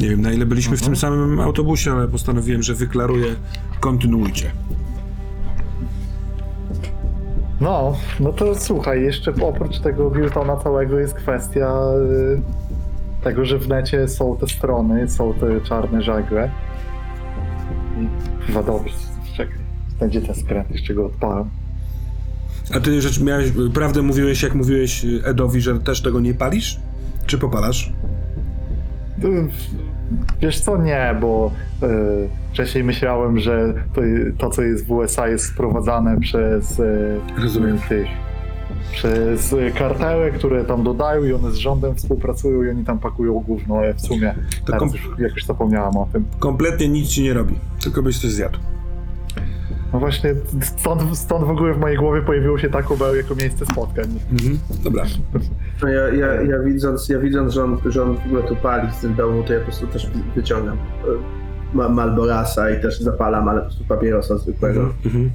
Nie 0.00 0.08
wiem, 0.08 0.22
na 0.22 0.32
ile 0.32 0.46
byliśmy 0.46 0.76
w 0.76 0.82
tym 0.82 0.96
samym 0.96 1.40
autobusie, 1.40 1.92
ale 1.92 2.08
postanowiłem, 2.08 2.62
że 2.62 2.74
wyklaruję. 2.74 3.34
Kontynuujcie. 3.80 4.50
No, 7.60 7.96
no 8.20 8.32
to 8.32 8.54
słuchaj, 8.54 9.02
jeszcze 9.02 9.32
oprócz 9.42 9.78
tego 9.80 10.10
Wiltona 10.10 10.56
całego 10.56 10.98
jest 10.98 11.14
kwestia 11.14 11.82
y, 12.38 12.42
tego, 13.24 13.44
że 13.44 13.58
w 13.58 13.68
necie 13.68 14.08
są 14.08 14.36
te 14.36 14.46
strony, 14.48 15.08
są 15.08 15.34
te 15.34 15.60
czarne 15.60 16.02
żagle. 16.02 16.50
I 18.00 18.08
chyba 18.46 18.62
dobrze, 18.62 18.94
czekaj, 19.36 19.58
będzie 20.00 20.22
ten 20.22 20.34
skręt, 20.34 20.70
jeszcze 20.70 20.94
go 20.94 21.06
odpalam. 21.06 21.50
A 22.74 22.80
ty 22.80 23.02
rzecz 23.02 23.20
miałeś, 23.20 23.52
prawdę 23.74 24.02
mówiłeś, 24.02 24.42
jak 24.42 24.54
mówiłeś 24.54 25.06
Edowi, 25.24 25.60
że 25.60 25.80
też 25.80 26.02
tego 26.02 26.20
nie 26.20 26.34
palisz? 26.34 26.80
Czy 27.26 27.38
popalasz? 27.38 27.92
Y, 29.24 29.48
Wiesz 30.40 30.60
co, 30.60 30.76
nie, 30.76 31.16
bo 31.20 31.50
y, 31.82 31.86
wcześniej 32.52 32.84
myślałem, 32.84 33.38
że 33.38 33.74
to, 33.94 34.00
to, 34.38 34.50
co 34.50 34.62
jest 34.62 34.86
w 34.86 34.90
USA 34.92 35.28
jest 35.28 35.44
sprowadzane 35.46 36.20
przez 36.20 36.78
y, 36.80 37.20
Rozumiem. 37.42 37.78
tych 37.88 38.06
przez 38.92 39.52
y, 39.52 39.72
kartele, 39.78 40.30
które 40.30 40.64
tam 40.64 40.82
dodają 40.82 41.24
i 41.24 41.32
one 41.32 41.50
z 41.50 41.54
rządem 41.56 41.94
współpracują 41.94 42.62
i 42.62 42.68
oni 42.70 42.84
tam 42.84 42.98
pakują 42.98 43.32
gówno, 43.40 43.76
ale 43.78 43.94
w 43.94 44.00
sumie 44.00 44.34
To 44.66 44.76
kom- 44.76 44.88
już 44.88 45.08
jakoś 45.18 45.44
zapomniałem 45.44 45.96
o 45.96 46.08
tym. 46.12 46.24
Kompletnie 46.38 46.88
nic 46.88 47.08
ci 47.08 47.22
nie 47.22 47.34
robi, 47.34 47.54
tylko 47.82 48.02
byś 48.02 48.18
coś 48.18 48.30
zjadł. 48.30 48.58
No 49.92 49.98
właśnie, 49.98 50.34
stąd, 50.62 51.18
stąd 51.18 51.44
w 51.46 51.50
ogóle 51.50 51.74
w 51.74 51.78
mojej 51.78 51.96
głowie 51.98 52.22
pojawiło 52.22 52.58
się 52.58 52.70
Taco 52.70 52.96
Bell 52.96 53.16
jako 53.16 53.34
miejsce 53.34 53.66
spotkań. 53.66 54.04
Mhm. 54.32 54.58
Dobra. 54.84 55.04
No 55.82 55.88
ja, 55.88 56.08
ja, 56.08 56.42
ja, 56.42 56.58
widząc, 56.58 57.08
ja 57.08 57.18
widząc, 57.18 57.52
że 57.54 57.64
on, 57.64 57.78
że 57.86 58.02
on 58.02 58.16
w 58.16 58.26
ogóle 58.26 58.42
tu 58.42 58.56
pali 58.56 58.92
z 58.92 59.00
tym 59.00 59.14
domu, 59.14 59.42
to 59.42 59.52
ja 59.52 59.58
po 59.58 59.64
prostu 59.64 59.86
też 59.86 60.10
wyciągam 60.36 60.76
e, 60.76 61.76
ma- 61.76 61.88
Malborasa 61.88 62.70
i 62.70 62.80
też 62.82 63.00
zapalam, 63.00 63.48
ale 63.48 63.60
po 63.60 63.66
prostu 63.66 63.84
papierosa 63.84 64.38
zwykłego. 64.38 64.80
Mhm. 65.04 65.30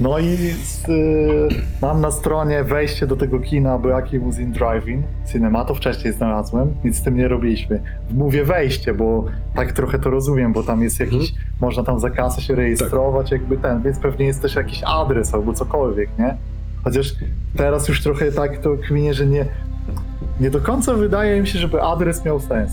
No 0.00 0.18
i 0.18 0.36
z, 0.64 0.88
y, 0.88 1.48
mam 1.82 2.00
na 2.00 2.10
stronie 2.10 2.64
wejście 2.64 3.06
do 3.06 3.16
tego 3.16 3.40
kina 3.40 3.78
Black 3.78 4.12
Limousine 4.12 4.52
Driving 4.52 5.04
Cinema, 5.32 5.64
to 5.64 5.74
wcześniej 5.74 6.12
znalazłem, 6.12 6.74
nic 6.84 6.96
z 6.98 7.02
tym 7.02 7.16
nie 7.16 7.28
robiliśmy. 7.28 7.80
Mówię 8.10 8.44
wejście, 8.44 8.94
bo 8.94 9.24
tak 9.54 9.72
trochę 9.72 9.98
to 9.98 10.10
rozumiem, 10.10 10.52
bo 10.52 10.62
tam 10.62 10.82
jest 10.82 11.00
jakiś, 11.00 11.34
można 11.60 11.82
tam 11.82 12.00
za 12.00 12.10
kasę 12.10 12.42
się 12.42 12.54
rejestrować, 12.54 13.30
jakby 13.30 13.56
ten, 13.56 13.82
więc 13.82 13.98
pewnie 13.98 14.26
jest 14.26 14.42
też 14.42 14.54
jakiś 14.54 14.82
adres 14.86 15.34
albo 15.34 15.52
cokolwiek, 15.52 16.08
nie? 16.18 16.36
Chociaż 16.84 17.14
teraz 17.56 17.88
już 17.88 18.02
trochę 18.02 18.32
tak 18.32 18.58
to 18.58 18.76
kminie, 18.76 19.14
że 19.14 19.26
nie, 19.26 19.44
nie 20.40 20.50
do 20.50 20.60
końca 20.60 20.94
wydaje 20.94 21.40
mi 21.40 21.46
się, 21.46 21.58
żeby 21.58 21.82
adres 21.82 22.24
miał 22.24 22.40
sens. 22.40 22.72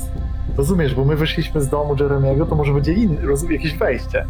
Rozumiesz, 0.58 0.96
bo 0.96 1.06
my 1.06 1.16
wyszliśmy 1.16 1.62
z 1.62 1.70
domu 1.70 1.96
Jeremiego, 2.00 2.46
to 2.46 2.56
może 2.56 2.74
będzie 2.74 2.94
inny, 2.94 3.18
jakieś 3.50 3.78
wejście. 3.78 4.26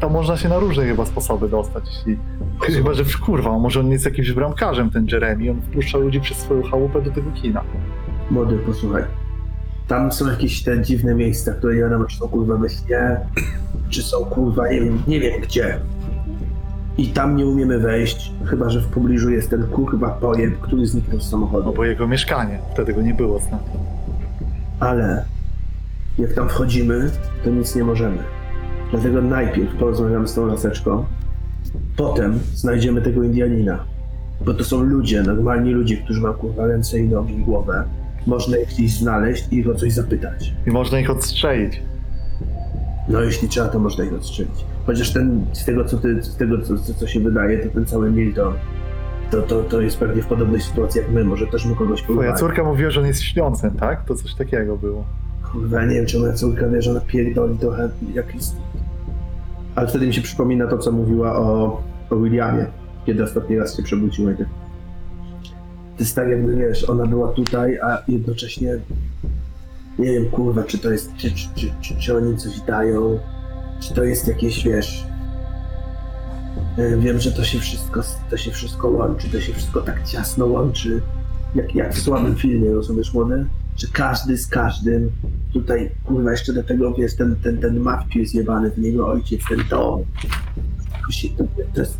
Tam 0.00 0.12
można 0.12 0.36
się 0.36 0.48
na 0.48 0.58
różne 0.58 0.84
chyba 0.84 1.06
sposoby 1.06 1.48
dostać, 1.48 1.84
jeśli... 1.86 2.18
Chyba, 2.60 2.94
że 2.94 3.04
kurwa, 3.26 3.58
może 3.58 3.80
on 3.80 3.90
jest 3.90 4.04
jakimś 4.04 4.32
bramkarzem, 4.32 4.90
ten 4.90 5.06
Jeremy, 5.12 5.50
on 5.50 5.60
wpuszcza 5.62 5.98
ludzi 5.98 6.20
przez 6.20 6.36
swoją 6.36 6.62
chałupę 6.62 7.02
do 7.02 7.10
tego 7.10 7.30
kina. 7.30 7.62
Młody, 8.30 8.58
posłuchaj. 8.58 9.02
Tam 9.88 10.12
są 10.12 10.30
jakieś 10.30 10.62
te 10.62 10.82
dziwne 10.82 11.14
miejsca, 11.14 11.52
które 11.52 11.74
nie 11.74 11.80
wiadomo, 11.80 12.04
czy 12.04 12.16
są 12.16 12.28
kurwa 12.28 12.56
we 12.56 12.68
śnie, 12.68 13.20
czy 13.88 14.02
są 14.02 14.24
kurwa, 14.24 14.68
nie 14.68 14.80
wiem, 14.80 15.02
nie 15.06 15.20
wiem 15.20 15.40
gdzie. 15.40 15.80
I 16.98 17.08
tam 17.08 17.36
nie 17.36 17.46
umiemy 17.46 17.78
wejść, 17.78 18.32
chyba 18.46 18.70
że 18.70 18.80
w 18.80 18.86
pobliżu 18.86 19.30
jest 19.30 19.50
ten 19.50 19.66
kurwa 19.66 20.10
pojeb, 20.10 20.60
który 20.60 20.86
zniknął 20.86 21.20
z 21.20 21.30
samochodu. 21.30 21.64
No 21.64 21.72
bo 21.72 21.84
jego 21.84 22.08
mieszkanie, 22.08 22.58
wtedy 22.72 22.94
go 22.94 23.02
nie 23.02 23.14
było 23.14 23.40
z 23.40 23.50
nami. 23.50 23.64
Ale 24.80 25.24
jak 26.18 26.32
tam 26.32 26.48
wchodzimy, 26.48 27.10
to 27.44 27.50
nic 27.50 27.76
nie 27.76 27.84
możemy. 27.84 28.18
Dlatego 28.90 29.22
najpierw 29.22 29.76
porozmawiamy 29.76 30.28
z 30.28 30.34
tą 30.34 30.46
laseczką, 30.46 31.04
potem 31.96 32.38
znajdziemy 32.54 33.02
tego 33.02 33.22
Indianina. 33.22 33.84
Bo 34.44 34.54
to 34.54 34.64
są 34.64 34.82
ludzie, 34.82 35.22
normalni 35.22 35.70
ludzie, 35.72 35.96
którzy 35.96 36.20
mają 36.20 36.34
kurwa 36.34 36.66
ręce 36.66 36.98
i 36.98 37.08
nogi 37.08 37.34
i 37.34 37.44
głowę. 37.44 37.84
Można 38.26 38.56
ich 38.56 38.68
gdzieś 38.68 38.98
znaleźć 38.98 39.48
i 39.52 39.56
ich 39.58 39.68
o 39.68 39.74
coś 39.74 39.92
zapytać. 39.92 40.54
I 40.66 40.70
można 40.70 41.00
ich 41.00 41.10
odstrzelić. 41.10 41.82
No 43.08 43.20
jeśli 43.20 43.48
trzeba, 43.48 43.68
to 43.68 43.78
można 43.78 44.04
ich 44.04 44.12
odstrzelić. 44.12 44.64
Chociaż 44.86 45.12
ten, 45.12 45.46
z 45.52 45.64
tego 45.64 45.84
co, 45.84 45.96
ty, 45.98 46.22
z 46.22 46.36
tego, 46.36 46.62
co, 46.62 46.94
co, 46.94 47.06
się 47.06 47.20
wydaje, 47.20 47.58
to 47.58 47.70
ten 47.74 47.86
cały 47.86 48.10
Milton, 48.10 48.54
to, 49.30 49.42
to, 49.42 49.62
to 49.62 49.80
jest 49.80 49.98
pewnie 49.98 50.22
w 50.22 50.26
podobnej 50.26 50.60
sytuacji 50.60 51.00
jak 51.00 51.10
my, 51.10 51.24
może 51.24 51.46
też 51.46 51.66
mu 51.66 51.74
kogoś 51.74 52.02
Twoja 52.02 52.16
próbować. 52.18 52.40
córka 52.40 52.64
mówiła, 52.64 52.90
że 52.90 53.00
on 53.00 53.06
jest 53.06 53.22
śniącym, 53.22 53.70
tak? 53.70 54.04
To 54.04 54.14
coś 54.14 54.34
takiego 54.34 54.76
było. 54.76 55.04
Kurwa, 55.52 55.84
nie 55.84 55.94
wiem, 55.94 56.06
czy 56.06 56.18
moja 56.18 56.32
córka 56.32 56.68
wie, 56.68 56.82
że 56.82 56.90
ona 56.90 57.00
pierdoli 57.00 57.58
trochę 57.58 57.88
jak 58.14 58.34
jest. 58.34 58.56
Ale 59.76 59.88
wtedy 59.88 60.06
mi 60.06 60.14
się 60.14 60.22
przypomina 60.22 60.66
to, 60.66 60.78
co 60.78 60.92
mówiła 60.92 61.38
o, 61.38 61.82
o 62.10 62.16
Williamie, 62.16 62.66
kiedy 63.06 63.24
ostatni 63.24 63.58
raz 63.58 63.76
się 63.76 63.82
tak. 63.82 64.44
To 65.96 66.00
jest 66.00 66.16
tak 66.16 66.28
jakby, 66.28 66.56
wiesz, 66.56 66.90
ona 66.90 67.06
była 67.06 67.28
tutaj, 67.28 67.78
a 67.78 68.02
jednocześnie 68.08 68.78
nie 69.98 70.12
wiem, 70.12 70.30
kurwa, 70.30 70.62
czy 70.62 70.78
to 70.78 70.90
jest, 70.90 71.16
czy, 71.16 71.30
czy, 71.30 71.48
czy, 71.54 71.70
czy, 71.80 71.96
czy 71.96 72.16
oni 72.16 72.36
coś 72.36 72.60
dają, 72.60 73.18
czy 73.80 73.94
to 73.94 74.04
jest 74.04 74.28
jakieś, 74.28 74.64
wiesz, 74.64 75.06
e, 76.78 76.96
wiem, 76.96 77.20
że 77.20 77.32
to 77.32 77.44
się 77.44 77.58
wszystko, 77.58 78.00
to 78.30 78.36
się 78.36 78.50
wszystko 78.50 78.88
łączy, 78.88 79.28
to 79.28 79.40
się 79.40 79.52
wszystko 79.52 79.80
tak 79.80 80.04
ciasno 80.04 80.46
łączy, 80.46 81.02
jak, 81.54 81.74
jak 81.74 81.94
w 81.94 82.02
słabym 82.02 82.36
filmie, 82.36 82.70
rozumiesz, 82.70 83.14
młody? 83.14 83.46
Że 83.76 83.86
każdy 83.92 84.38
z 84.38 84.46
każdym, 84.46 85.10
tutaj, 85.52 85.90
kurwa, 86.04 86.30
jeszcze 86.30 86.52
do 86.52 86.62
tego, 86.62 86.94
wiesz, 86.94 87.16
ten, 87.16 87.36
ten, 87.36 87.58
ten 87.58 87.80
Matthew 87.80 88.14
jest 88.14 88.34
jebany, 88.34 88.70
ten 88.70 88.84
jego 88.84 89.08
ojciec, 89.08 89.40
ten. 89.48 89.58
To, 89.70 90.00
się, 91.10 91.28
to, 91.28 91.44
to 91.74 91.80
jest... 91.80 91.98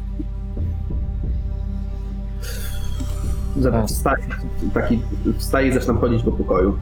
Zobacz, 3.60 3.90
wstaję, 3.90 4.24
taki, 4.74 5.00
wstaję 5.38 5.68
i 5.68 5.74
zaczynam 5.74 5.98
chodzić 5.98 6.22
po 6.22 6.32
pokoju. 6.32 6.78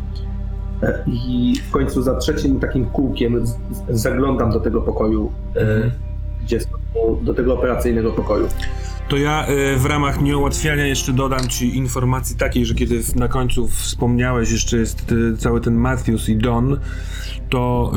E, 0.83 1.05
I 1.07 1.55
w 1.69 1.71
końcu 1.71 2.03
za 2.03 2.15
trzecim 2.15 2.61
takim 2.61 2.87
kółkiem 2.87 3.45
zaglądam 3.89 4.51
do 4.51 4.61
tego 4.61 4.83
pokoju, 4.83 5.33
e, 5.57 5.91
do 7.23 7.35
tego 7.35 7.55
operacyjnego 7.55 8.13
pokoju. 8.13 8.49
To 9.09 9.17
ja 9.17 9.49
y, 9.49 9.77
w 9.77 9.87
ramach 9.87 10.21
nieułatwiania 10.21 10.87
jeszcze 10.87 11.13
dodam 11.13 11.49
ci 11.49 11.77
informacji 11.77 12.37
takiej, 12.37 12.67
że 12.67 12.75
kiedy 12.75 13.01
na 13.17 13.29
końcu 13.29 13.69
wspomniałeś, 13.69 14.51
jeszcze 14.51 14.77
jest 14.77 15.13
y, 15.13 15.37
cały 15.37 15.61
ten 15.61 15.75
Matthews 15.75 16.29
i 16.29 16.37
Don, 16.37 16.81
to 17.51 17.93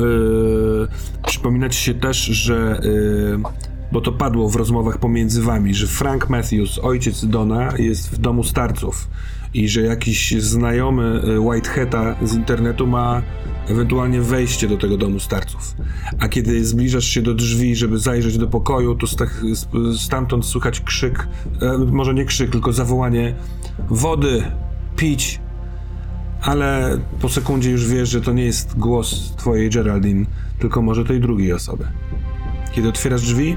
y, 1.26 1.70
ci 1.70 1.80
się 1.80 1.94
też, 1.94 2.16
że 2.16 2.80
y, 2.84 3.38
bo 3.92 4.00
to 4.00 4.12
padło 4.12 4.48
w 4.48 4.56
rozmowach 4.56 4.98
pomiędzy 4.98 5.42
wami, 5.42 5.74
że 5.74 5.86
Frank 5.86 6.28
Matthews, 6.28 6.78
ojciec 6.78 7.26
Dona, 7.26 7.72
jest 7.78 8.10
w 8.10 8.18
domu 8.18 8.44
starców 8.44 9.08
i 9.54 9.68
że 9.68 9.80
jakiś 9.80 10.34
znajomy 10.42 11.22
y, 11.24 11.40
Whiteheada 11.40 12.16
z 12.22 12.34
internetu 12.34 12.86
ma 12.86 13.22
ewentualnie 13.68 14.20
wejście 14.20 14.68
do 14.68 14.76
tego 14.76 14.96
domu 14.96 15.20
starców. 15.20 15.74
A 16.18 16.28
kiedy 16.28 16.64
zbliżasz 16.64 17.04
się 17.04 17.22
do 17.22 17.34
drzwi, 17.34 17.76
żeby 17.76 17.98
zajrzeć 17.98 18.38
do 18.38 18.46
pokoju, 18.46 18.94
to 18.94 19.06
sta- 19.06 19.26
stamtąd 19.98 20.46
słychać 20.46 20.80
krzyk, 20.80 21.28
e, 21.62 21.78
może 21.78 22.14
nie 22.14 22.24
krzyk, 22.24 22.50
tylko 22.50 22.72
zawołanie 22.72 23.34
wody, 23.88 24.42
pić. 24.96 25.40
Ale 26.42 26.98
po 27.20 27.28
sekundzie 27.28 27.70
już 27.70 27.88
wiesz, 27.88 28.08
że 28.08 28.20
to 28.20 28.32
nie 28.32 28.44
jest 28.44 28.78
głos 28.78 29.34
twojej 29.36 29.70
Geraldine, 29.70 30.26
tylko 30.58 30.82
może 30.82 31.04
tej 31.04 31.20
drugiej 31.20 31.52
osoby. 31.52 31.84
Kiedy 32.72 32.88
otwierasz 32.88 33.22
drzwi, 33.22 33.56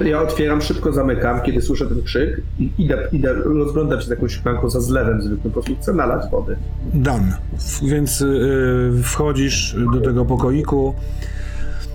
ja 0.00 0.22
otwieram, 0.22 0.62
szybko 0.62 0.92
zamykam, 0.92 1.40
kiedy 1.42 1.62
słyszę 1.62 1.86
ten 1.86 2.02
krzyk 2.02 2.40
i 2.58 2.70
idę, 2.78 3.08
idę 3.12 3.32
rozglądam 3.34 4.00
się 4.00 4.06
za 4.06 4.14
jakąś 4.14 4.32
szklanką 4.32 4.70
za 4.70 4.80
zlewem 4.80 5.22
zwykłym, 5.22 5.42
po 5.42 5.50
prostu 5.50 5.76
chcę 5.80 5.92
nalać 5.92 6.30
wody. 6.30 6.56
Dan. 6.94 7.32
Więc 7.82 8.20
y, 8.20 8.90
wchodzisz 9.02 9.76
do 9.94 10.00
tego 10.00 10.24
pokoiku. 10.24 10.94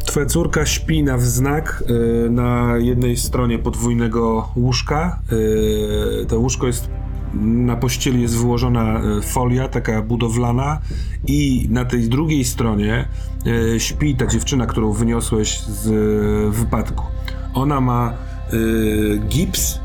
Twoja 0.06 0.26
córka 0.26 0.66
śpi 0.66 1.04
na 1.04 1.18
wznak 1.18 1.84
y, 1.90 2.30
na 2.30 2.78
jednej 2.78 3.18
stronie 3.18 3.60
podwójnego 3.60 4.50
łóżka. 4.56 5.20
Y, 6.22 6.26
to 6.26 6.40
łóżko 6.40 6.68
jest 6.68 6.90
na 7.42 7.76
pościeli 7.76 8.22
jest 8.22 8.38
wyłożona 8.38 9.02
y, 9.20 9.22
folia, 9.22 9.68
taka 9.68 10.02
budowlana 10.02 10.80
i 11.28 11.68
na 11.70 11.86
tej 11.86 12.10
drugiej 12.10 12.46
stronie 12.46 13.08
y, 13.76 13.80
śpi 13.80 14.16
ta 14.16 14.28
dziewczyna, 14.28 14.66
którą 14.66 14.92
wyniosłeś 14.92 15.60
z 15.60 15.90
wypadku. 16.56 17.04
Ona 17.54 17.82
ma 17.82 18.14
y, 18.54 19.22
gips, 19.30 19.80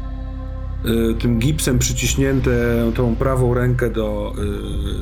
y, 0.85 1.14
tym 1.14 1.39
gipsem 1.39 1.79
przyciśnięte 1.79 2.51
tą 2.95 3.16
prawą 3.16 3.55
rękę 3.55 3.91
do 3.91 4.33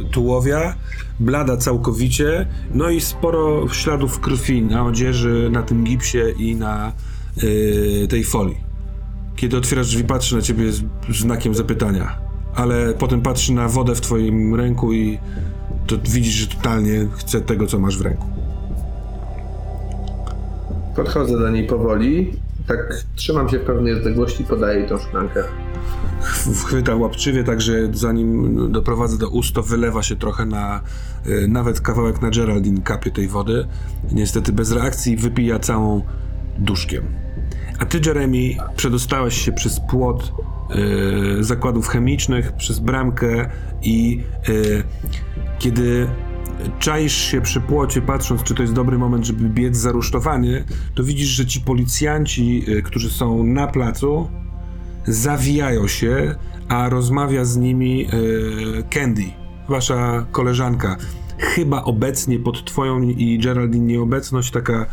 y, 0.07 0.11
tułowia, 0.11 0.75
blada 1.21 1.57
całkowicie, 1.57 2.47
no 2.75 2.91
i 2.91 3.01
sporo 3.01 3.69
śladów 3.69 4.21
krwi 4.21 4.63
na 4.63 4.85
odzieży, 4.85 5.49
na 5.53 5.63
tym 5.63 5.85
gipsie 5.85 6.19
i 6.39 6.57
na 6.57 6.93
y, 7.43 8.07
tej 8.11 8.25
folii. 8.25 8.67
Kiedy 9.37 9.57
otwierasz 9.57 9.87
drzwi, 9.87 10.05
patrzy 10.05 10.37
na 10.37 10.43
ciebie 10.43 10.73
z 10.73 10.83
znakiem 11.11 11.55
zapytania, 11.55 12.19
ale 12.55 12.95
potem 12.95 13.23
patrzy 13.23 13.53
na 13.53 13.69
wodę 13.69 13.95
w 13.95 14.01
twoim 14.01 14.55
ręku 14.55 14.93
i 14.93 15.19
to 15.87 15.97
widzisz, 16.05 16.35
że 16.35 16.47
totalnie 16.47 17.09
chce 17.17 17.41
tego, 17.41 17.67
co 17.67 17.79
masz 17.79 17.99
w 17.99 18.01
ręku. 18.01 18.27
Podchodzę 20.97 21.39
do 21.39 21.51
niej 21.51 21.67
powoli, 21.67 22.33
tak 22.67 22.79
trzymam 23.15 23.49
się 23.49 23.59
w 23.59 23.63
pewnej 23.63 23.95
odległości, 23.95 24.45
podaję 24.45 24.79
jej 24.79 24.89
tą 24.89 24.99
szklankę. 24.99 25.43
Ch- 26.23 26.67
chwyta 26.67 26.97
łapczywie, 26.97 27.45
także 27.45 27.73
zanim 27.93 28.73
doprowadzę 28.73 29.19
do 29.19 29.29
ust, 29.29 29.55
to 29.55 29.63
wylewa 29.63 30.03
się 30.03 30.17
trochę 30.17 30.47
na 30.47 30.81
y, 31.27 31.49
nawet 31.49 31.81
kawałek 31.81 32.23
na 32.23 32.31
Geraldine 32.31 32.83
kapie 32.83 33.11
tej 33.11 33.29
wody. 33.29 33.67
Niestety 34.13 34.53
bez 34.53 34.73
reakcji 34.73 35.17
wypija 35.17 35.59
całą 35.59 36.03
duszkiem. 36.59 37.05
A 37.79 37.87
ty, 37.87 38.01
Jeremy, 38.07 38.39
przedostałeś 38.77 39.45
się 39.45 39.53
przez 39.53 39.81
płot 39.81 40.33
y, 41.41 41.45
zakładów 41.45 41.89
chemicznych, 41.89 42.53
przez 42.53 42.79
bramkę 42.79 43.51
i 43.83 44.23
y, 44.49 44.83
kiedy 45.59 46.09
czaisz 46.79 47.17
się 47.17 47.41
przy 47.41 47.61
płocie, 47.61 48.03
patrząc, 48.03 48.43
czy 48.43 48.55
to 48.55 48.63
jest 48.63 48.75
dobry 48.75 48.99
moment, 48.99 49.27
żeby 49.27 49.49
biec 49.49 49.77
za 49.77 49.93
rusztowanie, 49.93 50.65
to 50.95 51.05
widzisz, 51.05 51.29
że 51.29 51.47
ci 51.47 51.61
policjanci, 51.61 52.65
y, 52.69 52.83
którzy 52.83 53.11
są 53.11 53.45
na 53.45 53.67
placu, 53.67 54.31
zawijają 55.07 55.89
się, 55.89 56.35
a 56.69 56.89
rozmawia 56.89 57.45
z 57.45 57.57
nimi 57.57 58.05
e, 58.05 58.09
Candy, 58.83 59.25
wasza 59.69 60.27
koleżanka. 60.33 60.97
Chyba 61.39 61.83
obecnie 61.83 62.39
pod 62.39 62.65
twoją 62.65 63.03
i 63.03 63.39
Geraldine 63.39 63.87
nieobecność 63.87 64.51
taka 64.51 64.87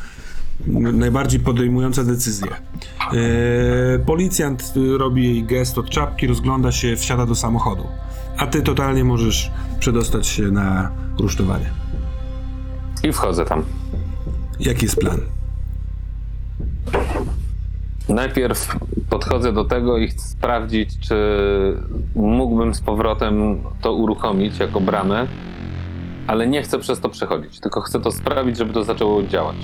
najbardziej 0.93 1.39
podejmująca 1.39 2.03
decyzję. 2.03 2.47
E, 2.51 3.99
policjant 3.99 4.73
robi 4.97 5.23
jej 5.23 5.43
gest 5.43 5.77
od 5.77 5.89
czapki, 5.89 6.27
rozgląda 6.27 6.71
się, 6.71 6.95
wsiada 6.95 7.25
do 7.25 7.35
samochodu. 7.35 7.83
A 8.37 8.47
ty 8.47 8.61
totalnie 8.61 9.03
możesz 9.03 9.51
przedostać 9.79 10.27
się 10.27 10.43
na 10.43 10.91
rusztowanie. 11.19 11.69
I 13.03 13.13
wchodzę 13.13 13.45
tam. 13.45 13.63
Jaki 14.59 14.85
jest 14.85 14.95
plan? 14.95 15.19
Najpierw 18.09 18.77
podchodzę 19.09 19.53
do 19.53 19.65
tego 19.65 19.97
i 19.97 20.07
chcę 20.07 20.27
sprawdzić, 20.27 20.99
czy 20.99 21.15
mógłbym 22.15 22.75
z 22.75 22.81
powrotem 22.81 23.57
to 23.81 23.93
uruchomić 23.93 24.59
jako 24.59 24.81
bramę, 24.81 25.27
ale 26.27 26.47
nie 26.47 26.63
chcę 26.63 26.79
przez 26.79 26.99
to 26.99 27.09
przechodzić, 27.09 27.59
tylko 27.59 27.81
chcę 27.81 27.99
to 27.99 28.11
sprawić, 28.11 28.57
żeby 28.57 28.73
to 28.73 28.83
zaczęło 28.83 29.23
działać. 29.23 29.55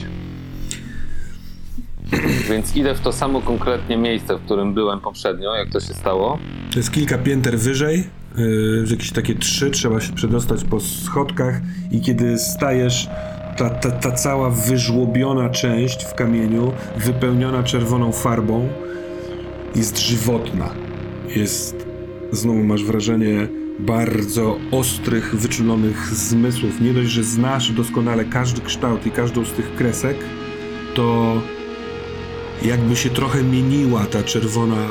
Więc 2.49 2.75
idę 2.75 2.95
w 2.95 2.99
to 2.99 3.11
samo 3.11 3.41
konkretnie 3.41 3.97
miejsce, 3.97 4.35
w 4.35 4.41
którym 4.41 4.73
byłem 4.73 4.99
poprzednio, 4.99 5.55
jak 5.55 5.69
to 5.69 5.79
się 5.79 5.93
stało. 5.93 6.39
To 6.71 6.79
jest 6.79 6.91
kilka 6.91 7.17
pięter 7.17 7.59
wyżej, 7.59 8.09
yy, 8.37 8.85
jakieś 8.91 9.11
takie 9.11 9.35
trzy, 9.35 9.71
trzeba 9.71 9.99
się 9.99 10.13
przedostać 10.13 10.63
po 10.63 10.79
schodkach 10.79 11.61
i 11.91 12.01
kiedy 12.01 12.37
stajesz, 12.37 13.09
ta, 13.57 13.69
ta, 13.69 13.91
ta 13.91 14.11
cała 14.11 14.49
wyżłobiona 14.49 15.49
część 15.49 16.05
w 16.05 16.13
kamieniu, 16.13 16.71
wypełniona 16.97 17.63
czerwoną 17.63 18.11
farbą, 18.11 18.69
jest 19.75 19.99
żywotna. 19.99 20.69
Jest, 21.35 21.85
znowu 22.31 22.63
masz 22.63 22.83
wrażenie 22.83 23.47
bardzo 23.79 24.57
ostrych, 24.71 25.35
wyczulonych 25.35 26.15
zmysłów. 26.15 26.81
Nie 26.81 26.93
dość, 26.93 27.09
że 27.09 27.23
znasz 27.23 27.71
doskonale 27.71 28.25
każdy 28.25 28.61
kształt 28.61 29.05
i 29.05 29.11
każdą 29.11 29.45
z 29.45 29.51
tych 29.51 29.75
kresek, 29.75 30.17
to 30.95 31.41
jakby 32.65 32.95
się 32.95 33.09
trochę 33.09 33.43
mieniła 33.43 34.05
ta 34.05 34.23
czerwona 34.23 34.87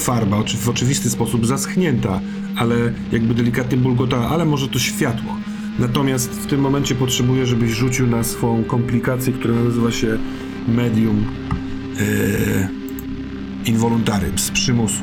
farba, 0.00 0.36
oczy- 0.36 0.56
w 0.56 0.68
oczywisty 0.68 1.10
sposób 1.10 1.46
zaschnięta, 1.46 2.20
ale 2.56 2.74
jakby 3.12 3.34
delikatnie 3.34 3.76
bulgotała, 3.76 4.28
ale 4.28 4.44
może 4.44 4.68
to 4.68 4.78
światło. 4.78 5.36
Natomiast 5.78 6.30
w 6.30 6.46
tym 6.46 6.60
momencie 6.60 6.94
potrzebuję, 6.94 7.46
żebyś 7.46 7.70
rzucił 7.70 8.06
na 8.06 8.24
swą 8.24 8.64
komplikację, 8.64 9.32
która 9.32 9.54
nazywa 9.54 9.90
się 9.90 10.18
medium 10.68 11.24
e, 12.00 12.68
involuntary, 13.64 14.26
z 14.36 14.50
przymusu. 14.50 15.02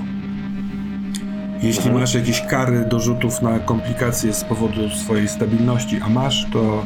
Jeśli 1.64 1.92
masz 1.92 2.14
jakieś 2.14 2.42
kary 2.42 2.86
do 2.90 3.00
rzutów 3.00 3.42
na 3.42 3.60
komplikacje 3.60 4.34
z 4.34 4.44
powodu 4.44 4.90
swojej 4.90 5.28
stabilności, 5.28 5.98
a 6.02 6.10
masz, 6.10 6.48
to 6.54 6.86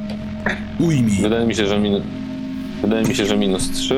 ujmij. 0.80 1.22
Wydaje 1.22 1.48
mi 1.48 1.56
się, 1.56 1.68
że, 1.68 1.80
min... 1.80 1.94
Wydaje 2.82 3.08
mi 3.08 3.16
się, 3.16 3.26
że 3.26 3.38
minus 3.38 3.72
3. 3.72 3.98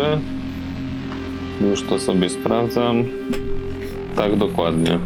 Już 1.62 1.84
to 1.84 2.00
sobie 2.00 2.30
sprawdzam. 2.30 3.04
Tak, 4.16 4.36
dokładnie. 4.38 5.00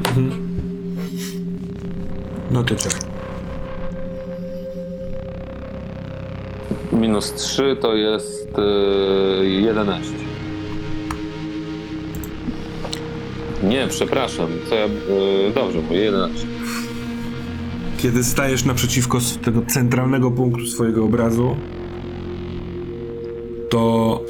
No 2.52 2.64
to 2.64 2.76
czekaj. 2.76 3.00
Minus 6.92 7.34
3 7.34 7.78
to 7.82 7.96
jest 7.96 8.48
yy, 9.42 9.50
11. 9.50 10.14
Nie, 13.64 13.88
przepraszam. 13.88 14.48
Co 14.70 14.76
ja. 14.76 14.86
Yy, 14.86 15.52
dobrze, 15.56 15.82
mówię 15.82 15.98
11. 16.00 16.48
Kiedy 17.98 18.24
stajesz 18.24 18.66
naprzeciwko 18.66 19.18
s- 19.18 19.38
tego 19.44 19.62
centralnego 19.68 20.32
punktu 20.32 20.66
swojego 20.68 21.04
obrazu, 21.04 21.56
to 23.70 24.22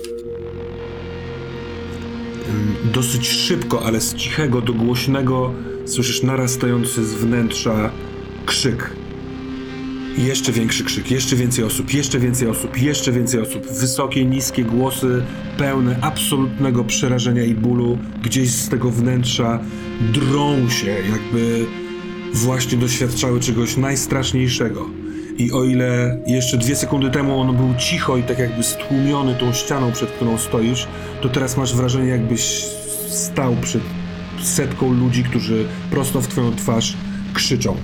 dosyć 2.98 3.30
szybko, 3.30 3.86
ale 3.86 4.02
z 4.02 4.16
cichego 4.16 4.62
do 4.62 4.74
głośnego 4.74 5.54
słyszysz 5.86 6.24
narastający 6.24 7.06
z 7.06 7.14
wnętrza 7.14 7.92
krzyk. 8.46 8.92
Jeszcze 10.18 10.52
większy 10.52 10.84
krzyk, 10.84 11.12
jeszcze 11.12 11.36
więcej 11.36 11.64
osób, 11.64 11.94
jeszcze 11.94 12.20
więcej 12.20 12.48
osób, 12.48 12.82
jeszcze 12.82 13.12
więcej 13.12 13.42
osób. 13.42 13.68
Wysokie, 13.68 14.26
niskie 14.26 14.64
głosy, 14.64 15.24
pełne 15.58 16.00
absolutnego 16.02 16.84
przerażenia 16.84 17.44
i 17.44 17.54
bólu, 17.54 17.98
gdzieś 18.24 18.52
z 18.52 18.70
tego 18.70 18.92
wnętrza 18.92 19.60
drą 20.14 20.70
się, 20.70 20.92
jakby 21.12 21.66
właśnie 22.34 22.78
doświadczały 22.78 23.40
czegoś 23.40 23.78
najstraszniejszego. 23.78 24.90
I 25.38 25.52
o 25.52 25.64
ile 25.64 26.20
jeszcze 26.28 26.58
dwie 26.58 26.76
sekundy 26.76 27.12
temu 27.12 27.40
on 27.40 27.58
był 27.58 27.74
cicho 27.80 28.18
i 28.18 28.24
tak 28.24 28.40
jakby 28.40 28.64
stłumiony 28.64 29.36
tą 29.36 29.54
ścianą, 29.54 29.92
przed 29.92 30.12
którą 30.12 30.38
stoisz, 30.38 30.88
to 31.22 31.30
teraz 31.30 31.58
masz 31.58 31.76
wrażenie, 31.76 32.08
jakbyś 32.08 32.78
stał 33.08 33.56
przed 33.62 33.82
setką 34.42 34.94
ludzi, 34.94 35.24
którzy 35.24 35.66
prosto 35.92 36.22
w 36.22 36.28
twoją 36.28 36.56
twarz 36.56 36.98
krzyczą. 37.34 37.76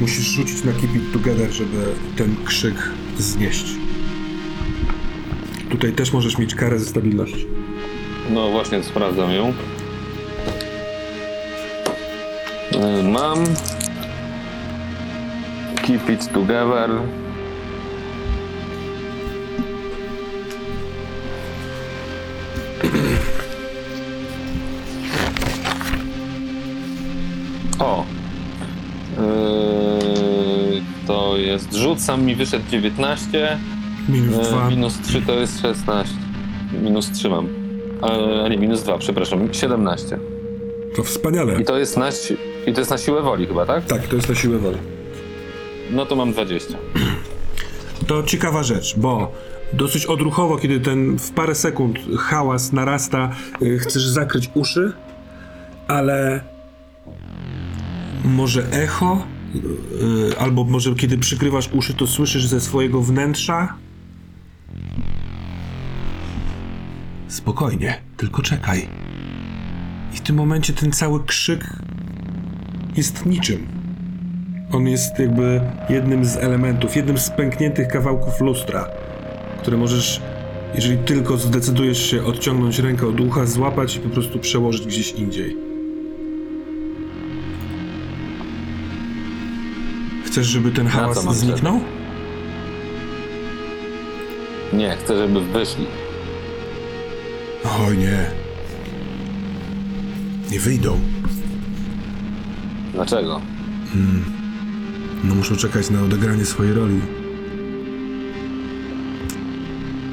Musisz 0.00 0.26
rzucić 0.26 0.64
na 0.64 0.72
Keep 0.72 0.96
It 0.96 1.12
Together, 1.12 1.52
żeby 1.52 1.86
ten 2.16 2.36
krzyk 2.44 2.74
znieść. 3.18 3.64
Tutaj 5.70 5.92
też 5.92 6.12
możesz 6.12 6.38
mieć 6.38 6.54
karę 6.54 6.78
ze 6.78 6.86
stabilności. 6.86 7.46
No 8.30 8.50
właśnie, 8.50 8.82
sprawdzam 8.82 9.30
ją. 9.30 9.52
Yy, 12.72 13.02
Mam. 13.02 13.38
Keep 15.86 16.10
it 16.10 16.32
together. 16.32 16.90
Jest. 31.54 31.74
Rzucam 31.74 32.24
mi 32.24 32.34
wyszedł 32.34 32.64
19. 32.70 33.58
Minus 34.08 34.36
Yy, 34.36 34.42
dwa. 34.44 34.70
minus 34.70 35.00
3 35.00 35.22
to 35.22 35.32
jest 35.32 35.60
16. 35.60 36.14
Minus 36.82 37.10
3 37.10 37.28
mam. 37.28 37.48
E, 38.46 38.50
nie, 38.50 38.58
minus 38.58 38.82
2, 38.82 38.98
przepraszam, 38.98 39.48
17. 39.54 40.18
To 40.96 41.02
wspaniale. 41.02 41.60
I 41.60 41.64
to 41.64 41.78
jest 41.78 41.96
na, 41.96 42.10
si- 42.10 42.36
i 42.66 42.72
to 42.72 42.80
jest 42.80 42.90
na 42.90 42.98
siłę 42.98 43.22
woli 43.22 43.46
chyba, 43.46 43.66
tak? 43.66 43.84
Tak, 43.84 44.06
to 44.08 44.16
jest 44.16 44.28
na 44.28 44.34
siłę 44.34 44.58
woli. 44.58 44.76
No 45.90 46.06
to 46.06 46.16
mam 46.16 46.32
20. 46.32 46.74
To 48.06 48.22
ciekawa 48.22 48.62
rzecz, 48.62 48.94
bo 48.98 49.32
dosyć 49.72 50.06
odruchowo, 50.06 50.56
kiedy 50.58 50.80
ten 50.80 51.18
w 51.18 51.30
parę 51.30 51.54
sekund 51.54 51.98
hałas 52.18 52.72
narasta, 52.72 53.30
y, 53.62 53.78
chcesz 53.78 54.06
zakryć 54.06 54.50
uszy, 54.54 54.92
ale 55.88 56.40
może 58.24 58.66
echo, 58.72 59.26
albo 60.38 60.64
może 60.64 60.94
kiedy 60.94 61.18
przykrywasz 61.18 61.68
uszy, 61.72 61.94
to 61.94 62.06
słyszysz 62.06 62.46
ze 62.46 62.60
swojego 62.60 63.02
wnętrza. 63.02 63.74
Spokojnie, 67.28 68.00
tylko 68.16 68.42
czekaj. 68.42 68.88
I 70.14 70.16
w 70.16 70.20
tym 70.20 70.36
momencie 70.36 70.72
ten 70.72 70.92
cały 70.92 71.24
krzyk 71.24 71.76
jest 72.96 73.26
niczym. 73.26 73.66
On 74.72 74.88
jest 74.88 75.18
jakby 75.18 75.60
jednym 75.88 76.24
z 76.24 76.36
elementów, 76.36 76.96
jednym 76.96 77.18
z 77.18 77.30
pękniętych 77.30 77.88
kawałków 77.88 78.40
lustra, 78.40 78.88
które 79.60 79.76
możesz, 79.76 80.22
jeżeli 80.74 80.98
tylko 80.98 81.36
zdecydujesz 81.36 82.10
się 82.10 82.24
odciągnąć 82.24 82.78
rękę 82.78 83.06
od 83.06 83.20
ucha, 83.20 83.46
złapać 83.46 83.96
i 83.96 84.00
po 84.00 84.08
prostu 84.08 84.38
przełożyć 84.38 84.86
gdzieś 84.86 85.12
indziej. 85.12 85.73
Chcesz, 90.34 90.46
żeby 90.46 90.70
ten 90.70 90.86
hałas 90.86 91.24
mam 91.24 91.34
zniknął? 91.34 91.80
Nie, 94.72 94.96
chcę, 94.96 95.18
żeby 95.18 95.40
wyszli. 95.40 95.86
Oj 97.88 97.98
nie. 97.98 98.30
Nie 100.50 100.60
wyjdą. 100.60 101.00
Dlaczego? 102.92 103.40
No 105.24 105.34
muszą 105.34 105.56
czekać 105.56 105.90
na 105.90 106.02
odegranie 106.02 106.44
swojej 106.44 106.72
roli. 106.72 107.00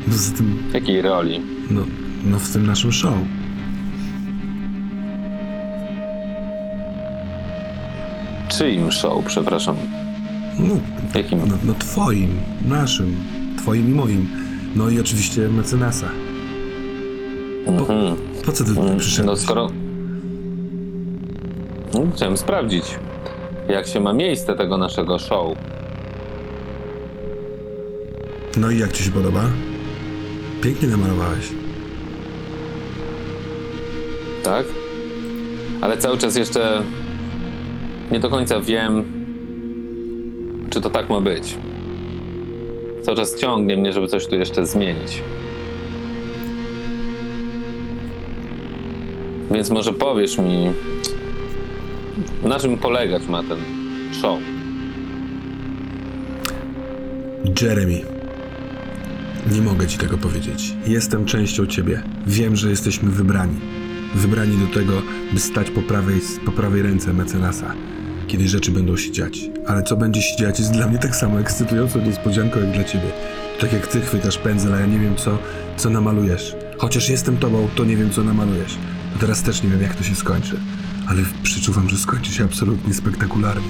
Poza 0.05 0.37
tym, 0.37 0.63
Jakiej 0.73 1.01
roli? 1.01 1.41
no, 1.69 1.81
no 2.23 2.39
w 2.39 2.53
tym 2.53 2.65
naszym 2.67 2.91
show. 2.91 3.13
Czyim 8.49 8.91
show, 8.91 9.25
przepraszam? 9.25 9.75
No, 10.59 10.75
Jakim? 11.15 11.39
no, 11.39 11.57
no 11.63 11.73
twoim, 11.79 12.29
naszym, 12.67 13.15
twoim 13.57 13.89
i 13.89 13.93
moim. 13.93 14.27
No 14.75 14.89
i 14.89 14.99
oczywiście 14.99 15.47
mecenasa. 15.49 16.07
Mhm. 17.67 18.15
Po 18.45 18.51
co 18.51 18.63
ty 18.63 18.69
tutaj 18.75 18.91
No 18.93 18.99
przyszedłeś? 18.99 19.39
skoro... 19.39 19.69
No, 21.93 21.99
chciałem 22.15 22.37
sprawdzić, 22.37 22.83
jak 23.69 23.87
się 23.87 23.99
ma 23.99 24.13
miejsce 24.13 24.55
tego 24.55 24.77
naszego 24.77 25.19
show. 25.19 25.57
No 28.57 28.71
i 28.71 28.79
jak 28.79 28.91
ci 28.91 29.03
się 29.03 29.11
podoba? 29.11 29.43
Pięknie 30.61 30.87
namalowałeś. 30.87 31.49
Tak? 34.43 34.65
Ale 35.81 35.97
cały 35.97 36.17
czas 36.17 36.35
jeszcze 36.35 36.81
nie 38.11 38.19
do 38.19 38.29
końca 38.29 38.59
wiem, 38.61 39.03
to 40.81 40.89
tak 40.89 41.09
ma 41.09 41.21
być. 41.21 41.57
Cały 43.01 43.17
czas 43.17 43.39
ciągnie 43.39 43.77
mnie, 43.77 43.93
żeby 43.93 44.07
coś 44.07 44.27
tu 44.27 44.35
jeszcze 44.35 44.65
zmienić. 44.65 45.21
Więc 49.51 49.69
może 49.69 49.93
powiesz 49.93 50.37
mi, 50.37 50.71
na 52.43 52.59
czym 52.59 52.77
polegać 52.77 53.27
ma 53.27 53.43
ten 53.43 53.57
show? 54.21 54.39
Jeremy. 57.61 58.01
Nie 59.51 59.61
mogę 59.61 59.87
ci 59.87 59.97
tego 59.97 60.17
powiedzieć. 60.17 60.73
Jestem 60.87 61.25
częścią 61.25 61.65
ciebie. 61.65 62.03
Wiem, 62.27 62.55
że 62.55 62.69
jesteśmy 62.69 63.11
wybrani. 63.11 63.59
Wybrani 64.15 64.57
do 64.57 64.73
tego, 64.73 64.93
by 65.33 65.39
stać 65.39 65.69
po 65.71 65.81
prawej, 65.81 66.21
po 66.45 66.51
prawej 66.51 66.81
ręce 66.81 67.13
mecenasa, 67.13 67.73
kiedy 68.31 68.47
rzeczy 68.47 68.71
będą 68.71 68.97
się 68.97 69.11
dziać. 69.11 69.39
Ale 69.67 69.83
co 69.83 69.97
będzie 69.97 70.21
się 70.21 70.35
dziać 70.35 70.59
jest 70.59 70.71
dla 70.71 70.87
mnie 70.87 70.97
tak 70.97 71.15
samo 71.15 71.39
ekscytującą 71.39 72.01
niespodzianką 72.01 72.59
jak 72.59 72.71
dla 72.71 72.83
ciebie. 72.83 73.07
Tak 73.59 73.73
jak 73.73 73.87
ty 73.87 74.01
chwytasz 74.01 74.37
pędzel, 74.37 74.73
a 74.73 74.79
ja 74.79 74.85
nie 74.85 74.99
wiem 74.99 75.15
co, 75.15 75.37
co 75.77 75.89
namalujesz. 75.89 76.55
Chociaż 76.77 77.09
jestem 77.09 77.37
tobą, 77.37 77.67
to 77.75 77.85
nie 77.85 77.97
wiem 77.97 78.11
co 78.11 78.23
namalujesz. 78.23 78.77
To 79.13 79.19
teraz 79.19 79.43
też 79.43 79.63
nie 79.63 79.69
wiem 79.69 79.81
jak 79.81 79.95
to 79.95 80.03
się 80.03 80.15
skończy. 80.15 80.59
Ale 81.07 81.21
przeczuwam, 81.43 81.89
że 81.89 81.97
skończy 81.97 82.31
się 82.31 82.43
absolutnie 82.43 82.93
spektakularnie. 82.93 83.67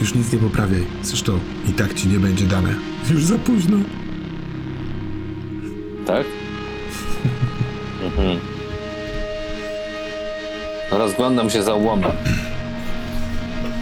Już 0.00 0.14
nic 0.14 0.32
nie 0.32 0.38
poprawiaj. 0.38 0.86
Zresztą 1.02 1.38
i 1.68 1.72
tak 1.72 1.94
ci 1.94 2.08
nie 2.08 2.18
będzie 2.18 2.44
dane. 2.44 2.74
Już 3.10 3.24
za 3.24 3.38
późno. 3.38 3.76
Tak? 6.06 6.26
mhm. 8.06 8.38
Rozglądam 10.90 11.50
się 11.50 11.62
za 11.62 11.74
łomem. 11.74 12.12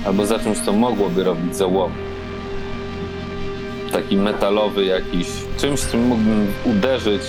Albo 0.04 0.26
za 0.26 0.38
czymś, 0.38 0.58
co 0.58 0.72
mogłoby 0.72 1.24
robić 1.24 1.56
za 1.56 1.66
łom. 1.66 1.90
Taki 3.92 4.16
metalowy 4.16 4.84
jakiś. 4.84 5.26
Czymś, 5.58 5.80
czym 5.80 6.02
mógłbym 6.06 6.46
uderzyć 6.64 7.22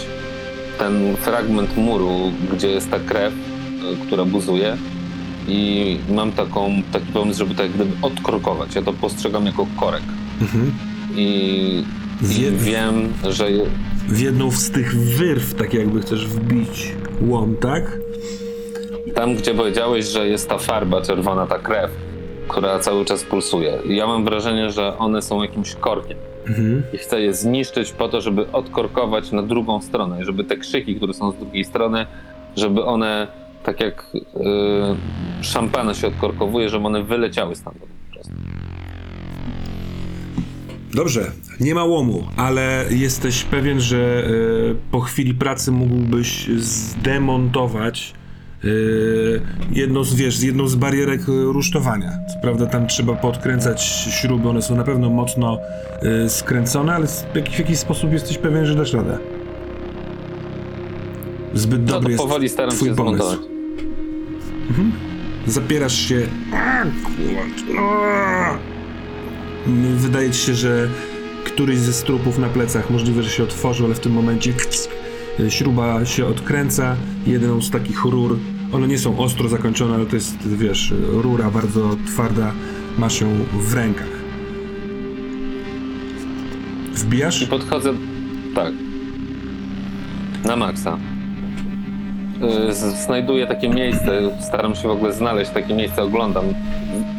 ten 0.80 1.16
fragment 1.18 1.78
muru, 1.78 2.32
gdzie 2.54 2.68
jest 2.70 2.92
ta 2.92 3.00
krew, 3.00 3.34
y, 3.34 4.06
która 4.08 4.26
buzuje. 4.26 4.78
I 5.48 5.98
mam 6.10 6.32
taką, 6.32 6.72
taki 6.92 7.06
pomysł, 7.12 7.40
żeby 7.40 7.56
to 7.56 7.64
jak 7.64 7.72
gdyby 7.72 7.92
odkorkować. 8.02 8.76
Ja 8.76 8.82
to 8.82 8.94
postrzegam 8.94 9.46
jako 9.46 9.68
korek. 9.80 10.04
Mhm. 10.42 10.72
I, 11.16 11.84
i 12.22 12.26
Wiem. 12.26 12.58
wiem, 12.58 13.14
że 13.30 13.48
W 14.08 14.20
jedną 14.20 14.52
z 14.52 14.72
tych 14.72 14.96
wyrw, 14.96 15.54
tak 15.56 15.74
jakby 15.74 16.02
chcesz 16.02 16.28
wbić 16.28 16.92
łom, 17.22 17.56
tak? 17.62 17.98
Tam, 19.16 19.36
gdzie 19.36 19.54
powiedziałeś, 19.54 20.06
że 20.06 20.28
jest 20.28 20.50
ta 20.50 20.58
farba 20.58 21.02
czerwona, 21.02 21.48
ta 21.48 21.60
krew, 21.60 21.92
która 22.50 22.80
cały 22.80 23.06
czas 23.06 23.24
pulsuje. 23.24 23.80
Ja 23.86 24.08
mam 24.08 24.26
wrażenie, 24.26 24.72
że 24.72 24.98
one 24.98 25.22
są 25.22 25.42
jakimś 25.42 25.76
korkiem. 25.76 26.18
Mhm. 26.48 26.84
I 26.94 26.98
chcę 26.98 27.22
je 27.22 27.34
zniszczyć 27.34 27.92
po 27.92 28.10
to, 28.10 28.22
żeby 28.22 28.52
odkorkować 28.52 29.32
na 29.32 29.44
drugą 29.44 29.82
stronę. 29.82 30.22
I 30.22 30.26
żeby 30.26 30.44
te 30.44 30.58
krzyki, 30.58 30.96
które 30.96 31.14
są 31.14 31.32
z 31.32 31.36
drugiej 31.36 31.66
strony, 31.66 32.06
żeby 32.56 32.86
one, 32.86 33.28
tak 33.64 33.80
jak 33.80 34.12
yy, 34.14 34.24
szampana 35.42 35.94
się 35.94 36.08
odkorkowuje, 36.08 36.70
żeby 36.70 36.86
one 36.86 37.04
wyleciały 37.04 37.56
stamtąd 37.56 37.92
po 38.08 38.14
prostu. 38.14 38.34
Dobrze, 40.94 41.32
nie 41.60 41.76
ma 41.76 41.84
łomu, 41.84 42.28
ale 42.38 42.86
jesteś 42.90 43.44
pewien, 43.44 43.82
że 43.82 44.24
e, 44.24 44.30
po 44.92 45.00
chwili 45.00 45.34
pracy 45.34 45.72
mógłbyś 45.72 46.48
zdemontować 46.48 48.14
jedną 49.72 50.04
z, 50.04 50.16
wiesz, 50.16 50.44
jedną 50.44 50.68
z 50.68 50.76
barierek 50.76 51.22
e, 51.22 51.32
rusztowania. 51.54 52.12
Co 52.34 52.40
prawda 52.42 52.66
tam 52.66 52.88
trzeba 52.88 53.14
podkręcać 53.16 53.84
śruby, 54.22 54.50
one 54.50 54.62
są 54.62 54.76
na 54.76 54.84
pewno 54.84 55.10
mocno 55.10 55.58
e, 56.26 56.30
skręcone, 56.30 56.94
ale 56.96 57.08
w 57.08 57.58
jakiś, 57.60 57.78
sposób 57.80 58.12
jesteś 58.14 58.38
pewien, 58.38 58.66
że 58.66 58.76
dasz 58.76 58.94
radę. 58.94 59.18
Zbyt 61.54 61.82
No 61.86 61.94
dobry 61.94 62.12
jest 62.12 62.24
powoli 62.24 62.50
staram 62.50 62.72
twój 62.72 62.90
się 62.90 62.96
pomysł. 62.96 63.24
zmontować. 63.26 63.50
Zapierasz 65.48 65.96
się. 65.98 66.22
Wydaje 69.96 70.32
ci 70.32 70.40
się, 70.40 70.54
że 70.54 70.88
któryś 71.46 71.78
ze 71.78 71.94
strupów 71.94 72.38
na 72.38 72.48
plecach 72.50 72.90
możliwe, 72.90 73.24
że 73.24 73.30
się 73.30 73.44
otworzył, 73.44 73.86
ale 73.86 73.96
w 73.96 74.00
tym 74.00 74.12
momencie 74.12 74.54
śruba 75.50 76.06
się 76.06 76.26
odkręca. 76.26 76.96
Jedną 77.28 77.62
z 77.62 77.70
takich 77.70 78.04
rur, 78.06 78.38
one 78.74 78.88
nie 78.88 78.98
są 78.98 79.18
ostro 79.18 79.50
zakończone, 79.50 79.96
ale 79.96 80.06
to 80.06 80.16
jest, 80.16 80.48
wiesz, 80.48 80.94
rura 81.12 81.52
bardzo 81.52 81.96
twarda, 82.08 82.52
masz 82.98 83.22
ją 83.22 83.28
w 83.54 83.74
rękach. 83.74 84.20
Wbijasz? 86.94 87.42
I 87.42 87.48
podchodzę, 87.48 87.94
tak, 88.56 88.74
na 90.46 90.56
maksa. 90.56 90.98
Y, 92.70 92.74
Znajduję 93.06 93.48
takie 93.48 93.70
miejsce, 93.70 94.22
staram 94.48 94.76
się 94.76 94.88
w 94.88 94.92
ogóle 94.92 95.14
znaleźć 95.14 95.52
takie 95.52 95.74
miejsce, 95.74 96.04
oglądam, 96.04 96.46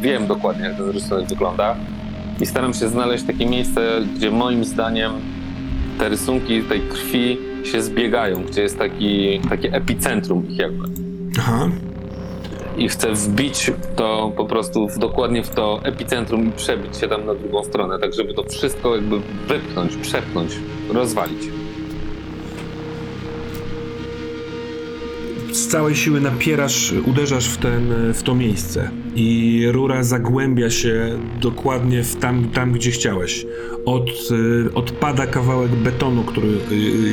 wiem 0.01 0.27
dokładnie 0.27 0.63
jak 0.63 0.77
ten 0.77 0.89
rysunek 0.89 1.27
wygląda 1.29 1.75
i 2.41 2.45
staram 2.45 2.73
się 2.73 2.87
znaleźć 2.87 3.23
takie 3.23 3.45
miejsce, 3.45 4.01
gdzie 4.15 4.31
moim 4.31 4.65
zdaniem 4.65 5.11
te 5.99 6.09
rysunki 6.09 6.61
tej 6.61 6.81
krwi 6.81 7.37
się 7.63 7.81
zbiegają, 7.81 8.43
gdzie 8.43 8.61
jest 8.61 8.77
taki, 8.77 9.39
takie 9.49 9.73
epicentrum 9.73 10.47
ich 10.49 10.57
jakby. 10.57 10.83
Aha. 11.39 11.69
I 12.77 12.89
chcę 12.89 13.13
wbić 13.13 13.71
to 13.95 14.31
po 14.37 14.45
prostu 14.45 14.89
w, 14.89 14.97
dokładnie 14.97 15.43
w 15.43 15.49
to 15.49 15.79
epicentrum 15.83 16.49
i 16.49 16.51
przebić 16.51 16.97
się 16.97 17.07
tam 17.07 17.25
na 17.25 17.35
drugą 17.35 17.63
stronę, 17.63 17.99
tak 17.99 18.13
żeby 18.13 18.33
to 18.33 18.43
wszystko 18.43 18.95
jakby 18.95 19.19
wypchnąć, 19.47 19.95
przepchnąć, 19.95 20.51
rozwalić. 20.93 21.60
Całej 25.51 25.95
siły 25.95 26.21
napierasz, 26.21 26.93
uderzasz 27.05 27.47
w, 27.47 27.57
ten, 27.57 28.13
w 28.13 28.23
to 28.23 28.35
miejsce 28.35 28.91
i 29.15 29.63
rura 29.71 30.03
zagłębia 30.03 30.69
się 30.69 31.19
dokładnie 31.41 32.03
w 32.03 32.15
tam, 32.15 32.49
tam 32.49 32.71
gdzie 32.71 32.91
chciałeś. 32.91 33.45
Od, 33.85 34.09
y, 34.09 34.73
odpada 34.73 35.27
kawałek 35.27 35.71
betonu, 35.71 36.23
który 36.23 36.47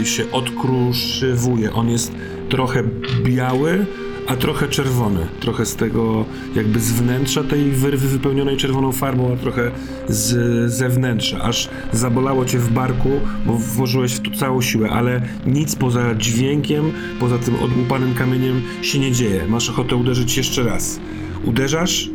y, 0.03 0.07
się 0.07 0.31
odkruszywuje. 0.33 1.73
On 1.73 1.91
jest 1.91 2.13
trochę 2.49 2.83
biały, 3.23 3.87
a 4.29 4.37
trochę 4.37 4.69
czerwony. 4.69 5.27
Trochę 5.41 5.67
z 5.67 5.77
tego 5.77 6.25
jakby 6.55 6.81
z 6.81 6.93
wnętrza 6.93 7.45
tej 7.45 7.71
wyrwy 7.71 8.09
wypełnionej 8.09 8.57
czerwoną 8.57 8.93
farbą, 8.93 9.33
a 9.33 9.37
trochę 9.37 9.71
z 10.09 10.73
zewnętrza. 10.73 11.41
Aż 11.41 11.69
zabolało 11.93 12.45
cię 12.45 12.59
w 12.59 12.71
barku, 12.73 13.11
bo 13.47 13.53
włożyłeś 13.53 14.13
w 14.13 14.21
to 14.21 14.39
całą 14.39 14.63
siłę, 14.63 14.91
ale 14.91 15.23
nic 15.47 15.77
poza 15.77 16.15
dźwiękiem, 16.15 16.93
poza 17.21 17.39
tym 17.39 17.55
odłupanym 17.63 18.15
kamieniem 18.15 18.63
się 18.83 18.99
nie 18.99 19.13
dzieje. 19.13 19.47
Masz 19.49 19.71
ochotę 19.71 19.97
uderzyć 19.97 20.37
jeszcze 20.37 20.63
raz. 20.63 21.01
Uderzasz 21.45 22.11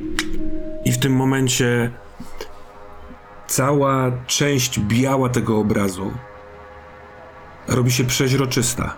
i 0.86 0.92
w 0.92 0.98
tym 0.98 1.16
momencie 1.16 1.92
cała 3.48 4.12
część 4.28 4.80
biała 4.80 5.30
tego 5.30 5.60
obrazu 5.60 6.12
robi 7.68 7.92
się 7.92 8.04
przeźroczysta. 8.04 8.96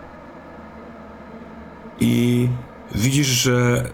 I 2.00 2.48
widzisz, 2.94 3.26
że 3.26 3.84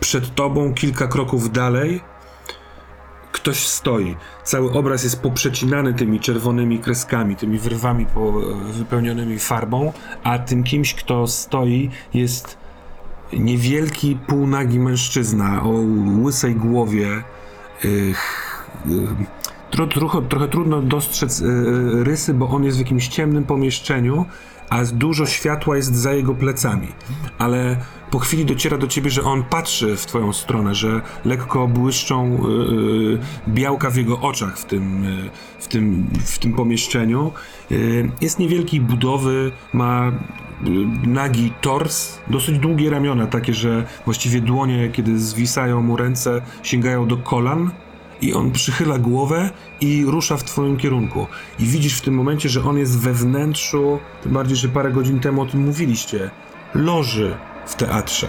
przed 0.00 0.34
tobą 0.34 0.74
kilka 0.74 1.06
kroków 1.06 1.52
dalej 1.52 2.00
ktoś 3.32 3.66
stoi. 3.66 4.16
Cały 4.44 4.72
obraz 4.72 5.04
jest 5.04 5.22
poprzecinany 5.22 5.94
tymi 5.94 6.20
czerwonymi 6.20 6.78
kreskami, 6.78 7.36
tymi 7.36 7.58
wyrwami 7.58 8.06
po, 8.06 8.32
wypełnionymi 8.72 9.38
farbą, 9.38 9.92
a 10.22 10.38
tym 10.38 10.64
kimś, 10.64 10.94
kto 10.94 11.26
stoi, 11.26 11.90
jest 12.14 12.58
niewielki, 13.32 14.18
półnagi 14.26 14.78
mężczyzna 14.78 15.62
o 15.62 15.70
łysej 16.22 16.54
głowie. 16.54 17.22
Yy, 17.84 18.14
Tro, 19.70 19.86
trochę, 19.86 20.22
trochę 20.22 20.48
trudno 20.48 20.82
dostrzec 20.82 21.42
rysy, 21.92 22.34
bo 22.34 22.48
on 22.48 22.64
jest 22.64 22.76
w 22.76 22.80
jakimś 22.80 23.08
ciemnym 23.08 23.44
pomieszczeniu, 23.44 24.26
a 24.70 24.84
dużo 24.84 25.26
światła 25.26 25.76
jest 25.76 25.96
za 25.96 26.12
jego 26.12 26.34
plecami. 26.34 26.88
Ale 27.38 27.76
po 28.10 28.18
chwili 28.18 28.44
dociera 28.44 28.78
do 28.78 28.86
ciebie, 28.86 29.10
że 29.10 29.22
on 29.22 29.44
patrzy 29.44 29.96
w 29.96 30.06
twoją 30.06 30.32
stronę, 30.32 30.74
że 30.74 31.00
lekko 31.24 31.68
błyszczą 31.68 32.34
y, 32.34 32.50
y, 33.14 33.18
białka 33.48 33.90
w 33.90 33.96
jego 33.96 34.20
oczach 34.20 34.58
w 34.58 34.64
tym, 34.64 35.04
y, 35.04 35.30
w 35.58 35.68
tym, 35.68 36.06
w 36.24 36.38
tym 36.38 36.52
pomieszczeniu. 36.52 37.32
Y, 37.70 38.10
jest 38.20 38.38
niewielkiej 38.38 38.80
budowy, 38.80 39.52
ma 39.72 40.08
y, 40.08 40.70
nagi 41.08 41.52
tors, 41.60 42.18
dosyć 42.30 42.58
długie 42.58 42.90
ramiona, 42.90 43.26
takie, 43.26 43.54
że 43.54 43.86
właściwie 44.04 44.40
dłonie, 44.40 44.88
kiedy 44.92 45.18
zwisają 45.18 45.82
mu 45.82 45.96
ręce, 45.96 46.42
sięgają 46.62 47.06
do 47.06 47.16
kolan 47.16 47.70
i 48.20 48.34
on 48.34 48.50
przychyla 48.52 48.98
głowę 48.98 49.50
i 49.80 50.04
rusza 50.06 50.36
w 50.36 50.44
twoim 50.44 50.76
kierunku. 50.76 51.26
I 51.58 51.64
widzisz 51.64 51.98
w 51.98 52.00
tym 52.00 52.14
momencie, 52.14 52.48
że 52.48 52.64
on 52.64 52.78
jest 52.78 52.98
we 52.98 53.12
wnętrzu, 53.12 53.98
tym 54.22 54.32
bardziej, 54.32 54.56
że 54.56 54.68
parę 54.68 54.90
godzin 54.90 55.20
temu 55.20 55.42
o 55.42 55.46
tym 55.46 55.60
mówiliście, 55.60 56.30
loży 56.74 57.36
w 57.66 57.74
teatrze. 57.74 58.28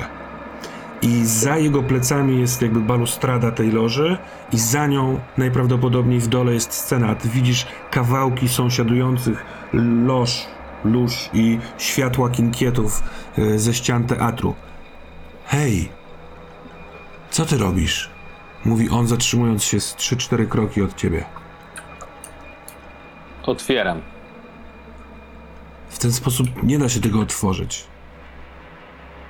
I 1.02 1.26
za 1.26 1.58
jego 1.58 1.84
plecami 1.84 2.40
jest 2.42 2.62
jakby 2.62 2.80
balustrada 2.80 3.52
tej 3.52 3.72
loży 3.72 4.18
i 4.54 4.58
za 4.58 4.88
nią 4.88 5.20
najprawdopodobniej 5.38 6.20
w 6.20 6.28
dole 6.28 6.54
jest 6.54 6.74
scena. 6.74 7.16
Ty 7.16 7.30
widzisz 7.30 7.68
kawałki 7.92 8.48
sąsiadujących 8.48 9.46
loż, 10.06 10.46
lóż 10.86 11.30
i 11.34 11.60
światła 11.78 12.30
kinkietów 12.30 13.04
e, 13.38 13.60
ze 13.60 13.74
ścian 13.74 14.04
teatru. 14.04 14.56
Hej, 15.46 15.90
co 17.32 17.46
ty 17.46 17.58
robisz? 17.58 18.10
Mówi 18.66 18.90
on, 18.90 19.08
zatrzymując 19.08 19.64
się 19.64 19.80
z 19.80 19.96
3-4 19.96 20.48
kroki 20.48 20.82
od 20.82 20.96
ciebie. 20.96 21.39
Otwieram. 23.46 24.02
W 25.90 26.00
ten 26.00 26.12
sposób 26.12 26.48
nie 26.64 26.80
da 26.80 26.90
się 26.90 27.00
tego 27.00 27.20
otworzyć. 27.20 27.84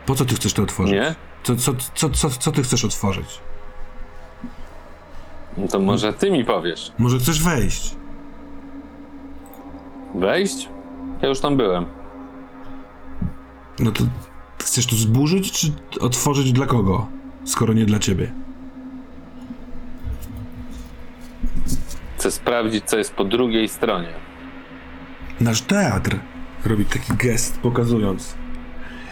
Po 0.05 0.16
co 0.16 0.26
ty 0.26 0.36
chcesz 0.36 0.53
to 0.53 0.64
otworzyć? 0.64 0.93
Nie? 0.93 1.16
Co, 1.43 1.55
co, 1.55 1.74
co, 1.95 2.10
co, 2.10 2.30
co 2.30 2.51
ty 2.51 2.64
chcesz 2.64 2.86
otworzyć? 2.86 3.39
No 5.57 5.68
to 5.68 5.80
może 5.80 6.14
ty 6.14 6.32
mi 6.32 6.45
powiesz. 6.45 6.91
Może 6.97 7.20
chcesz 7.20 7.43
wejść? 7.43 7.95
Wejść? 10.16 10.70
Ja 11.22 11.28
już 11.30 11.39
tam 11.39 11.57
byłem. 11.57 11.86
No 13.80 13.91
to 13.91 14.03
chcesz 14.60 14.86
to 14.86 14.95
zburzyć, 14.95 15.51
czy 15.51 15.72
otworzyć 15.99 16.51
dla 16.51 16.66
kogo? 16.66 17.07
Skoro 17.45 17.74
nie 17.74 17.86
dla 17.86 17.99
ciebie. 17.99 18.32
Chcę 22.20 22.32
sprawdzić, 22.32 22.86
co 22.86 22.98
jest 22.98 23.14
po 23.14 23.24
drugiej 23.24 23.70
stronie. 23.70 24.14
Nasz 25.42 25.62
teatr 25.62 26.20
robi 26.66 26.86
taki 26.86 27.14
gest, 27.14 27.60
pokazując. 27.60 28.36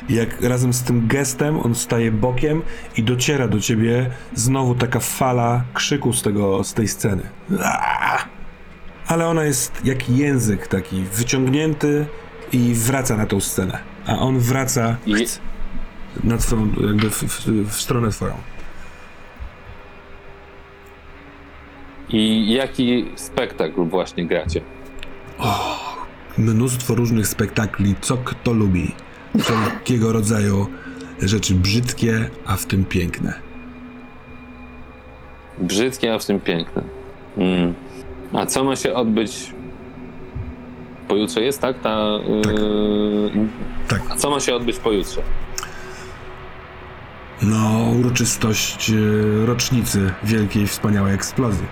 Jak 0.10 0.42
razem 0.42 0.74
z 0.74 0.84
tym 0.84 1.08
gestem 1.08 1.60
on 1.60 1.76
staje 1.76 2.12
bokiem 2.12 2.62
i 2.98 3.04
dociera 3.04 3.48
do 3.48 3.60
ciebie 3.60 4.10
znowu 4.34 4.76
taka 4.76 5.00
fala 5.00 5.64
krzyku 5.74 6.14
z, 6.14 6.22
tego, 6.22 6.64
z 6.64 6.74
tej 6.74 6.88
sceny. 6.88 7.24
Aaaa! 7.64 8.26
Ale 9.08 9.28
ona 9.28 9.44
jest 9.44 9.86
jak 9.86 10.10
język 10.10 10.68
taki 10.68 11.04
wyciągnięty 11.04 12.06
i 12.52 12.74
wraca 12.74 13.18
na 13.18 13.26
tą 13.26 13.40
scenę. 13.40 13.80
A 14.08 14.20
on 14.20 14.40
wraca 14.40 14.98
I, 15.06 15.26
na 16.24 16.38
twoją, 16.38 16.68
jakby 16.88 17.10
w, 17.10 17.24
w, 17.24 17.70
w 17.70 17.82
stronę 17.82 18.10
twoją. 18.10 18.34
I 22.10 22.54
jaki 22.54 23.06
spektakl 23.16 23.84
właśnie 23.84 24.26
gracie? 24.26 24.62
Mnóstwo 26.38 26.96
różnych 26.96 27.28
spektakli, 27.28 27.96
co 28.02 28.18
kto 28.18 28.54
lubi. 28.54 28.92
Wszelkiego 29.40 30.14
rodzaju 30.14 30.68
rzeczy 31.22 31.56
brzydkie, 31.56 32.30
a 32.46 32.56
w 32.56 32.66
tym 32.66 32.86
piękne. 32.86 33.34
Brzydkie, 35.58 36.14
a 36.14 36.20
w 36.20 36.26
tym 36.26 36.40
piękne. 36.40 36.84
Mm. 37.38 37.74
A 38.34 38.46
co 38.46 38.64
ma 38.64 38.76
się 38.76 38.94
odbyć? 38.94 39.54
Pojutrze 41.08 41.42
jest, 41.42 41.62
tak? 41.62 41.80
Ta, 41.80 42.20
Yy... 42.28 43.48
Tak. 43.88 44.02
A 44.10 44.16
co 44.16 44.30
ma 44.30 44.40
się 44.40 44.56
odbyć 44.56 44.80
pojutrze? 44.80 45.22
No, 47.42 47.92
uroczystość 48.00 48.90
e, 48.90 48.96
rocznicy 49.46 50.12
wielkiej, 50.24 50.68
wspaniałej 50.68 51.14
eksplozji, 51.14 51.66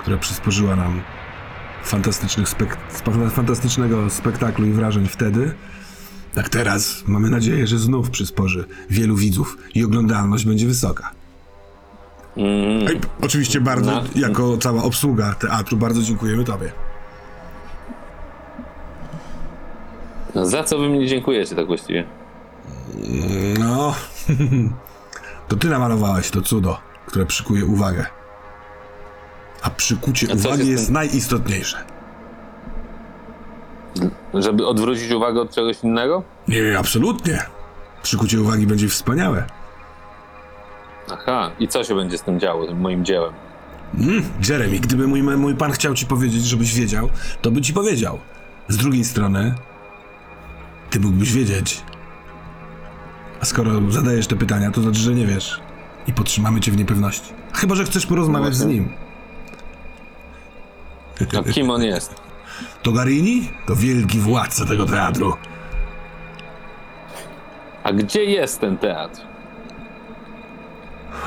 która 0.00 0.16
przysporzyła 0.16 0.76
nam 0.76 1.00
fantastycznych 1.84 2.48
spek- 2.48 3.30
fantastycznego 3.30 4.10
spektaklu 4.10 4.66
i 4.66 4.70
wrażeń 4.72 5.08
wtedy. 5.08 5.54
Tak 6.34 6.48
teraz 6.48 7.02
mamy 7.06 7.30
nadzieję, 7.30 7.66
że 7.66 7.78
znów 7.78 8.10
przysporzy 8.10 8.64
wielu 8.90 9.16
widzów 9.16 9.56
i 9.74 9.84
oglądalność 9.84 10.44
będzie 10.46 10.66
wysoka. 10.66 11.10
Mm. 12.36 12.82
I 12.96 13.00
oczywiście 13.22 13.60
bardzo, 13.60 13.90
No. 13.90 14.02
jako 14.14 14.56
cała 14.56 14.82
obsługa 14.82 15.34
teatru, 15.34 15.76
bardzo 15.76 16.02
dziękujemy 16.02 16.44
Tobie. 16.44 16.72
No, 20.34 20.46
za 20.46 20.64
co 20.64 20.78
wy 20.78 20.88
mnie 20.88 21.06
dziękujecie 21.06 21.56
tak 21.56 21.66
właściwie? 21.66 22.04
No, 23.58 23.94
to 25.48 25.56
Ty 25.56 25.68
namalowałeś 25.68 26.30
to 26.30 26.42
cudo, 26.42 26.78
które 27.06 27.26
przykuje 27.26 27.64
uwagę. 27.64 28.06
A 29.62 29.70
przykucie 29.70 30.26
A 30.30 30.34
uwagi 30.34 30.68
jest 30.68 30.90
najistotniejsze. 30.90 31.84
Żeby 34.34 34.66
odwrócić 34.66 35.12
uwagę 35.12 35.40
od 35.40 35.54
czegoś 35.54 35.84
innego? 35.84 36.22
Nie, 36.48 36.78
absolutnie. 36.78 37.42
Przykucie 38.02 38.40
uwagi 38.40 38.66
będzie 38.66 38.88
wspaniałe. 38.88 39.46
Aha, 41.12 41.50
i 41.58 41.68
co 41.68 41.84
się 41.84 41.94
będzie 41.94 42.18
z 42.18 42.22
tym 42.22 42.40
działo, 42.40 42.66
tym 42.66 42.80
moim 42.80 43.04
dziełem? 43.04 43.32
Mm, 43.98 44.22
Jeremy, 44.48 44.78
gdyby 44.78 45.06
mój, 45.06 45.22
mój 45.22 45.54
pan 45.54 45.72
chciał 45.72 45.94
ci 45.94 46.06
powiedzieć, 46.06 46.44
żebyś 46.44 46.74
wiedział, 46.74 47.08
to 47.42 47.50
by 47.50 47.60
ci 47.60 47.72
powiedział. 47.72 48.18
Z 48.68 48.76
drugiej 48.76 49.04
strony, 49.04 49.54
ty 50.90 51.00
mógłbyś 51.00 51.32
wiedzieć. 51.32 51.82
A 53.40 53.44
skoro 53.44 53.70
zadajesz 53.88 54.26
te 54.26 54.36
pytania, 54.36 54.70
to 54.70 54.82
znaczy, 54.82 55.00
że 55.00 55.14
nie 55.14 55.26
wiesz. 55.26 55.60
I 56.06 56.12
podtrzymamy 56.12 56.60
cię 56.60 56.72
w 56.72 56.76
niepewności. 56.76 57.32
Chyba, 57.54 57.74
że 57.74 57.84
chcesz 57.84 58.06
porozmawiać 58.06 58.54
z 58.54 58.64
nim. 58.66 58.92
A 61.38 61.52
kim 61.52 61.70
on 61.70 61.82
jest? 61.82 62.14
To 62.82 62.92
Garini? 62.92 63.50
To 63.66 63.76
wielki 63.76 64.18
władca 64.18 64.64
tego 64.66 64.86
teatru. 64.86 65.36
A 67.84 67.92
gdzie 67.92 68.24
jest 68.24 68.60
ten 68.60 68.78
teatr? 68.78 69.20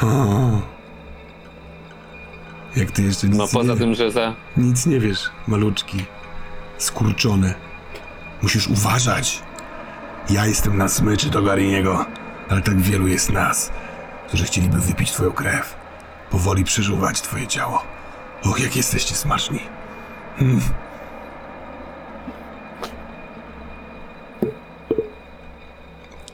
O. 0.04 0.62
Jak 2.76 2.92
ty 2.92 3.02
jeszcze 3.04 3.28
nic 3.28 3.38
No 3.38 3.48
poza 3.54 3.74
nie, 3.74 3.80
tym, 3.80 3.96
że 3.96 4.12
za... 4.12 4.34
nic 4.58 4.86
nie 4.86 5.00
wiesz, 5.00 5.30
maluczki. 5.48 6.06
Skurczony. 6.78 7.54
Musisz 8.42 8.68
uważać. 8.68 9.42
Ja 10.30 10.46
jestem 10.46 10.78
na 10.78 10.88
smyczy 10.88 11.30
do 11.30 11.42
Gariniego. 11.42 12.06
ale 12.50 12.62
tak 12.62 12.82
wielu 12.82 13.08
jest 13.08 13.30
nas, 13.32 13.72
którzy 14.28 14.44
chcieliby 14.46 14.78
wypić 14.80 15.12
twoją 15.12 15.32
krew, 15.32 15.76
powoli 16.32 16.64
przeżuwać 16.64 17.22
twoje 17.22 17.48
ciało. 17.48 17.84
Och, 18.44 18.60
jak 18.60 18.76
jesteście 18.76 19.16
smaczni. 19.16 19.60
Mm. 20.42 20.62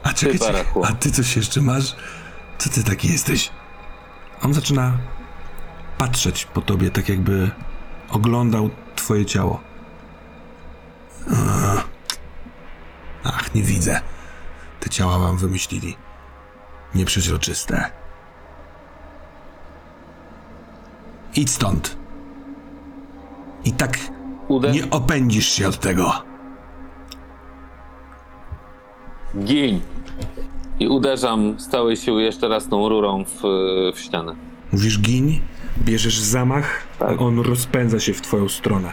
A 0.02 0.12
czekaj, 0.12 0.38
czekaj, 0.38 0.64
a 0.84 0.92
ty 0.92 1.10
coś 1.10 1.36
jeszcze 1.36 1.60
masz? 1.60 1.96
Co 2.58 2.70
ty 2.70 2.84
taki 2.84 3.12
jesteś? 3.12 3.50
On 4.42 4.54
zaczyna 4.54 4.98
patrzeć 5.98 6.44
po 6.44 6.60
tobie, 6.60 6.90
tak 6.90 7.08
jakby 7.08 7.50
oglądał 8.10 8.70
twoje 8.96 9.26
ciało. 9.26 9.60
Ach, 13.24 13.54
nie 13.54 13.62
widzę. 13.62 14.00
Te 14.80 14.90
ciała 14.90 15.18
wam 15.18 15.36
wymyślili. 15.36 15.96
Nieprzeźroczyste. 16.94 17.90
Idź 21.34 21.50
stąd. 21.50 21.99
I 23.64 23.72
tak 23.72 23.98
Ude... 24.48 24.72
nie 24.72 24.90
opędzisz 24.90 25.48
się 25.48 25.68
od 25.68 25.80
tego. 25.80 26.12
Gin! 29.44 29.80
I 30.80 30.88
uderzam 30.88 31.60
z 31.60 31.68
całej 31.68 31.96
siły 31.96 32.22
jeszcze 32.22 32.48
raz 32.48 32.68
tą 32.68 32.88
rurą 32.88 33.24
w, 33.24 33.42
w 33.94 34.00
ścianę. 34.00 34.34
Mówisz 34.72 35.00
gin, 35.00 35.40
bierzesz 35.78 36.20
zamach, 36.20 36.86
a 37.00 37.06
on 37.06 37.38
rozpędza 37.38 38.00
się 38.00 38.12
w 38.12 38.20
twoją 38.20 38.48
stronę. 38.48 38.92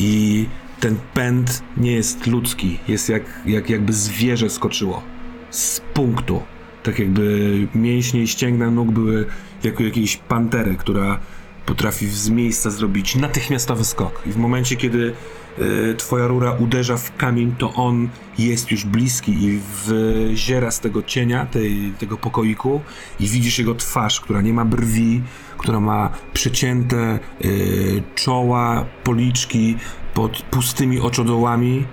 I 0.00 0.46
ten 0.80 0.96
pęd 1.14 1.62
nie 1.76 1.92
jest 1.92 2.26
ludzki, 2.26 2.78
jest 2.88 3.08
jak, 3.08 3.22
jak 3.46 3.70
jakby 3.70 3.92
zwierzę 3.92 4.50
skoczyło 4.50 5.02
z 5.50 5.80
punktu. 5.94 6.42
Tak 6.82 6.98
jakby 6.98 7.68
mięśnie 7.74 8.22
i 8.22 8.28
ścięgna 8.28 8.70
nóg 8.70 8.90
były 8.90 9.26
jak 9.64 9.80
u 9.80 9.82
jakiejś 9.82 10.16
pantery, 10.16 10.76
która 10.76 11.20
potrafi 11.66 12.08
z 12.08 12.28
miejsca 12.28 12.70
zrobić 12.70 13.16
natychmiastowy 13.16 13.84
skok. 13.84 14.22
I 14.26 14.32
w 14.32 14.36
momencie, 14.36 14.76
kiedy 14.76 15.14
y, 15.58 15.94
twoja 15.98 16.26
rura 16.26 16.52
uderza 16.52 16.96
w 16.96 17.16
kamień, 17.16 17.54
to 17.58 17.74
on 17.74 18.08
jest 18.38 18.70
już 18.70 18.84
bliski 18.84 19.32
i 19.32 19.60
wyziera 19.86 20.70
z 20.70 20.80
tego 20.80 21.02
cienia, 21.02 21.46
tej, 21.46 21.92
tego 21.98 22.16
pokoiku 22.16 22.80
i 23.20 23.26
widzisz 23.26 23.58
jego 23.58 23.74
twarz, 23.74 24.20
która 24.20 24.40
nie 24.40 24.52
ma 24.52 24.64
brwi, 24.64 25.22
która 25.58 25.80
ma 25.80 26.10
przecięte 26.32 27.18
y, 27.44 28.02
czoła, 28.14 28.84
policzki 29.04 29.76
pod 30.14 30.42
pustymi 30.42 31.00
oczodołami. 31.00 31.84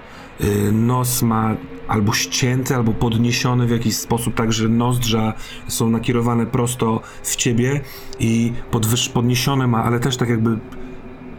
Y, 0.41 0.71
nos 0.71 1.21
ma 1.21 1.55
albo 1.89 2.13
ścięty, 2.13 2.75
albo 2.75 2.93
podniesiony 2.93 3.67
w 3.67 3.69
jakiś 3.69 3.97
sposób, 3.97 4.35
tak 4.35 4.53
że 4.53 4.69
nozdrza 4.69 5.33
są 5.67 5.89
nakierowane 5.89 6.45
prosto 6.45 7.01
w 7.23 7.35
ciebie 7.35 7.81
i 8.19 8.53
podwyż, 8.71 9.09
podniesione 9.09 9.67
ma, 9.67 9.83
ale 9.83 9.99
też 9.99 10.17
tak 10.17 10.29
jakby 10.29 10.59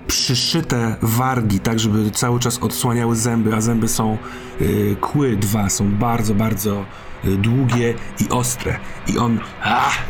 przyszyte 0.07 0.97
wargi, 1.03 1.61
tak 1.61 1.81
żeby 1.81 2.11
cały 2.11 2.41
czas 2.41 2.59
odsłaniały 2.59 3.17
zęby, 3.17 3.55
a 3.55 3.61
zęby 3.61 3.89
są 3.89 4.19
y, 4.61 4.97
kły 5.01 5.37
dwa, 5.37 5.69
są 5.69 5.95
bardzo, 5.95 6.35
bardzo 6.35 6.85
y, 7.25 7.37
długie 7.37 7.95
i 8.21 8.29
ostre. 8.29 8.79
I 9.09 9.19
on 9.19 9.41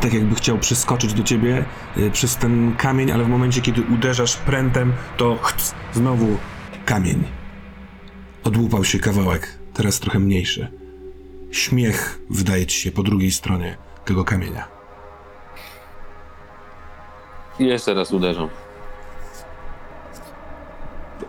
tak 0.01 0.13
jakby 0.13 0.35
chciał 0.35 0.57
przeskoczyć 0.57 1.13
do 1.13 1.23
ciebie 1.23 1.65
y, 1.97 2.11
przez 2.11 2.37
ten 2.37 2.75
kamień, 2.77 3.11
ale 3.11 3.23
w 3.23 3.29
momencie, 3.29 3.61
kiedy 3.61 3.81
uderzasz 3.81 4.37
prętem, 4.37 4.93
to 5.17 5.37
chc, 5.41 5.75
znowu 5.93 6.37
kamień. 6.85 7.23
Odłupał 8.43 8.83
się 8.83 8.99
kawałek, 8.99 9.60
teraz 9.73 9.99
trochę 9.99 10.19
mniejszy. 10.19 10.67
Śmiech 11.51 12.19
wydaje 12.29 12.65
ci 12.65 12.81
się 12.81 12.91
po 12.91 13.03
drugiej 13.03 13.31
stronie 13.31 13.77
tego 14.05 14.23
kamienia. 14.25 14.67
I 17.59 17.65
jeszcze 17.65 17.93
raz 17.93 18.11
uderzam. 18.11 18.49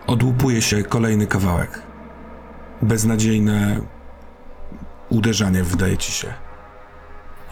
Odłupuje 0.07 0.61
się 0.61 0.83
kolejny 0.83 1.27
kawałek. 1.27 1.81
Beznadziejne 2.81 3.81
uderzanie, 5.09 5.63
wydaje 5.63 5.97
ci 5.97 6.11
się. 6.11 6.33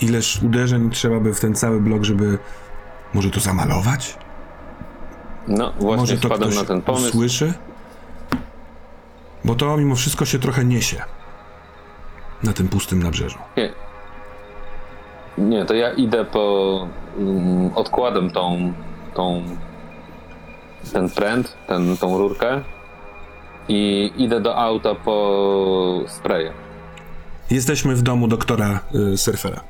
Ileż 0.01 0.43
uderzeń 0.43 0.89
trzeba 0.89 1.19
by 1.19 1.33
w 1.33 1.39
ten 1.39 1.55
cały 1.55 1.81
blok, 1.81 2.03
żeby 2.03 2.37
może 3.13 3.29
to 3.29 3.39
zamalować? 3.39 4.17
No, 5.47 5.73
właśnie 5.79 5.97
może 5.97 6.17
to 6.17 6.27
wpadam 6.27 6.53
na 6.53 6.65
ten 6.65 6.81
pomysł. 6.81 7.07
usłyszy? 7.07 7.53
Bo 9.45 9.55
to 9.55 9.77
mimo 9.77 9.95
wszystko 9.95 10.25
się 10.25 10.39
trochę 10.39 10.65
niesie 10.65 11.01
na 12.43 12.53
tym 12.53 12.67
pustym 12.67 13.03
nabrzeżu. 13.03 13.39
Nie. 13.57 13.69
Nie, 15.37 15.65
to 15.65 15.73
ja 15.73 15.93
idę 15.93 16.25
po. 16.25 16.87
Um, 17.17 17.71
odkładam 17.75 18.31
tą, 18.31 18.73
tą. 19.13 19.43
ten 20.93 21.09
pręt, 21.09 21.57
ten, 21.67 21.97
tą 21.97 22.17
rurkę 22.17 22.61
i 23.67 24.11
idę 24.17 24.41
do 24.41 24.57
auta 24.57 24.95
po 24.95 26.03
spraye. 26.07 26.53
Jesteśmy 27.51 27.95
w 27.95 28.01
domu 28.01 28.27
doktora 28.27 28.79
y, 29.13 29.17
Surfera. 29.17 29.61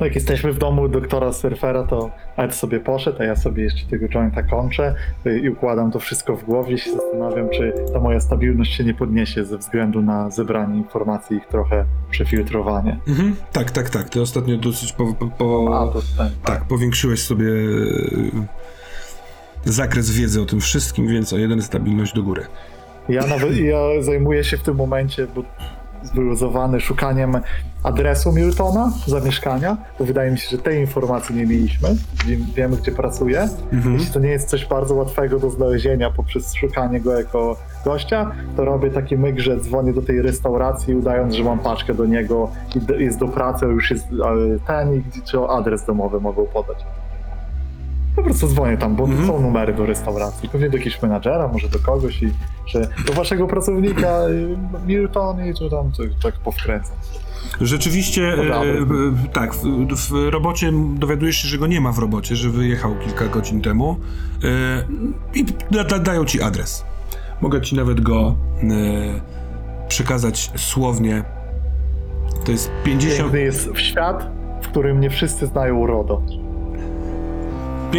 No 0.00 0.06
Jak 0.06 0.14
jesteśmy 0.14 0.52
w 0.52 0.58
domu 0.58 0.88
doktora 0.88 1.32
surfera, 1.32 1.82
to 1.82 2.10
Ed 2.36 2.54
sobie 2.54 2.80
poszedł, 2.80 3.22
a 3.22 3.24
ja 3.24 3.36
sobie 3.36 3.62
jeszcze 3.62 3.86
tego 3.86 4.08
jointa 4.08 4.42
kończę 4.42 4.94
y, 5.26 5.38
i 5.38 5.48
układam 5.48 5.90
to 5.90 5.98
wszystko 5.98 6.36
w 6.36 6.44
głowie 6.44 6.74
i 6.74 6.78
się 6.78 6.92
zastanawiam, 6.92 7.48
czy 7.50 7.72
ta 7.92 8.00
moja 8.00 8.20
stabilność 8.20 8.74
się 8.74 8.84
nie 8.84 8.94
podniesie 8.94 9.44
ze 9.44 9.58
względu 9.58 10.02
na 10.02 10.30
zebranie 10.30 10.78
informacji 10.78 11.36
i 11.36 11.38
ich 11.38 11.46
trochę 11.46 11.84
przefiltrowanie. 12.10 12.98
Mhm. 13.08 13.36
Tak, 13.52 13.70
tak, 13.70 13.90
tak. 13.90 14.08
Ty 14.08 14.20
ostatnio 14.20 14.56
dosyć 14.56 14.92
po, 14.92 15.14
po, 15.14 15.26
po, 15.26 15.80
A, 15.80 15.92
to 15.92 16.00
ten, 16.16 16.30
Tak, 16.44 16.64
powiększyłeś 16.64 17.22
sobie 17.22 17.46
e, 19.66 19.72
zakres 19.72 20.10
wiedzy 20.10 20.42
o 20.42 20.44
tym 20.44 20.60
wszystkim, 20.60 21.08
więc 21.08 21.32
o 21.32 21.38
jeden 21.38 21.62
stabilność 21.62 22.14
do 22.14 22.22
góry. 22.22 22.46
Ja 23.08 23.26
nawet 23.26 23.56
ja 23.56 23.78
zajmuję 24.00 24.44
się 24.44 24.56
w 24.56 24.62
tym 24.62 24.76
momencie, 24.76 25.26
bo 25.34 25.42
wyluzowany 26.14 26.80
szukaniem 26.80 27.36
adresu 27.82 28.32
Miltona, 28.32 28.92
zamieszkania, 29.06 29.76
bo 29.98 30.04
wydaje 30.04 30.30
mi 30.30 30.38
się, 30.38 30.48
że 30.56 30.58
tej 30.62 30.80
informacji 30.80 31.34
nie 31.34 31.46
mieliśmy. 31.46 31.88
Wiem- 32.26 32.46
Wiemy, 32.56 32.76
gdzie 32.76 32.92
pracuje. 32.92 33.48
Jeśli 33.92 34.12
to 34.12 34.20
nie 34.20 34.28
jest 34.28 34.48
coś 34.48 34.66
bardzo 34.66 34.94
łatwego 34.94 35.38
do 35.38 35.50
znalezienia 35.50 36.10
poprzez 36.10 36.54
szukanie 36.54 37.00
go 37.00 37.18
jako 37.18 37.56
gościa, 37.84 38.30
to 38.56 38.64
robię 38.64 38.90
taki 38.90 39.16
myk, 39.18 39.38
że 39.38 39.56
dzwonię 39.60 39.92
do 39.92 40.02
tej 40.02 40.22
restauracji, 40.22 40.94
udając, 40.94 41.34
że 41.34 41.44
mam 41.44 41.58
paczkę 41.58 41.94
do 41.94 42.06
niego 42.06 42.50
i 42.98 43.02
jest 43.02 43.18
do 43.18 43.28
pracy, 43.28 43.64
a 43.66 43.68
już 43.68 43.90
jest 43.90 44.06
ten 44.66 44.94
i 44.94 45.00
gdzie- 45.00 45.22
czy 45.22 45.38
adres 45.40 45.84
domowy 45.86 46.20
mogą 46.20 46.46
podać. 46.46 46.84
Po 48.26 48.30
prostu 48.30 48.48
dzwonię 48.48 48.76
tam, 48.76 48.96
bo 48.96 49.04
Mhm. 49.04 49.26
są 49.26 49.40
numery 49.40 49.74
do 49.74 49.86
restauracji. 49.86 50.48
Pewnie 50.48 50.70
do 50.70 50.76
jakiegoś 50.76 51.02
menadżera, 51.02 51.48
może 51.48 51.68
do 51.68 51.78
kogoś 51.78 52.22
i 52.22 52.32
że 52.66 52.88
do 53.06 53.12
waszego 53.12 53.46
pracownika 53.46 54.28
y, 54.28 54.56
Milton 54.86 55.46
i 55.46 55.54
tu 55.54 55.70
tam 55.70 55.92
coś 55.92 56.10
tak 56.22 56.34
powkręcam. 56.34 56.96
Rzeczywiście, 57.60 58.32
e, 58.32 58.36
Dobra. 58.36 58.62
e, 58.62 59.28
tak, 59.32 59.54
w, 59.54 59.62
w 60.10 60.28
robocie 60.30 60.72
dowiadujesz 60.94 61.36
się, 61.36 61.48
że 61.48 61.58
go 61.58 61.66
nie 61.66 61.80
ma 61.80 61.92
w 61.92 61.98
robocie, 61.98 62.36
że 62.36 62.50
wyjechał 62.50 62.94
kilka 63.04 63.26
godzin 63.26 63.60
temu 63.62 63.96
e, 64.44 64.48
i 65.34 65.44
da, 65.70 65.84
da, 65.84 65.98
dają 65.98 66.24
ci 66.24 66.42
adres. 66.42 66.84
Mogę 67.40 67.60
ci 67.60 67.76
nawet 67.76 68.00
go 68.00 68.36
e, 68.62 68.66
przekazać 69.88 70.50
słownie. 70.56 71.24
To 72.44 72.52
jest 72.52 72.70
50, 72.84 73.18
Piękny 73.20 73.40
jest 73.40 73.68
w 73.70 73.80
świat, 73.80 74.30
w 74.62 74.68
którym 74.68 75.00
nie 75.00 75.10
wszyscy 75.10 75.46
znają 75.46 75.86
RODO. 75.86 76.22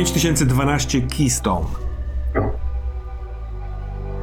5012 0.05 1.01
Keystone. 1.17 1.65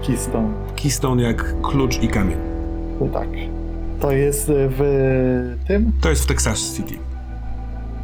Keystone. 0.07 0.55
Keystone 0.77 1.23
jak 1.23 1.61
klucz 1.63 2.03
i 2.03 2.09
kamień. 2.09 2.39
No 3.01 3.07
tak. 3.09 3.29
To 4.01 4.13
jest 4.13 4.49
y, 4.49 4.69
w 4.69 5.59
tym? 5.67 5.93
To 6.01 6.11
jest 6.11 6.25
w 6.25 6.27
Texas 6.27 6.77
City. 6.77 6.95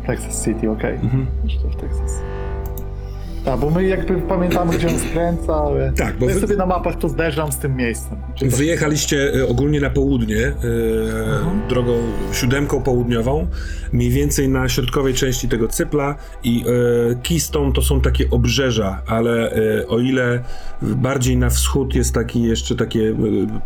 Texas 0.06 0.44
City, 0.44 0.70
okej. 0.70 0.94
Mhm. 0.94 1.26
Że 1.44 1.58
to 1.60 1.68
w 1.68 1.76
Texas. 1.76 2.12
A, 3.47 3.57
bo 3.57 3.70
my 3.70 3.84
jakby 3.84 4.14
pamiętamy, 4.20 4.78
gdzie 4.78 4.88
on 4.88 4.99
skręca, 4.99 5.55
ale... 5.55 5.93
Tak, 5.93 6.18
bo 6.18 6.28
Ja 6.28 6.34
wy- 6.34 6.41
sobie 6.41 6.57
na 6.57 6.66
mapach 6.66 6.97
to 6.97 7.09
zderzam 7.09 7.53
z 7.53 7.59
tym 7.59 7.76
miejscem. 7.76 8.18
Wyjechaliście 8.43 9.32
e, 9.34 9.49
ogólnie 9.49 9.80
na 9.80 9.91
południe, 9.91 10.47
e, 10.47 10.53
drogą 11.68 11.93
siódemką 12.32 12.82
południową, 12.82 13.47
mniej 13.93 14.11
więcej 14.11 14.49
na 14.49 14.68
środkowej 14.68 15.14
części 15.14 15.49
tego 15.49 15.68
cypla 15.68 16.14
i 16.45 16.64
e, 17.12 17.14
Keystone 17.28 17.72
to 17.72 17.82
są 17.82 18.01
takie 18.01 18.30
obrzeża, 18.30 19.03
ale 19.07 19.53
o 19.88 19.99
ile 19.99 20.43
bardziej 20.82 21.36
na 21.36 21.51
wschód 21.51 21.95
jest 21.95 22.14
taki 22.14 22.43
jeszcze 22.43 22.76
takie 22.76 23.14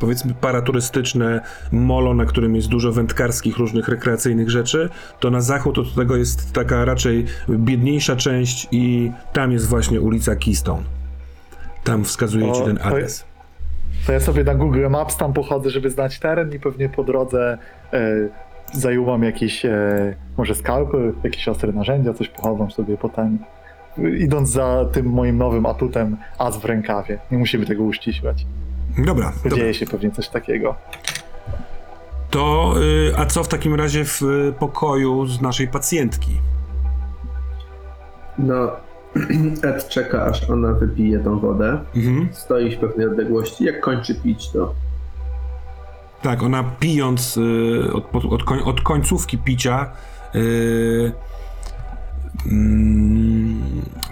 powiedzmy 0.01 0.35
paraturystyczne 0.41 1.41
molo, 1.73 2.15
na 2.15 2.25
którym 2.25 2.57
jest 2.57 2.69
dużo 2.69 2.93
wędkarskich 2.93 3.57
różnych 3.57 3.89
rekreacyjnych 3.89 4.51
rzeczy, 4.51 4.89
to 5.21 5.31
na 5.31 5.41
zachód 5.41 5.79
od 5.79 5.95
tego 5.95 6.17
jest 6.17 6.53
taka 6.53 6.85
raczej 6.85 7.25
biedniejsza 7.49 8.17
część 8.17 8.69
i 8.73 9.11
tam 9.33 9.53
jest 9.53 9.64
właśnie 9.67 10.01
ulica 10.01 10.37
Keystone. 10.37 10.83
Tam 11.85 12.05
wskazuje 12.05 12.53
ci 12.53 12.63
ten 12.63 12.79
adres. 12.83 13.25
To 14.07 14.13
ja 14.13 14.21
sobie 14.21 14.45
na 14.45 14.55
Google 14.55 14.89
Maps 14.91 15.17
tam 15.17 15.33
pochodzę, 15.33 15.71
żeby 15.71 15.91
znać 15.91 16.19
teren 16.19 16.53
i 16.53 16.61
pewnie 16.61 16.89
po 16.89 17.05
drodze 17.05 17.59
e, 17.93 18.29
zajumam 18.73 19.23
jakieś, 19.23 19.65
e, 19.65 20.15
może 20.37 20.55
skalpy, 20.55 21.13
jakieś 21.25 21.49
ostre 21.49 21.73
narzędzia, 21.73 22.15
coś 22.15 22.29
pochowam 22.29 22.71
sobie 22.71 22.97
potem. 22.97 23.39
Idąc 24.19 24.51
za 24.51 24.85
tym 24.93 25.07
moim 25.07 25.39
nowym 25.39 25.67
atutem, 25.67 26.17
as 26.39 26.57
w 26.57 26.65
rękawie. 26.65 27.19
Nie 27.31 27.39
musimy 27.39 27.67
tego 27.67 27.83
uściślać. 27.83 28.47
Dobra, 28.99 29.33
dobra. 29.45 29.59
Dzieje 29.59 29.75
się 29.75 29.87
pewnie 29.87 30.11
coś 30.11 30.29
takiego. 30.29 30.75
To, 32.31 32.75
y, 32.83 33.17
a 33.17 33.27
co 33.27 33.45
w 33.45 33.49
takim 33.49 33.75
razie 33.75 34.05
w 34.05 34.23
y, 34.23 34.53
pokoju 34.59 35.27
z 35.27 35.41
naszej 35.41 35.69
pacjentki? 35.69 36.39
No, 38.39 38.71
Ed 39.63 39.89
czeka, 39.89 40.25
aż 40.25 40.51
ona 40.51 40.73
wypije 40.73 41.19
tą 41.19 41.39
wodę. 41.39 41.79
Mhm. 41.97 42.29
Stoi 42.33 42.77
w 42.77 42.79
pewnej 42.79 43.07
odległości. 43.07 43.65
Jak 43.65 43.81
kończy 43.81 44.15
pić, 44.15 44.51
to 44.51 44.75
Tak, 46.23 46.43
ona 46.43 46.65
pijąc 46.81 47.37
y, 47.37 47.93
od, 47.93 48.25
od, 48.25 48.45
koń, 48.45 48.61
od 48.65 48.81
końcówki 48.81 49.39
picia 49.39 49.91
y, 50.35 51.13
mm, 52.47 53.63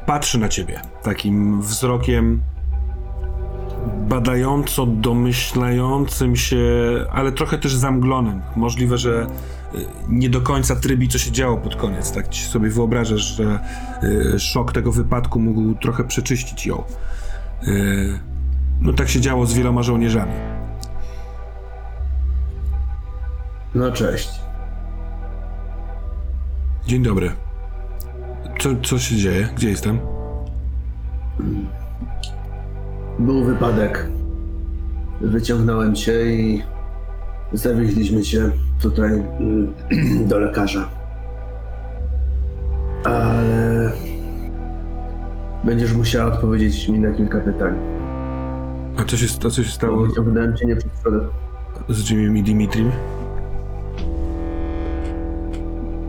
patrzy 0.06 0.38
na 0.38 0.48
ciebie 0.48 0.80
takim 1.02 1.60
wzrokiem 1.60 2.42
badająco 4.08 4.86
domyślającym 4.86 6.36
się, 6.36 6.66
ale 7.12 7.32
trochę 7.32 7.58
też 7.58 7.74
zamglonym. 7.74 8.40
Możliwe, 8.56 8.98
że 8.98 9.26
y, 9.26 9.61
nie 10.08 10.30
do 10.30 10.40
końca 10.40 10.76
trybi, 10.76 11.08
co 11.08 11.18
się 11.18 11.32
działo 11.32 11.56
pod 11.56 11.76
koniec. 11.76 12.12
Tak 12.12 12.28
ci 12.28 12.44
sobie 12.44 12.70
wyobrażasz, 12.70 13.36
że 13.36 13.60
y, 14.34 14.40
szok 14.40 14.72
tego 14.72 14.92
wypadku 14.92 15.40
mógł 15.40 15.74
trochę 15.74 16.04
przeczyścić 16.04 16.66
ją. 16.66 16.84
Y, 17.66 18.18
no 18.80 18.92
tak 18.92 19.08
się 19.08 19.20
działo 19.20 19.46
z 19.46 19.54
wieloma 19.54 19.82
żołnierzami. 19.82 20.32
no 23.74 23.92
cześć. 23.92 24.30
Dzień 26.86 27.02
dobry. 27.02 27.32
Co, 28.60 28.68
co 28.82 28.98
się 28.98 29.16
dzieje? 29.16 29.48
Gdzie 29.56 29.70
jestem? 29.70 29.98
Był 33.18 33.44
wypadek. 33.44 34.08
Wyciągnąłem 35.20 35.94
cię 35.94 36.26
i 36.26 36.62
zawieźliśmy 37.52 38.22
cię 38.22 38.50
tutaj 38.82 39.12
y, 39.12 40.24
do 40.28 40.38
lekarza. 40.38 40.88
Ale 43.04 43.92
będziesz 45.64 45.92
musiała 45.94 46.32
odpowiedzieć 46.32 46.88
mi 46.88 46.98
na 46.98 47.10
kilka 47.12 47.40
pytań. 47.40 47.74
A 48.96 49.04
co 49.04 49.16
się, 49.16 49.26
a 49.46 49.50
co 49.50 49.62
się 49.62 49.70
stało 49.70 50.06
Wyciągnąłem 50.06 50.56
cię 50.56 50.66
nie 50.66 50.76
przypadek. 50.76 51.22
z 51.88 52.10
Jimmy 52.10 52.38
i 52.38 52.42
Dimitrim? 52.42 52.90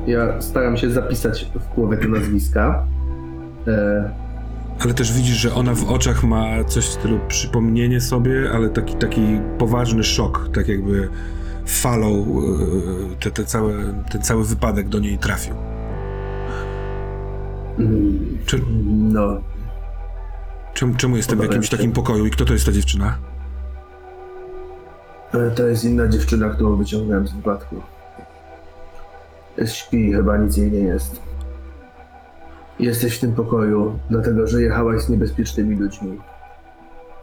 Ja 0.07 0.41
staram 0.41 0.77
się 0.77 0.89
zapisać 0.91 1.51
w 1.55 1.75
głowie 1.75 1.97
te 1.97 2.07
nazwiska. 2.07 2.85
E, 3.67 4.09
Ale 4.83 4.93
też 4.93 5.13
widzisz, 5.13 5.37
że 5.37 5.53
ona 5.53 5.73
w 5.75 5.89
oczach 5.91 6.23
ma 6.23 6.63
coś 6.63 6.85
w 6.85 6.91
stylu 6.93 7.19
przypomnienie 7.27 8.01
sobie, 8.01 8.51
ale 8.53 8.69
taki, 8.69 8.95
taki 8.95 9.21
poważny 9.57 10.03
szok, 10.03 10.49
tak 10.53 10.67
jakby 10.67 11.09
falą 11.65 12.25
yy, 13.09 13.15
te, 13.19 13.31
te 13.31 13.45
całe, 13.45 13.73
ten 14.11 14.21
cały 14.21 14.45
wypadek 14.45 14.89
do 14.89 14.99
niej 14.99 15.17
trafił. 15.17 15.53
mm, 17.79 18.37
Czy, 18.45 18.61
no, 18.97 19.41
czemu, 20.73 20.95
czemu 20.95 21.17
jestem 21.17 21.39
w 21.39 21.43
jakimś 21.43 21.69
się. 21.69 21.77
takim 21.77 21.91
pokoju 21.91 22.25
i 22.25 22.31
kto 22.31 22.45
to 22.45 22.53
jest 22.53 22.65
ta 22.65 22.71
dziewczyna? 22.71 23.17
e, 25.33 25.51
to 25.51 25.67
jest 25.67 25.83
inna 25.83 26.07
dziewczyna, 26.07 26.49
którą 26.49 26.75
wyciągnąłem 26.75 27.27
z 27.27 27.33
wypadku. 27.33 27.75
Śpi, 29.65 30.13
chyba 30.13 30.37
nic 30.37 30.57
jej 30.57 30.71
nie 30.71 30.79
jest. 30.79 31.21
Jesteś 32.79 33.17
w 33.17 33.19
tym 33.19 33.33
pokoju, 33.33 33.99
dlatego 34.09 34.47
że 34.47 34.61
jechałaś 34.61 35.01
z 35.01 35.09
niebezpiecznymi 35.09 35.75
ludźmi. 35.75 36.17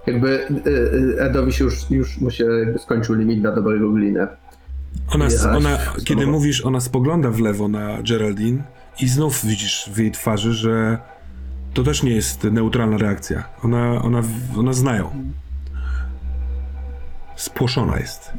Jakby 0.06 0.46
e, 0.46 1.20
e, 1.20 1.24
Edowi 1.24 1.52
się 1.52 1.64
już, 1.64 1.90
już 1.90 2.20
mu 2.20 2.30
się 2.30 2.44
jakby 2.44 2.78
skończył 2.78 3.14
limit 3.14 3.42
na 3.42 3.52
dobrego 3.52 3.90
glinę. 3.90 4.28
Ona, 5.08 5.26
ona 5.56 5.78
kiedy 6.04 6.26
mówisz, 6.26 6.66
ona 6.66 6.80
spogląda 6.80 7.30
w 7.30 7.40
lewo 7.40 7.68
na 7.68 8.02
Geraldine 8.02 8.62
i 9.00 9.08
znów 9.08 9.46
widzisz 9.46 9.90
w 9.94 9.98
jej 9.98 10.10
twarzy, 10.10 10.52
że 10.52 10.98
to 11.74 11.82
też 11.82 12.02
nie 12.02 12.14
jest 12.14 12.44
neutralna 12.44 12.98
reakcja. 12.98 13.44
Ona, 13.62 14.02
ona, 14.02 14.22
ona 14.56 14.72
zna 14.72 14.96
ją. 14.96 15.10
Spłoszona 17.36 17.98
jest. 17.98 18.32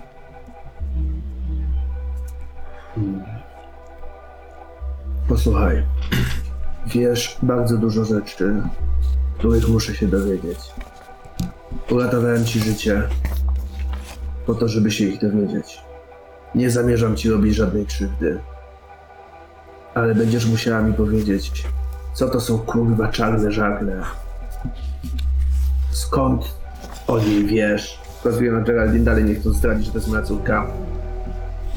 Posłuchaj, 5.27 5.83
wiesz 6.87 7.37
bardzo 7.43 7.77
dużo 7.77 8.05
rzeczy, 8.05 8.61
których 9.37 9.69
muszę 9.69 9.95
się 9.95 10.07
dowiedzieć. 10.07 10.59
Uratowałem 11.91 12.45
ci 12.45 12.59
życie 12.59 13.03
po 14.45 14.55
to, 14.55 14.67
żeby 14.67 14.91
się 14.91 15.05
ich 15.05 15.21
dowiedzieć. 15.21 15.81
Nie 16.55 16.71
zamierzam 16.71 17.15
ci 17.15 17.29
robić 17.29 17.55
żadnej 17.55 17.85
krzywdy. 17.85 18.39
Ale 19.93 20.15
będziesz 20.15 20.45
musiała 20.45 20.81
mi 20.81 20.93
powiedzieć, 20.93 21.63
co 22.13 22.29
to 22.29 22.41
są 22.41 22.59
kurwa 22.59 23.07
czarne 23.07 23.51
żagle. 23.51 24.01
Skąd 25.91 26.55
o 27.07 27.19
niej 27.19 27.45
wiesz? 27.45 28.01
Wskazuję 28.15 28.51
na 28.51 28.61
Geraldine, 28.61 29.05
dalej 29.05 29.23
nie 29.23 29.35
chcę 29.35 29.53
zdradzić, 29.53 29.85
że 29.85 29.91
to 29.91 29.97
jest 29.97 30.07
moja 30.07 30.21
córka. 30.21 30.67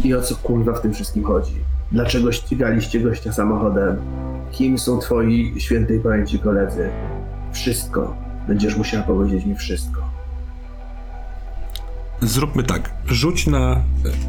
I 0.05 0.15
o 0.15 0.23
co 0.23 0.37
kurwa 0.37 0.73
w 0.73 0.81
tym 0.81 0.95
wszystkim 0.95 1.25
chodzi? 1.25 1.65
Dlaczego 1.93 2.33
ścigaliście 2.33 3.01
gościa 3.01 3.33
samochodem? 3.33 3.97
Kim 4.55 4.79
są 4.79 4.99
twoi 4.99 5.55
świętej 5.59 6.01
pamięci 6.01 6.39
koledzy? 6.39 6.89
Wszystko. 7.53 8.17
Będziesz 8.49 8.77
musiała 8.77 9.03
powiedzieć 9.03 9.45
mi 9.45 9.55
wszystko. 9.55 10.03
Zróbmy 12.21 12.63
tak. 12.63 12.91
Rzuć 13.07 13.47
na 13.47 13.81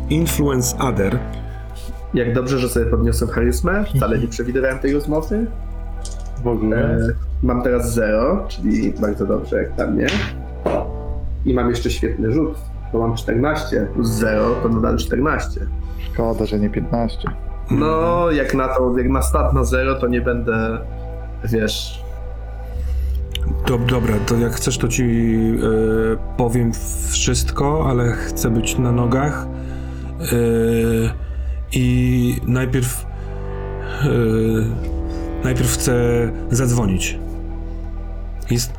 Influence 0.09 0.77
Other. 0.77 1.19
Jak 2.13 2.33
dobrze, 2.33 2.59
że 2.59 2.69
sobie 2.69 2.85
podniosłem 2.85 3.29
charyzmę. 3.29 3.85
Wcale 3.95 4.19
nie 4.19 4.27
przewidywałem 4.27 4.79
tej 4.79 4.93
rozmowy. 4.93 5.45
W 6.43 6.47
ogóle. 6.47 6.77
E, 6.77 6.99
mam 7.43 7.63
teraz 7.63 7.93
0, 7.93 8.45
czyli 8.47 8.93
bardzo 9.01 9.25
dobrze 9.25 9.57
jak 9.57 9.75
dla 9.75 9.87
mnie. 9.87 10.07
I 11.45 11.53
mam 11.53 11.69
jeszcze 11.69 11.91
świetny 11.91 12.31
rzut, 12.31 12.57
bo 12.93 12.99
mam 12.99 13.15
14 13.15 13.87
plus 13.93 14.07
0 14.07 14.55
to 14.63 14.69
nadal 14.69 14.97
14. 14.97 15.59
Szkoda, 16.13 16.45
że 16.45 16.59
nie 16.59 16.69
15. 16.69 17.27
No, 17.71 18.31
jak 18.31 18.53
na 18.53 18.67
to, 18.67 18.97
jak 18.97 19.09
na 19.09 19.21
stat 19.21 19.53
na 19.53 19.63
0, 19.63 19.95
to 19.95 20.07
nie 20.07 20.21
będę, 20.21 20.77
wiesz, 21.43 22.05
Dob, 23.67 23.85
dobra, 23.85 24.15
to 24.25 24.37
jak 24.37 24.53
chcesz, 24.53 24.77
to 24.77 24.87
ci 24.87 25.03
e, 25.03 26.37
powiem 26.37 26.71
wszystko, 27.09 27.85
ale 27.89 28.11
chcę 28.11 28.49
być 28.49 28.77
na 28.77 28.91
nogach. 28.91 29.47
E, 30.21 30.35
I 31.73 32.35
najpierw. 32.47 33.05
E, 34.03 34.07
najpierw 35.43 35.73
chcę 35.73 35.93
zadzwonić. 36.51 37.19
Jest. 38.51 38.73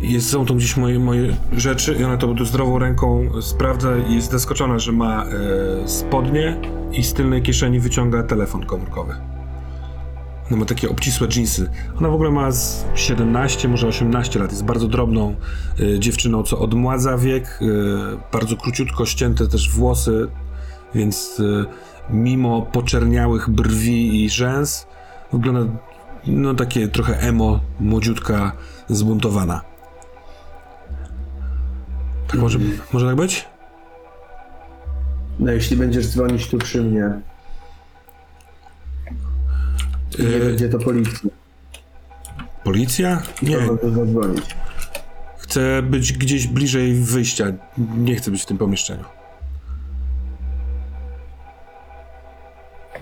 Jest, 0.00 0.30
są 0.30 0.44
tu 0.44 0.54
gdzieś 0.54 0.76
moje, 0.76 0.98
moje 0.98 1.36
rzeczy 1.52 1.96
i 2.00 2.04
ona 2.04 2.16
to 2.16 2.44
zdrową 2.44 2.78
ręką 2.78 3.28
sprawdza 3.42 3.96
i 3.96 4.14
jest 4.14 4.30
zaskoczona, 4.30 4.78
że 4.78 4.92
ma 4.92 5.24
e, 5.24 5.88
spodnie 5.88 6.60
i 6.92 7.02
z 7.02 7.12
tylnej 7.12 7.42
kieszeni 7.42 7.80
wyciąga 7.80 8.22
telefon 8.22 8.66
komórkowy. 8.66 9.14
Ona 10.48 10.56
ma 10.56 10.64
takie 10.64 10.90
obcisłe 10.90 11.28
dżinsy. 11.28 11.70
Ona 11.98 12.08
w 12.08 12.14
ogóle 12.14 12.30
ma 12.30 12.50
z 12.52 12.84
17, 12.94 13.68
może 13.68 13.86
18 13.86 14.38
lat. 14.38 14.50
Jest 14.50 14.64
bardzo 14.64 14.88
drobną 14.88 15.34
y, 15.80 15.98
dziewczyną, 15.98 16.42
co 16.42 16.58
odmładza 16.58 17.18
wiek. 17.18 17.58
Y, 17.62 17.66
bardzo 18.32 18.56
króciutko 18.56 19.06
ścięte 19.06 19.48
też 19.48 19.70
włosy, 19.70 20.28
więc 20.94 21.40
y, 21.40 21.64
mimo 22.10 22.62
poczerniałych 22.62 23.50
brwi 23.50 24.24
i 24.24 24.30
rzęs 24.30 24.86
wygląda 25.32 25.72
no 26.26 26.54
takie 26.54 26.88
trochę 26.88 27.20
emo, 27.20 27.60
młodziutka, 27.80 28.52
zbuntowana. 28.88 29.75
Tak 32.28 32.40
może, 32.40 32.58
może 32.92 33.06
tak 33.06 33.16
być? 33.16 33.44
no 35.38 35.52
jeśli 35.52 35.76
będziesz 35.76 36.06
dzwonić 36.08 36.48
tu 36.50 36.58
przy 36.58 36.82
mnie, 36.82 37.10
nie 40.18 40.36
E, 40.36 40.40
będzie 40.40 40.68
to 40.68 40.78
policja, 40.78 41.30
Policja? 42.64 43.22
Nie, 43.42 43.58
zadzwonić. 43.92 44.56
chcę 45.38 45.82
być 45.82 46.12
gdzieś 46.12 46.46
bliżej 46.46 46.94
wyjścia. 46.94 47.44
Nie 47.96 48.16
chcę 48.16 48.30
być 48.30 48.42
w 48.42 48.46
tym 48.46 48.58
pomieszczeniu. 48.58 49.04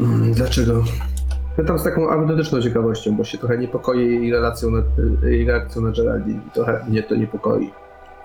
Mm, 0.01 0.33
Dlaczego? 0.33 0.85
Pytam 1.57 1.79
z 1.79 1.85
taką 1.85 2.11
autentyczną 2.11 2.63
ciekawością, 2.63 3.17
bo 3.17 3.25
się 3.25 3.39
trochę 3.39 3.59
niepokoję 3.59 4.07
jej 4.07 4.31
relacją 4.33 4.71
na, 4.71 4.83
jej 5.29 5.47
reakcją 5.47 5.83
na 5.83 5.91
Geraldine. 5.91 6.41
Trochę 6.55 6.85
mnie 6.89 7.03
to 7.03 7.15
niepokoi. 7.15 7.71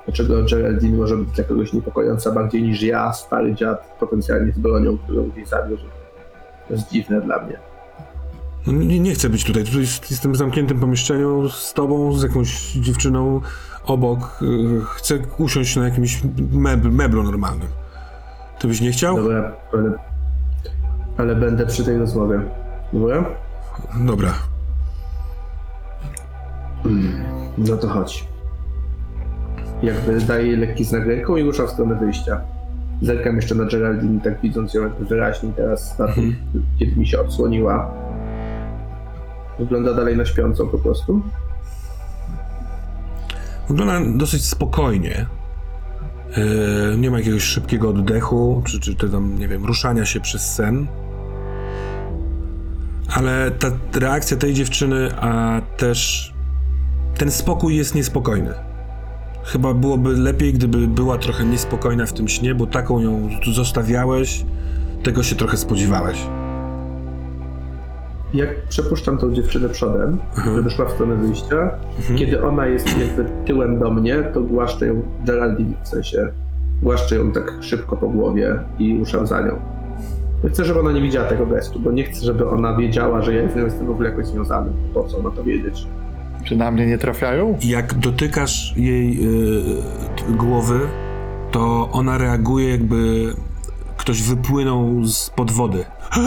Dlaczego 0.06 0.44
Geraldine 0.44 0.98
może 0.98 1.18
być 1.18 1.30
dla 1.30 1.44
kogoś 1.44 1.74
niepokojąca 1.74 2.32
bardziej 2.32 2.62
niż 2.64 2.82
ja, 2.82 3.14
stary 3.14 3.56
dziad, 3.56 3.96
potencjalnie 4.00 4.52
z 4.52 4.60
bronią, 4.60 4.98
którą 4.98 5.30
gdzieś 5.30 5.48
zawiózł. 5.48 5.84
To 6.68 6.74
jest 6.74 6.90
dziwne 6.92 7.22
dla 7.22 7.44
mnie. 7.44 7.60
No, 8.68 8.74
Nie, 8.74 9.00
nie 9.00 9.14
chcę 9.14 9.30
być 9.30 9.44
tutaj. 9.44 9.64
Tutaj 9.64 9.82
jest, 9.82 10.12
jestem 10.12 10.32
w 10.32 10.36
zamkniętym 10.36 10.80
pomieszczeniu 10.80 11.50
z 11.50 11.74
tobą, 11.74 12.14
z 12.14 12.24
jakąś 12.24 12.72
dziewczyną 12.72 13.42
obok. 13.86 14.40
Yy, 14.42 14.82
Chcę 14.86 15.20
usiąść 15.38 15.76
na 15.76 15.86
jakimś 15.86 16.22
mebl, 16.52 16.90
meblu 16.90 17.24
normalnym. 17.24 17.68
Ty 18.60 18.68
byś 18.68 18.82
nie 18.82 18.92
chciał? 18.92 19.16
Dobra, 19.16 19.52
ale, 19.74 19.92
ale 21.18 21.36
będę 21.36 21.66
przy 21.66 21.86
tej 21.86 21.98
rozmowie. 21.98 22.42
Dobra? 22.94 23.26
Dobra. 24.00 24.34
No 27.58 27.78
to 27.78 27.88
chodź. 27.88 28.28
Jakby 29.84 30.22
daję 30.22 30.48
jej 30.48 30.58
lekki 30.58 30.86
znak 30.86 31.06
ręką 31.06 31.36
i 31.36 31.44
ruszam 31.44 31.68
w 31.68 31.70
stronę 31.70 31.96
wyjścia. 31.96 32.42
Zerkam 33.02 33.36
jeszcze 33.36 33.56
na 33.56 33.66
Geraldine, 33.66 34.22
tak 34.22 34.42
widząc 34.42 34.74
ją 34.74 34.90
wyraźnie 35.00 35.52
teraz, 35.56 36.00
na 36.00 36.08
tym, 36.08 36.36
kiedy 36.80 36.96
mi 36.96 37.08
się 37.08 37.20
odsłoniła. 37.20 37.92
Wygląda 39.60 39.94
dalej 39.94 40.18
na 40.18 40.26
śpiącą 40.26 40.68
po 40.68 40.78
prostu. 40.78 41.22
Wygląda 43.70 44.18
dosyć 44.18 44.46
spokojnie. 44.46 45.26
Yy, 46.38 46.98
nie 46.98 47.12
ma 47.12 47.18
jakiegoś 47.18 47.44
szybkiego 47.44 47.90
oddechu, 47.90 48.62
czy, 48.66 48.80
czy 48.80 48.96
te 48.96 49.10
tam, 49.10 49.40
nie 49.40 49.48
wiem, 49.48 49.66
ruszania 49.66 50.06
się 50.06 50.20
przez 50.20 50.56
sen. 50.56 50.88
Ale 53.16 53.52
ta 53.52 53.72
reakcja 54.00 54.38
tej 54.38 54.54
dziewczyny, 54.54 55.10
a 55.20 55.62
też 55.78 56.34
ten 57.18 57.32
spokój 57.32 57.76
jest 57.76 57.96
niespokojny. 57.96 58.69
Chyba 59.52 59.74
byłoby 59.74 60.10
lepiej, 60.18 60.54
gdyby 60.54 60.88
była 60.88 61.18
trochę 61.18 61.46
niespokojna 61.46 62.06
w 62.06 62.14
tym 62.14 62.28
śnie, 62.28 62.56
bo 62.56 62.66
taką 62.68 63.00
ją 63.00 63.30
zostawiałeś, 63.54 64.46
tego 65.04 65.24
się 65.24 65.36
trochę 65.36 65.58
spodziewałeś. 65.58 66.18
Jak 68.34 68.64
przepuszczam 68.68 69.18
tą 69.18 69.34
dziewczynę 69.34 69.70
przodem, 69.70 70.18
Mhm. 70.38 70.56
żeby 70.56 70.70
szła 70.70 70.86
w 70.86 70.92
stronę 70.92 71.16
wyjścia, 71.16 71.72
kiedy 72.18 72.44
ona 72.44 72.66
jest 72.68 72.88
jakby 73.00 73.26
tyłem 73.46 73.80
do 73.80 73.92
mnie, 73.92 74.24
to 74.34 74.42
głaszczę 74.42 74.88
ją 74.88 75.02
Geraldine, 75.26 75.74
w 75.84 75.88
sensie 75.88 76.28
głaszczę 76.84 77.16
ją 77.16 77.32
tak 77.32 77.54
szybko 77.62 77.98
po 77.98 78.10
głowie 78.10 78.60
i 78.80 78.98
ruszam 79.00 79.28
za 79.28 79.42
nią. 79.42 79.60
Chcę, 80.50 80.66
żeby 80.66 80.80
ona 80.80 80.92
nie 80.92 81.02
widziała 81.02 81.28
tego 81.30 81.46
gestu, 81.46 81.80
bo 81.80 81.92
nie 81.92 82.04
chcę, 82.04 82.26
żeby 82.26 82.50
ona 82.50 82.76
wiedziała, 82.78 83.22
że 83.22 83.34
ja 83.34 83.50
z 83.52 83.56
nią 83.56 83.66
jestem 83.66 83.88
w 83.88 83.90
ogóle 83.90 84.10
jakoś 84.10 84.26
związany. 84.26 84.72
Po 84.94 85.04
co 85.04 85.22
ma 85.22 85.32
to 85.32 85.44
wiedzieć? 85.44 85.88
Czy 86.44 86.56
na 86.56 86.72
mnie 86.72 86.86
nie 86.86 86.98
trafiają? 86.98 87.58
Jak 87.62 87.94
dotykasz 87.94 88.74
jej 88.78 89.20
y, 90.30 90.34
głowy, 90.38 90.80
to 91.52 91.90
ona 91.92 92.18
reaguje, 92.18 92.70
jakby 92.70 93.34
ktoś 93.98 94.22
wypłynął 94.22 95.06
z 95.06 95.30
pod 95.30 95.52
wody. 95.52 95.86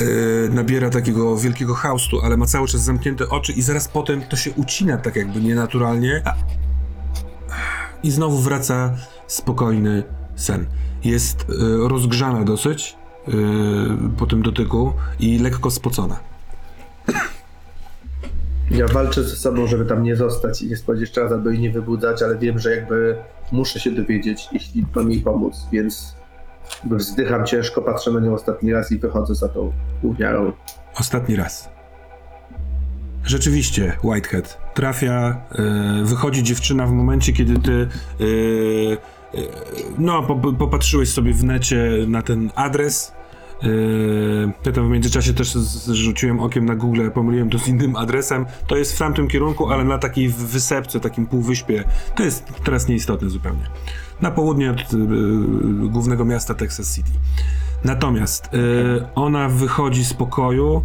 Y, 0.00 0.50
nabiera 0.52 0.90
takiego 0.90 1.36
wielkiego 1.36 1.74
haustu, 1.74 2.20
ale 2.20 2.36
ma 2.36 2.46
cały 2.46 2.68
czas 2.68 2.80
zamknięte 2.80 3.28
oczy 3.28 3.52
i 3.52 3.62
zaraz 3.62 3.88
potem 3.88 4.22
to 4.22 4.36
się 4.36 4.50
ucina 4.50 4.96
tak 4.96 5.16
jakby 5.16 5.40
nienaturalnie. 5.40 6.22
A... 6.24 6.34
I 8.02 8.10
znowu 8.10 8.38
wraca 8.38 8.94
spokojny 9.26 10.02
sen. 10.36 10.66
Jest 11.04 11.42
y, 11.42 11.88
rozgrzana 11.88 12.44
dosyć 12.44 12.96
y, 13.28 13.32
po 14.16 14.26
tym 14.26 14.42
dotyku 14.42 14.92
i 15.20 15.38
lekko 15.38 15.70
spocona. 15.70 16.33
Ja 18.74 18.88
walczę 18.88 19.24
ze 19.24 19.36
sobą, 19.36 19.66
żeby 19.66 19.84
tam 19.84 20.02
nie 20.02 20.16
zostać 20.16 20.62
i 20.62 20.68
nie 20.68 20.76
spać 20.76 21.00
jeszcze 21.00 21.20
raz, 21.20 21.32
albo 21.32 21.50
jej 21.50 21.60
nie 21.60 21.70
wybudzać, 21.70 22.22
ale 22.22 22.38
wiem, 22.38 22.58
że 22.58 22.76
jakby 22.76 23.16
muszę 23.52 23.80
się 23.80 23.90
dowiedzieć, 23.90 24.48
jeśli 24.52 24.84
mam 24.94 25.10
jej 25.10 25.20
pomóc, 25.20 25.66
więc 25.72 26.14
wzdycham 26.84 27.46
ciężko, 27.46 27.82
patrzę 27.82 28.10
na 28.10 28.20
nią 28.20 28.34
ostatni 28.34 28.72
raz 28.72 28.92
i 28.92 28.98
wychodzę 28.98 29.34
za 29.34 29.48
tą 29.48 29.72
gówniarą. 30.02 30.52
Ostatni 30.94 31.36
raz. 31.36 31.68
Rzeczywiście, 33.24 33.96
Whitehead. 34.04 34.58
Trafia, 34.74 35.40
e, 35.52 36.04
wychodzi 36.04 36.42
dziewczyna 36.42 36.86
w 36.86 36.92
momencie, 36.92 37.32
kiedy 37.32 37.58
ty 37.58 37.88
e, 38.20 38.24
no, 39.98 40.22
po, 40.22 40.52
popatrzyłeś 40.52 41.08
sobie 41.08 41.34
w 41.34 41.44
necie 41.44 41.90
na 42.08 42.22
ten 42.22 42.50
adres. 42.54 43.12
Ja 44.66 44.72
tam 44.72 44.88
w 44.88 44.90
międzyczasie 44.90 45.34
też 45.34 45.54
z- 45.54 45.90
rzuciłem 45.90 46.40
okiem 46.40 46.64
na 46.64 46.74
Google, 46.74 47.10
pomyliłem 47.14 47.50
to 47.50 47.58
z 47.58 47.68
innym 47.68 47.96
adresem. 47.96 48.46
To 48.66 48.76
jest 48.76 48.94
w 48.94 48.98
tamtym 48.98 49.28
kierunku, 49.28 49.68
ale 49.70 49.84
na 49.84 49.98
takiej 49.98 50.28
wysepce, 50.28 51.00
takim 51.00 51.26
półwyspie. 51.26 51.84
To 52.16 52.22
jest 52.22 52.44
teraz 52.64 52.88
nieistotne 52.88 53.30
zupełnie. 53.30 53.62
Na 54.20 54.30
południe 54.30 54.70
od 54.70 54.80
e, 54.80 54.84
głównego 55.88 56.24
miasta 56.24 56.54
Texas 56.54 56.94
City. 56.94 57.10
Natomiast 57.84 58.46
y, 58.46 58.48
ona 59.14 59.48
wychodzi 59.48 60.04
z 60.04 60.14
pokoju, 60.14 60.84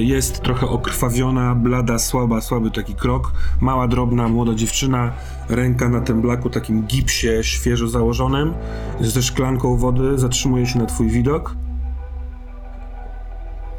jest 0.00 0.42
trochę 0.42 0.66
okrwawiona, 0.68 1.54
blada, 1.54 1.98
słaba, 1.98 2.40
słaby 2.40 2.70
taki 2.70 2.94
krok, 2.94 3.32
mała, 3.60 3.88
drobna, 3.88 4.28
młoda 4.28 4.54
dziewczyna, 4.54 5.12
ręka 5.48 5.88
na 5.88 6.00
tym 6.00 6.20
blaku 6.20 6.50
takim 6.50 6.82
gipsie 6.82 7.28
świeżo 7.42 7.88
założonym, 7.88 8.54
ze 9.00 9.22
szklanką 9.22 9.76
wody, 9.76 10.18
zatrzymuje 10.18 10.66
się 10.66 10.78
na 10.78 10.86
twój 10.86 11.08
widok. 11.08 11.56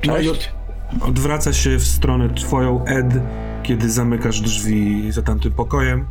No 0.07 0.17
i 0.17 0.25
Cześć. 0.25 0.51
odwraca 1.01 1.53
się 1.53 1.77
w 1.79 1.83
stronę 1.87 2.29
twoją 2.33 2.85
Ed, 2.85 3.05
kiedy 3.63 3.89
zamykasz 3.89 4.41
drzwi 4.41 5.11
za 5.11 5.21
tamtym 5.21 5.51
pokojem. 5.51 6.05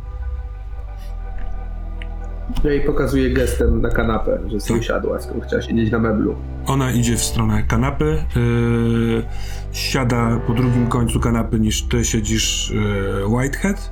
Ja 2.63 2.71
jej 2.71 2.81
pokazuję 2.81 3.29
gestem 3.33 3.81
na 3.81 3.89
kanapę, 3.89 4.39
że 4.47 4.59
sobie 4.59 4.79
usiadła, 4.79 5.21
skoro 5.21 5.41
chciała 5.41 5.61
siedzieć 5.61 5.91
na 5.91 5.99
meblu. 5.99 6.35
Ona 6.65 6.91
idzie 6.91 7.17
w 7.17 7.23
stronę 7.23 7.63
kanapy, 7.63 8.23
yy, 8.35 9.23
siada 9.71 10.39
po 10.47 10.53
drugim 10.53 10.87
końcu 10.87 11.19
kanapy 11.19 11.59
niż 11.59 11.81
ty 11.83 12.05
siedzisz 12.05 12.71
yy, 12.75 13.25
Whitehead 13.27 13.91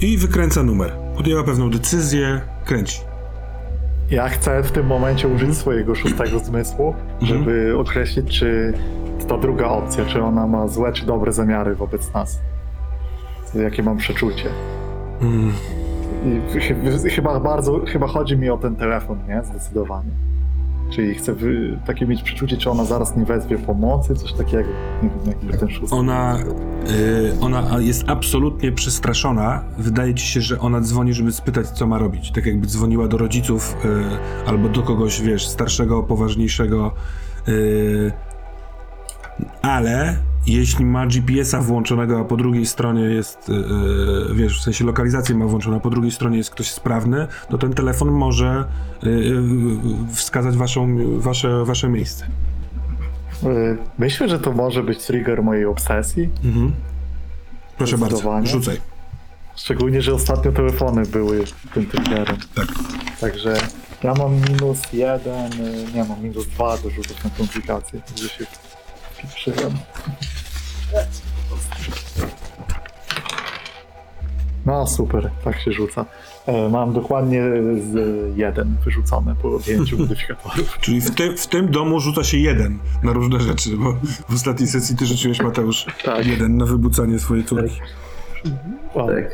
i 0.00 0.18
wykręca 0.18 0.62
numer. 0.62 0.92
Podjęła 1.16 1.44
pewną 1.44 1.70
decyzję, 1.70 2.40
kręci. 2.64 3.00
Ja 4.10 4.28
chcę 4.28 4.62
w 4.62 4.72
tym 4.72 4.86
momencie 4.86 5.28
użyć 5.28 5.56
swojego 5.56 5.94
szóstego 5.94 6.38
zmysłu, 6.38 6.94
żeby 7.22 7.74
określić, 7.78 8.38
czy 8.38 8.72
ta 9.28 9.38
druga 9.38 9.66
opcja, 9.68 10.04
czy 10.04 10.22
ona 10.22 10.46
ma 10.46 10.68
złe 10.68 10.92
czy 10.92 11.06
dobre 11.06 11.32
zamiary 11.32 11.74
wobec 11.74 12.14
nas. 12.14 12.38
Jakie 13.54 13.82
mam 13.82 13.96
przeczucie. 13.96 14.48
Mm, 15.22 15.52
I 16.24 16.60
chy- 16.60 17.08
chyba 17.10 17.40
bardzo, 17.40 17.80
chyba 17.86 18.06
chodzi 18.06 18.36
mi 18.36 18.50
o 18.50 18.56
ten 18.56 18.76
telefon, 18.76 19.18
nie? 19.28 19.42
Zdecydowanie. 19.44 20.10
Czyli 20.90 21.14
chcę 21.14 21.34
wy, 21.34 21.78
takie 21.86 22.06
mieć 22.06 22.22
przeczucie, 22.22 22.56
czy 22.56 22.70
ona 22.70 22.84
zaraz 22.84 23.16
nie 23.16 23.24
wezwie 23.24 23.58
pomocy, 23.58 24.14
coś 24.14 24.32
takiego. 24.32 24.68
Nie 25.02 25.34
wiem, 25.42 25.58
ten 25.58 25.70
szósty. 25.70 25.96
ona, 25.96 26.38
yy, 26.86 27.32
ona 27.40 27.80
jest 27.80 28.04
absolutnie 28.06 28.72
przestraszona. 28.72 29.64
Wydaje 29.78 30.14
ci 30.14 30.26
się, 30.26 30.40
że 30.40 30.60
ona 30.60 30.80
dzwoni, 30.80 31.14
żeby 31.14 31.32
spytać, 31.32 31.68
co 31.68 31.86
ma 31.86 31.98
robić. 31.98 32.32
Tak 32.32 32.46
jakby 32.46 32.66
dzwoniła 32.66 33.08
do 33.08 33.18
rodziców 33.18 33.76
yy, 33.84 33.90
albo 34.46 34.68
do 34.68 34.82
kogoś, 34.82 35.22
wiesz, 35.22 35.48
starszego, 35.48 36.02
poważniejszego. 36.02 36.94
Yy, 37.46 38.12
ale 39.62 40.16
jeśli 40.46 40.84
ma 40.84 41.06
GPS-a 41.06 41.60
włączonego, 41.60 42.20
a 42.20 42.24
po 42.24 42.36
drugiej 42.36 42.66
stronie 42.66 43.02
jest, 43.02 43.48
yy, 43.48 44.34
wiesz, 44.34 44.60
w 44.60 44.62
sensie 44.62 44.84
lokalizację 44.84 45.34
ma 45.34 45.46
włączoną, 45.46 45.76
a 45.76 45.80
po 45.80 45.90
drugiej 45.90 46.10
stronie 46.10 46.38
jest 46.38 46.50
ktoś 46.50 46.70
sprawny, 46.70 47.26
to 47.48 47.58
ten 47.58 47.72
telefon 47.72 48.08
może 48.10 48.64
yy, 49.02 49.42
wskazać 50.12 50.56
waszą, 50.56 50.96
wasze, 51.18 51.64
wasze 51.64 51.88
miejsce. 51.88 52.26
Myślę, 53.98 54.28
że 54.28 54.38
to 54.38 54.52
może 54.52 54.82
być 54.82 55.06
trigger 55.06 55.42
mojej 55.42 55.64
obsesji. 55.64 56.28
Mhm. 56.44 56.72
Proszę 57.78 57.98
bardzo, 57.98 58.46
rzucaj. 58.46 58.80
Szczególnie, 59.56 60.02
że 60.02 60.14
ostatnio 60.14 60.52
telefony 60.52 61.02
były 61.02 61.44
tym 61.74 61.86
triggerem. 61.86 62.36
Tak. 62.54 62.66
Także 63.20 63.56
ja 64.02 64.14
mam 64.14 64.34
minus 64.34 64.92
jeden, 64.92 65.50
nie 65.94 66.04
mam 66.04 66.22
minus 66.22 66.46
dwa 66.46 66.78
do 66.78 66.90
rzutów 66.90 67.24
na 67.24 67.30
komplikacje, 67.30 68.00
że 68.16 68.28
się. 68.28 68.46
No 74.66 74.86
super, 74.86 75.30
tak 75.44 75.60
się 75.60 75.72
rzuca. 75.72 76.04
E, 76.46 76.68
Mam 76.68 76.92
dokładnie 76.92 77.42
z 77.92 77.94
jeden 78.36 78.76
wyrzucone 78.84 79.34
po 79.42 79.48
odjęciu 79.56 79.98
modyfikatorów. 80.02 80.78
Czyli 80.80 81.00
w, 81.00 81.14
tym 81.14 81.36
w 81.36 81.46
tym 81.46 81.70
domu 81.70 82.00
rzuca 82.00 82.24
się 82.24 82.38
jeden 82.38 82.78
na 83.02 83.12
różne 83.12 83.40
rzeczy, 83.40 83.76
bo 83.76 83.92
w 84.28 84.34
ostatniej 84.34 84.68
sesji 84.68 84.96
ty 84.96 85.06
rzuciłeś, 85.06 85.40
Mateusz, 85.42 85.86
Tak. 86.04 86.26
jeden 86.26 86.56
na 86.56 86.64
wybucanie 86.66 87.18
swojej 87.18 87.44
córki. 87.44 87.80
Wow. 88.94 89.06
Tak. 89.08 89.30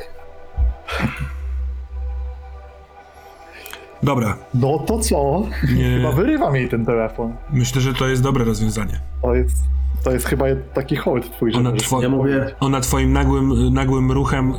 Dobra, 4.03 4.37
No 4.55 4.79
to 4.79 4.99
co? 4.99 5.43
nie, 5.77 5.97
Chyba 5.97 6.13
wyrywam 6.13 6.57
jej 6.57 6.69
ten 6.69 6.87
telefon. 6.87 7.37
myślę, 7.53 7.81
że 7.81 7.95
to 7.95 8.09
jest 8.09 8.23
dobre 8.23 8.45
rozwiązanie. 8.45 9.01
To 9.23 9.35
jest 9.35 9.57
To 10.05 10.11
jest 10.13 10.27
chyba 10.27 10.45
taki 10.75 10.97
hold 10.97 11.33
twój, 11.33 11.55
Ona, 11.55 11.73
two, 11.73 12.03
Ja 12.03 12.09
mówię, 12.09 12.47
ona 12.61 12.81
twoim 12.81 13.13
nagłym, 13.13 13.75
nagłym 13.75 14.13
ruchem 14.13 14.53
e, 14.53 14.55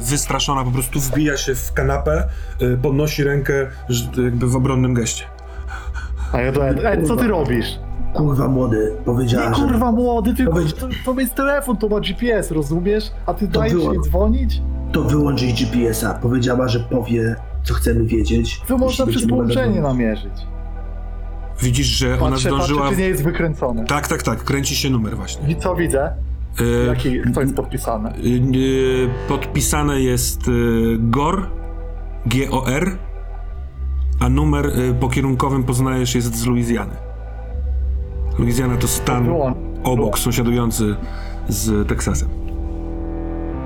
wystraszona 0.00 0.64
po 0.64 0.70
prostu 0.70 1.00
wbija 1.00 1.36
się 1.36 1.54
w 1.54 1.72
kanapę, 1.72 2.28
e, 2.60 2.76
podnosi 2.76 3.24
rękę 3.24 3.52
jakby 4.24 4.46
w 4.46 4.56
obronnym 4.56 4.94
geście. 4.94 5.24
A 6.32 6.40
ja 6.40 6.52
do 6.52 6.68
Ed, 6.68 6.84
Ed, 6.84 7.06
co 7.08 7.16
ty 7.16 7.28
robisz? 7.28 7.78
kurwa 8.14 8.48
młody, 8.48 8.96
powiedziała, 9.04 9.48
Nie, 9.48 9.54
że 9.54 9.62
kurwa 9.62 9.92
młody, 9.92 10.34
ty, 10.34 10.44
Powiedz- 10.44 10.74
to, 10.74 10.88
to 11.04 11.20
jest 11.20 11.34
telefon, 11.34 11.76
to 11.76 11.88
ma 11.88 12.00
GPS, 12.00 12.50
rozumiesz? 12.50 13.04
A 13.26 13.34
ty 13.34 13.48
dajesz 13.48 13.74
było. 13.74 13.92
jej 13.92 14.02
dzwonić? 14.02 14.62
to 14.92 15.02
wyłączyć 15.02 15.64
GPS-a. 15.64 16.14
Powiedziała, 16.14 16.68
że 16.68 16.80
powie, 16.80 17.36
co 17.62 17.74
chcemy 17.74 18.04
wiedzieć. 18.04 18.60
To 18.68 18.78
można 18.78 19.06
przez 19.06 19.26
połączenie 19.26 19.80
namierzyć. 19.80 20.32
Widzisz, 21.62 21.86
że 21.86 22.20
ona 22.20 22.30
Patrzę, 22.30 22.48
zdążyła... 22.48 22.80
patrzę, 22.80 22.96
czy 22.96 23.02
nie 23.02 23.08
jest 23.08 23.24
wykręcone. 23.24 23.84
Tak, 23.84 24.08
tak, 24.08 24.22
tak, 24.22 24.44
kręci 24.44 24.76
się 24.76 24.90
numer 24.90 25.16
właśnie. 25.16 25.48
I 25.52 25.56
co 25.56 25.74
widzę? 25.76 26.12
E, 26.60 26.86
Jaki, 26.86 27.20
co 27.34 27.40
jest 27.40 27.54
podpisane? 27.54 28.12
y, 28.16 28.28
y, 28.56 29.08
podpisane 29.28 30.00
jest 30.00 30.48
y, 30.48 30.96
GOR, 30.98 31.46
G-O-R, 32.26 32.98
a 34.20 34.28
numer 34.28 34.72
pokierunkowym 35.00 35.64
poznajesz 35.64 36.14
jest 36.14 36.36
z 36.36 36.46
Luizjany. 36.46 36.94
Luizjana 38.38 38.76
to 38.76 38.88
stan 38.88 39.28
obok, 39.84 40.18
sąsiadujący 40.18 40.96
z 41.48 41.88
Teksasem. 41.88 42.28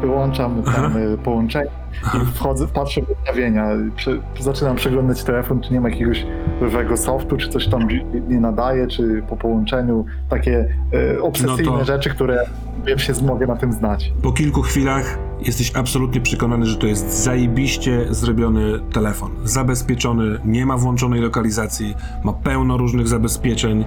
Wyłączam 0.03 0.63
tam 0.63 0.97
y, 0.97 1.19
połączenie 1.19 1.71
i 2.15 2.27
wchodzę, 2.35 2.67
patrzę 2.69 3.03
w 3.03 3.11
ustawienia. 3.11 3.69
Prze, 3.97 4.19
zaczynam 4.41 4.77
przeglądać 4.77 5.25
telefon, 5.25 5.61
czy 5.61 5.73
nie 5.73 5.81
ma 5.81 5.89
jakiegoś 5.89 6.27
nowego 6.61 6.97
softu, 6.97 7.37
czy 7.37 7.49
coś 7.49 7.69
tam 7.69 7.89
nie 8.29 8.41
nadaje, 8.41 8.87
czy 8.87 9.23
po 9.29 9.37
połączeniu 9.37 10.05
takie 10.29 10.69
y, 10.95 11.23
obsesyjne 11.23 11.73
No 11.73 11.85
rzeczy, 11.85 12.11
które 12.11 12.45
wiem 12.87 12.99
się 12.99 13.13
mogę 13.23 13.47
na 13.47 13.57
tym 13.57 13.73
znać. 13.73 14.13
Po 14.23 14.33
kilku 14.33 14.63
chwilach 14.63 15.19
jesteś 15.47 15.73
absolutnie 15.77 16.21
przekonany, 16.21 16.67
że 16.67 16.77
to 16.77 16.87
jest 16.87 17.25
zajebiście 17.25 18.07
zrobiony 18.11 18.81
telefon. 18.93 19.31
Zabezpieczony, 19.45 20.39
nie 20.45 20.67
ma 20.67 20.77
włączonej 20.77 21.21
lokalizacji, 21.21 21.95
ma 22.25 22.33
pełno 22.33 22.77
różnych 22.77 23.09
zabezpieczeń. 23.09 23.85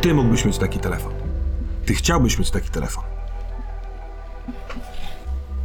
Ty 0.00 0.14
mógłbyś 0.14 0.44
mieć 0.44 0.58
taki 0.58 0.78
telefon. 0.78 1.12
Ty 1.86 1.94
chciałbyś 1.94 2.38
mieć 2.38 2.50
taki 2.50 2.70
telefon. 2.70 3.09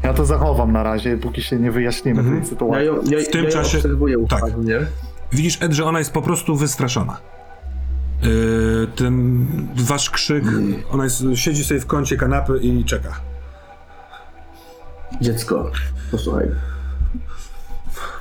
Ja 0.06 0.14
to 0.14 0.26
zachowam 0.26 0.72
na 0.72 0.84
razie, 0.84 1.18
póki 1.18 1.42
się 1.44 1.60
nie 1.60 1.72
wyjaśnimy 1.72 2.24
tej 2.24 2.40
Ja, 2.40 2.46
sytuacji. 2.46 2.86
ją- 2.86 2.96
ja, 2.96 3.20
W 3.20 3.28
tym 3.30 3.44
ja 3.46 3.52
czasie- 3.52 3.78
obserwuję 3.78 4.26
tak. 4.30 4.44
Widzisz, 5.32 5.62
Ed, 5.62 5.74
że 5.74 5.86
ona 5.86 6.00
jest 6.00 6.12
po 6.12 6.22
prostu 6.22 6.56
wystraszona. 6.56 7.18
Yy, 8.24 8.88
ten 8.96 9.46
wasz 9.76 10.10
krzyk, 10.10 10.44
ona 10.92 11.04
jest, 11.04 11.24
siedzi 11.36 11.64
sobie 11.64 11.80
w 11.80 11.86
kącie 11.86 12.18
kanapy 12.18 12.60
i 12.62 12.86
czeka. 12.86 13.20
Dziecko, 15.22 15.72
posłuchaj. 16.12 16.48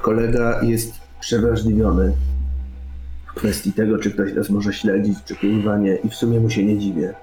Kolega 0.03 0.61
jest 0.63 0.95
przewrażliwiony 1.21 2.13
w 3.27 3.35
kwestii 3.35 3.73
tego, 3.73 3.99
czy 3.99 4.11
ktoś 4.11 4.33
nas 4.35 4.51
może 4.51 4.73
śledzić, 4.73 5.19
czy 5.25 5.37
kurwa 5.37 5.79
nie. 5.79 5.95
I 5.97 6.09
w 6.11 6.15
sumie 6.15 6.41
mu 6.41 6.51
się 6.51 6.65
nie 6.65 6.79
dziwię. 6.79 7.15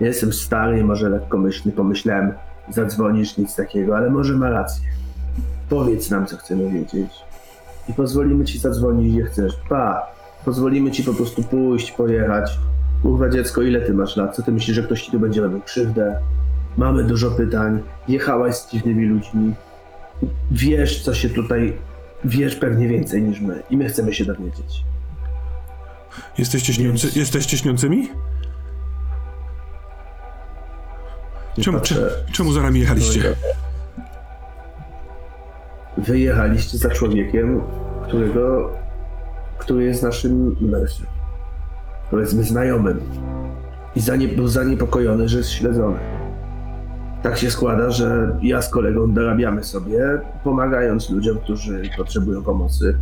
Ja 0.00 0.06
jestem 0.06 0.32
stary, 0.32 0.84
może 0.84 1.08
lekkomyślny, 1.08 1.72
pomyślałem, 1.72 2.32
zadzwonisz, 2.70 3.36
nic 3.36 3.56
takiego, 3.56 3.96
ale 3.96 4.10
może 4.10 4.34
ma 4.34 4.50
rację. 4.50 4.84
Powiedz 5.68 6.10
nam, 6.10 6.26
co 6.26 6.36
chcemy 6.36 6.70
wiedzieć. 6.70 7.10
I 7.88 7.92
pozwolimy 7.92 8.44
ci 8.44 8.58
zadzwonić, 8.58 9.14
gdzie 9.14 9.24
chcesz. 9.24 9.52
Pa, 9.68 10.06
pozwolimy 10.44 10.90
ci 10.90 11.04
po 11.04 11.14
prostu 11.14 11.42
pójść, 11.42 11.92
pojechać. 11.92 12.58
Kurwa 13.02 13.28
dziecko, 13.28 13.62
ile 13.62 13.80
ty 13.80 13.94
masz 13.94 14.16
lat? 14.16 14.36
Co 14.36 14.42
ty 14.42 14.52
myślisz, 14.52 14.76
że 14.76 14.82
ktoś 14.82 15.02
ci 15.02 15.10
tu 15.10 15.20
będzie 15.20 15.40
robił 15.40 15.60
krzywdę? 15.60 16.18
Mamy 16.76 17.04
dużo 17.04 17.30
pytań. 17.30 17.82
Jechałaś 18.08 18.54
z 18.54 18.70
dziwnymi 18.70 19.04
ludźmi. 19.06 19.54
Wiesz, 20.50 21.02
co 21.02 21.14
się 21.14 21.28
tutaj. 21.30 21.76
Wiesz 22.24 22.56
pewnie 22.56 22.88
więcej 22.88 23.22
niż 23.22 23.40
my. 23.40 23.62
I 23.70 23.76
my 23.76 23.88
chcemy 23.88 24.14
się 24.14 24.24
dowiedzieć. 24.24 24.84
Jesteście, 26.38 26.72
śniący, 26.74 27.02
Więc- 27.06 27.16
jesteście 27.16 27.58
śniącymi? 27.58 28.08
Czemu, 31.60 31.78
patrzę- 31.78 31.94
cze- 31.94 32.32
czemu 32.32 32.52
za 32.52 32.62
nami 32.62 32.80
jechaliście? 32.80 33.34
Wyjechaliście 35.98 36.78
za 36.78 36.90
człowiekiem, 36.90 37.60
którego. 38.08 38.70
który 39.58 39.84
jest 39.84 40.02
naszym. 40.02 40.56
no, 40.60 40.78
powiedzmy 42.10 42.44
znajomym. 42.44 43.00
I 43.96 44.00
zanie, 44.00 44.28
był 44.28 44.48
zaniepokojony, 44.48 45.28
że 45.28 45.38
jest 45.38 45.50
śledzony. 45.50 45.98
Tak 47.22 47.38
się 47.38 47.50
składa, 47.50 47.90
że 47.90 48.36
ja 48.42 48.62
z 48.62 48.68
kolegą 48.70 49.12
dorabiamy 49.14 49.64
sobie, 49.64 50.20
pomagając 50.44 51.10
ludziom, 51.10 51.38
którzy 51.38 51.82
potrzebują 51.96 52.42
pomocy. 52.42 52.98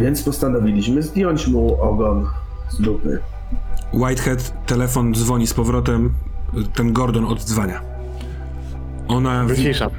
Więc 0.00 0.22
postanowiliśmy 0.22 1.02
zdjąć 1.02 1.46
mu 1.48 1.82
ogon 1.82 2.26
z 2.70 2.80
dupy. 2.80 3.18
Whitehead, 3.94 4.66
telefon 4.66 5.14
dzwoni 5.14 5.46
z 5.46 5.54
powrotem, 5.54 6.12
ten 6.74 6.92
Gordon 6.92 7.24
odzwania. 7.24 7.80
Ona, 9.08 9.44
Wycisza. 9.44 9.90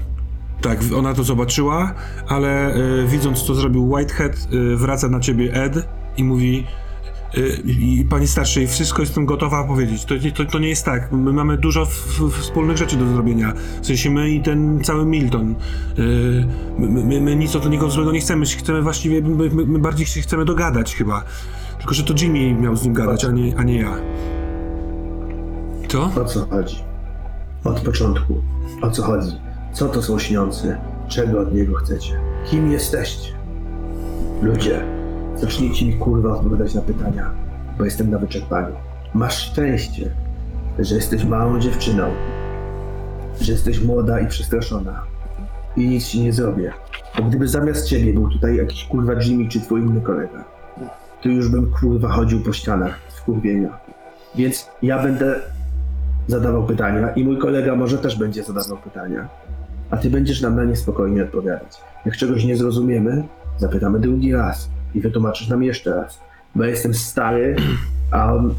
tak, 0.62 0.80
ona 0.98 1.14
to 1.14 1.24
zobaczyła, 1.24 1.94
ale 2.28 2.76
y, 2.76 3.08
widząc 3.08 3.44
co 3.44 3.56
zrobił 3.56 3.94
Whitehead, 3.94 4.48
y, 4.54 4.76
wraca 4.78 5.08
na 5.10 5.20
ciebie 5.20 5.54
Ed 5.54 5.88
i 6.18 6.24
mówi 6.24 6.66
y, 7.38 7.62
i 7.66 8.06
pani 8.10 8.28
starszej, 8.28 8.68
wszystko 8.68 9.02
jestem 9.02 9.26
gotowa 9.26 9.64
powiedzieć. 9.64 10.06
To, 10.06 10.16
to, 10.36 10.46
to 10.46 10.60
nie 10.60 10.70
jest 10.70 10.86
tak. 10.86 11.12
My 11.12 11.34
mamy 11.34 11.58
dużo 11.58 11.86
w, 11.86 12.20
w, 12.20 12.32
wspólnych 12.42 12.78
rzeczy 12.78 12.98
do 12.98 13.08
zrobienia. 13.08 13.54
W 13.82 13.86
sensie 13.86 14.10
my 14.10 14.32
i 14.32 14.42
ten 14.42 14.84
cały 14.84 15.06
Milton. 15.06 15.56
My, 16.80 17.04
my, 17.04 17.22
my 17.22 17.36
nic 17.36 17.56
od 17.56 17.70
niego 17.70 17.90
złego 17.90 18.12
nie 18.12 18.20
chcemy. 18.20 18.46
Chcemy 18.46 18.82
właściwie, 18.82 19.22
my, 19.22 19.50
my, 19.50 19.66
my 19.66 19.80
bardziej 19.80 20.06
się 20.06 20.22
chcemy 20.22 20.46
dogadać 20.46 20.96
chyba. 20.96 21.24
Tylko, 21.78 21.94
że 21.94 22.04
to 22.04 22.14
Jimmy 22.22 22.62
miał 22.62 22.76
z 22.76 22.84
nim 22.84 22.94
gadać, 22.94 23.26
a 23.26 23.32
nie, 23.32 23.58
a 23.58 23.64
nie 23.64 23.80
ja. 23.80 23.98
O 25.96 26.26
co 26.26 26.46
chodzi? 26.46 26.84
Od 27.64 27.80
początku. 27.80 28.34
O 28.82 28.92
co 28.92 29.04
chodzi? 29.04 29.40
Co 29.74 29.88
to 29.88 30.02
są 30.02 30.20
śniący? 30.20 30.78
Czego 31.08 31.40
od 31.40 31.54
niego 31.54 31.76
chcecie? 31.76 32.20
Kim 32.50 32.72
jesteście? 32.72 33.34
Ludzie, 34.42 34.84
zacznijcie 35.36 35.86
mi 35.86 35.94
kurwa 35.94 36.32
odpowiadać 36.32 36.74
na 36.74 36.82
pytania, 36.82 37.32
bo 37.78 37.86
jestem 37.86 38.10
na 38.10 38.18
wyczerpaniu. 38.18 38.76
Masz 39.14 39.38
szczęście, 39.38 40.12
że 40.80 40.96
jesteś 40.96 41.24
małą 41.24 41.60
dziewczyną, 41.60 42.04
że 43.42 43.52
jesteś 43.52 43.84
młoda 43.84 44.20
i 44.20 44.28
przestraszona 44.28 45.04
i 45.78 45.88
nic 45.88 46.08
ci 46.08 46.22
nie 46.22 46.34
zrobię. 46.34 46.74
Bo 47.18 47.24
gdyby 47.24 47.48
zamiast 47.48 47.88
ciebie 47.88 48.14
był 48.14 48.30
tutaj 48.30 48.56
jakiś 48.56 48.84
kurwa 48.84 49.14
Jimmy 49.22 49.50
czy 49.50 49.62
twój 49.62 49.82
inny 49.82 50.02
kolega, 50.02 50.44
to 51.22 51.30
już 51.30 51.50
bym 51.50 51.72
kurwa 51.72 52.10
chodził 52.10 52.44
po 52.44 52.54
ścianach 52.54 53.00
z 53.10 53.22
kurwienia. 53.22 53.78
Więc 54.36 54.70
ja 54.82 55.04
będę 55.04 55.40
zadawał 56.28 56.64
pytania 56.64 57.10
i 57.12 57.24
mój 57.24 57.38
kolega 57.38 57.76
może 57.76 57.98
też 57.98 58.20
będzie 58.20 58.44
zadawał 58.44 58.78
pytania. 58.78 59.28
A 59.90 59.98
ty 59.98 60.10
będziesz 60.10 60.42
nam 60.42 60.56
na 60.56 60.64
nie 60.64 60.76
spokojnie 60.76 61.24
odpowiadać. 61.24 61.82
Jak 62.06 62.18
czegoś 62.18 62.44
nie 62.44 62.58
zrozumiemy, 62.58 63.24
zapytamy 63.58 64.00
drugi 64.00 64.34
raz 64.34 64.70
i 64.96 65.02
wytłumaczysz 65.02 65.48
nam 65.48 65.64
jeszcze 65.64 65.96
raz. 65.96 66.20
Bo 66.56 66.64
ja 66.64 66.70
jestem 66.70 66.94
stary, 66.94 67.56
a 68.12 68.34
on 68.34 68.54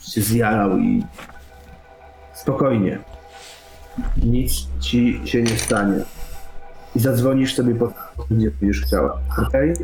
się 0.00 0.20
zjarał 0.20 0.78
i 0.78 1.04
spokojnie. 2.34 2.98
Nic 4.22 4.52
ci 4.80 5.20
się 5.24 5.42
nie 5.42 5.56
stanie. 5.58 5.98
I 6.96 7.00
zadzwonisz 7.00 7.54
sobie 7.54 7.74
po 7.74 7.92
gdzie 8.30 8.50
będziesz 8.50 8.82
chciała. 8.82 9.18
Okej? 9.46 9.74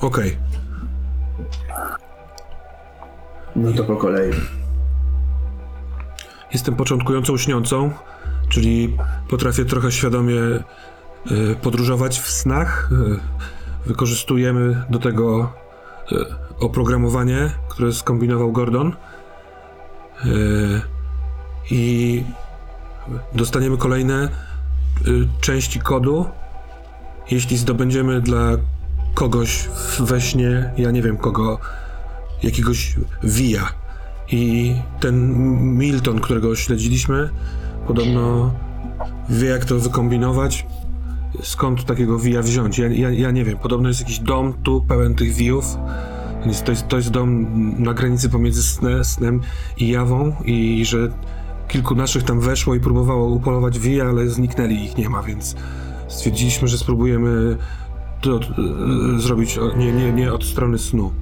Okej. 0.00 0.36
No 3.56 3.72
to 3.72 3.84
po 3.84 3.96
kolei. 3.96 4.30
Jestem 6.52 6.76
początkującą 6.76 7.36
śniącą, 7.36 7.90
czyli 8.48 8.96
potrafię 9.28 9.64
trochę 9.64 9.92
świadomie 9.92 10.40
y, 10.40 11.56
podróżować 11.62 12.20
w 12.20 12.30
snach. 12.30 12.90
Y, 12.92 13.88
wykorzystujemy 13.88 14.84
do 14.90 14.98
tego 14.98 15.52
y, 16.12 16.16
oprogramowanie, 16.60 17.50
które 17.68 17.92
skombinował 17.92 18.52
Gordon. 18.52 18.92
I 21.70 22.24
dostaniemy 23.34 23.76
kolejne 23.76 24.28
części 25.40 25.80
kodu. 25.80 26.26
Jeśli 27.30 27.56
zdobędziemy 27.56 28.20
dla 28.20 28.50
kogoś 29.14 29.68
we 30.00 30.20
śnie, 30.20 30.70
ja 30.76 30.90
nie 30.90 31.02
wiem 31.02 31.16
kogo, 31.16 31.58
jakiegoś 32.42 32.96
via. 33.22 33.72
I 34.28 34.74
ten 35.00 35.34
Milton, 35.78 36.20
którego 36.20 36.56
śledziliśmy, 36.56 37.30
podobno 37.86 38.54
wie, 39.28 39.48
jak 39.48 39.64
to 39.64 39.78
wykombinować. 39.78 40.66
Skąd 41.42 41.84
takiego 41.84 42.18
wija 42.18 42.42
wziąć? 42.42 42.78
Ja, 42.78 42.88
ja, 42.88 43.10
ja 43.10 43.30
nie 43.30 43.44
wiem. 43.44 43.58
Podobno 43.58 43.88
jest 43.88 44.00
jakiś 44.00 44.18
dom 44.18 44.52
tu 44.62 44.84
pełen 44.88 45.14
tych 45.14 45.34
wijów. 45.34 45.76
Więc 46.44 46.62
to 46.62 46.70
jest, 46.70 46.88
to 46.88 46.96
jest 46.96 47.10
dom 47.10 47.46
na 47.82 47.94
granicy 47.94 48.28
pomiędzy 48.28 48.62
sne, 48.62 49.04
snem 49.04 49.40
i 49.78 49.88
jawą 49.88 50.36
i 50.44 50.84
że 50.86 51.08
kilku 51.68 51.94
naszych 51.94 52.22
tam 52.22 52.40
weszło 52.40 52.74
i 52.74 52.80
próbowało 52.80 53.28
upolować 53.28 53.78
wija, 53.78 54.04
ale 54.04 54.28
zniknęli, 54.28 54.84
ich 54.84 54.96
nie 54.96 55.08
ma, 55.08 55.22
więc 55.22 55.56
stwierdziliśmy, 56.08 56.68
że 56.68 56.78
spróbujemy 56.78 57.56
to 58.20 58.36
e, 58.36 59.20
zrobić 59.20 59.58
nie, 59.76 59.92
nie, 59.92 60.12
nie 60.12 60.32
od 60.32 60.44
strony 60.44 60.78
snu. 60.78 61.12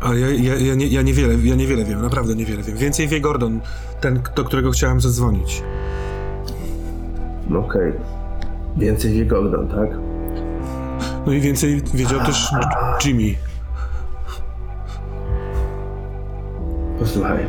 A 0.00 0.14
ja, 0.14 0.30
ja, 0.30 0.54
ja, 0.54 0.74
nie, 0.74 0.86
ja 0.86 1.02
niewiele, 1.02 1.34
ja 1.42 1.54
niewiele 1.54 1.84
wiem, 1.84 2.02
naprawdę 2.02 2.34
niewiele 2.34 2.62
wiem. 2.62 2.76
Więcej 2.76 3.08
wie 3.08 3.20
Gordon, 3.20 3.60
ten, 4.00 4.20
do 4.36 4.44
którego 4.44 4.70
chciałem 4.70 5.00
zadzwonić. 5.00 5.62
No 7.48 7.58
Okej. 7.58 7.92
Więcej 8.76 9.12
wie 9.12 9.26
Gordon, 9.26 9.68
tak? 9.68 9.90
No 11.26 11.32
i 11.32 11.40
więcej 11.40 11.82
wiedział 11.94 12.20
też 12.20 12.50
Jimmy. 13.04 13.34
Posłuchaj. 16.98 17.46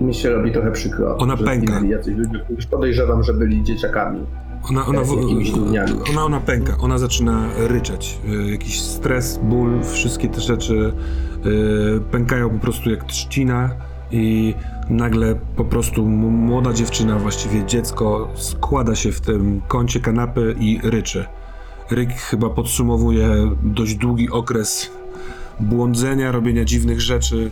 Mi 0.00 0.14
się 0.14 0.30
robi 0.30 0.52
trochę 0.52 0.70
przykro. 0.70 1.16
Ona 1.16 1.36
że 1.36 1.44
pęka. 1.44 1.80
Jacyś 1.80 2.16
ludzie, 2.16 2.38
których 2.44 2.66
podejrzewam, 2.66 3.22
że 3.22 3.34
byli 3.34 3.62
dzieciakami. 3.62 4.26
Ona, 4.68 4.86
ona, 4.86 5.00
ona, 6.10 6.24
ona 6.24 6.40
pęka, 6.40 6.76
ona 6.80 6.98
zaczyna 6.98 7.48
ryczeć. 7.56 8.18
Y, 8.28 8.50
Jakiś 8.50 8.80
stres, 8.82 9.40
ból, 9.42 9.84
wszystkie 9.92 10.28
te 10.28 10.40
rzeczy 10.40 10.92
y, 11.46 12.00
pękają 12.10 12.50
po 12.50 12.58
prostu 12.58 12.90
jak 12.90 13.04
trzcina 13.04 13.70
i 14.10 14.54
nagle 14.88 15.34
po 15.56 15.64
prostu 15.64 16.06
młoda 16.06 16.72
dziewczyna, 16.72 17.18
właściwie 17.18 17.66
dziecko, 17.66 18.28
składa 18.34 18.94
się 18.94 19.12
w 19.12 19.20
tym 19.20 19.60
kącie 19.68 20.00
kanapy 20.00 20.56
i 20.60 20.80
ryczy. 20.82 21.24
Ryk 21.90 22.12
chyba 22.12 22.50
podsumowuje 22.50 23.50
dość 23.62 23.94
długi 23.94 24.30
okres 24.30 24.90
błądzenia, 25.60 26.32
robienia 26.32 26.64
dziwnych 26.64 27.00
rzeczy. 27.00 27.50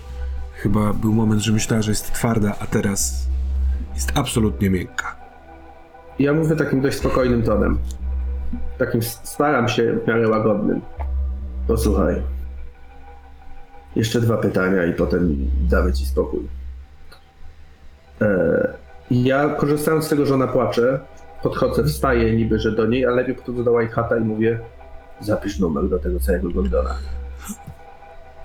Chyba 0.53 0.93
był 0.93 1.13
moment, 1.13 1.43
że 1.43 1.53
myślała, 1.53 1.83
że 1.83 1.91
jest 1.91 2.13
twarda, 2.13 2.55
a 2.61 2.67
teraz 2.67 3.27
jest 3.95 4.13
absolutnie 4.15 4.71
miękka. 4.71 5.18
Ja 6.19 6.33
mówię 6.33 6.57
takim 6.57 6.81
dość 6.81 6.99
spokojnym 6.99 7.43
tonem. 7.43 7.79
Takim 8.79 9.03
staram 9.03 9.69
się 9.69 9.93
w 9.93 10.07
miarę 10.07 10.29
łagodnym. 10.29 10.81
Posłuchaj. 11.67 12.23
Jeszcze 13.97 14.21
dwa 14.21 14.37
pytania 14.37 14.85
i 14.85 14.93
potem 14.93 15.37
damy 15.71 15.93
ci 15.93 16.07
spokój. 16.07 16.41
E, 18.21 18.75
ja 19.11 19.49
korzystając 19.49 20.05
z 20.05 20.09
tego, 20.09 20.27
że 20.27 20.35
ona 20.35 20.47
płacze, 20.47 21.01
podchodzę, 21.43 21.85
wstaję 21.85 22.37
niby, 22.37 22.59
że 22.59 22.73
do 22.73 22.87
niej, 22.87 23.07
ale 23.07 23.17
lepiej 23.17 23.35
podchodzę 23.35 23.65
do 23.65 23.73
White 23.73 23.93
Hata 23.93 24.17
i 24.17 24.21
mówię 24.21 24.59
zapisz 25.21 25.59
numer 25.59 25.89
do 25.89 25.99
tego 25.99 26.21
całego 26.21 26.51
Gordona. 26.51 26.95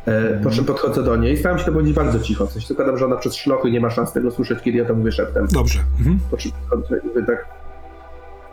E, 0.06 0.40
po 0.44 0.50
czym 0.50 0.66
podchodzę 0.66 1.04
do 1.04 1.16
niej 1.16 1.34
i 1.34 1.38
staram 1.38 1.60
się 1.60 1.66
to 1.66 1.72
powiedzieć 1.72 1.96
bardzo 1.96 2.20
cicho. 2.20 2.48
Coś 2.48 2.68
zakładam, 2.68 2.98
że 2.98 3.06
ona 3.06 3.16
przez 3.16 3.36
szlochy 3.36 3.72
nie 3.72 3.80
ma 3.80 3.90
szans 3.90 4.12
tego 4.12 4.32
słyszeć, 4.32 4.62
kiedy 4.62 4.78
ja 4.78 4.86
to 4.86 4.96
mówię 4.96 5.12
szeptem. 5.12 5.48
Dobrze. 5.48 5.80
Mhm. 6.00 6.20
Po 6.32 6.38
czym 6.38 6.52
podchodzę 6.70 7.26
tak, 7.28 7.46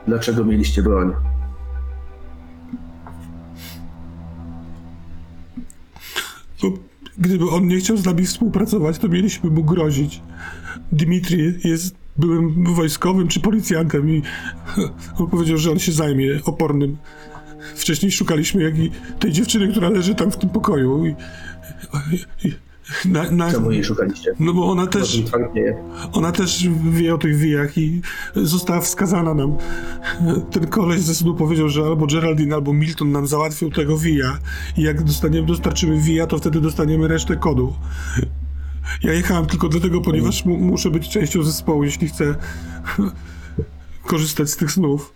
dlaczego 0.06 0.44
mieliście 0.44 0.82
broń? 0.82 1.12
Gdyby 7.18 7.50
on 7.50 7.66
nie 7.66 7.78
chciał 7.78 7.96
z 7.96 8.04
nami 8.04 8.26
współpracować, 8.26 8.98
to 8.98 9.08
mieliśmy 9.08 9.50
mu 9.50 9.64
grozić. 9.64 10.22
Dimitri 10.92 11.54
jest 11.64 11.94
byłym 12.16 12.74
wojskowym 12.74 13.28
czy 13.28 13.40
policjantem 13.40 14.10
i 14.10 14.22
on 15.18 15.26
powiedział, 15.26 15.56
że 15.56 15.70
on 15.70 15.78
się 15.78 15.92
zajmie 15.92 16.40
opornym. 16.44 16.96
Wcześniej 17.74 18.12
szukaliśmy 18.12 18.62
jak 18.62 18.78
i 18.78 18.90
tej 19.18 19.32
dziewczyny, 19.32 19.68
która 19.68 19.88
leży 19.88 20.14
tam 20.14 20.30
w 20.30 20.36
tym 20.36 20.50
pokoju 20.50 21.06
i, 21.06 21.14
i 22.44 22.52
na, 23.04 23.30
na, 23.30 23.52
Czemu 23.52 23.70
jej 23.70 23.84
szukaliście? 23.84 24.32
no 24.40 24.52
bo 24.52 24.70
ona 24.70 24.86
też, 24.86 25.22
ona 26.12 26.32
też 26.32 26.68
wie 26.90 27.14
o 27.14 27.18
tych 27.18 27.36
wijach 27.36 27.78
i 27.78 28.00
została 28.34 28.80
wskazana 28.80 29.34
nam. 29.34 29.56
Ten 30.50 30.66
koleś 30.66 31.00
ze 31.00 31.14
snu 31.14 31.34
powiedział, 31.34 31.68
że 31.68 31.82
albo 31.82 32.06
Geraldine, 32.06 32.54
albo 32.54 32.72
Milton 32.72 33.12
nam 33.12 33.26
załatwią 33.26 33.70
tego 33.70 33.98
wija 33.98 34.38
i 34.76 34.82
jak 34.82 35.02
dostaniemy, 35.02 35.46
dostarczymy 35.46 36.00
wija, 36.00 36.26
to 36.26 36.38
wtedy 36.38 36.60
dostaniemy 36.60 37.08
resztę 37.08 37.36
kodu. 37.36 37.72
Ja 39.02 39.12
jechałem 39.12 39.46
tylko 39.46 39.68
dlatego, 39.68 40.00
ponieważ 40.00 40.44
mu, 40.44 40.56
muszę 40.56 40.90
być 40.90 41.08
częścią 41.08 41.42
zespołu, 41.42 41.84
jeśli 41.84 42.08
chcę 42.08 42.34
korzystać 44.06 44.50
z 44.50 44.56
tych 44.56 44.72
snów. 44.72 45.12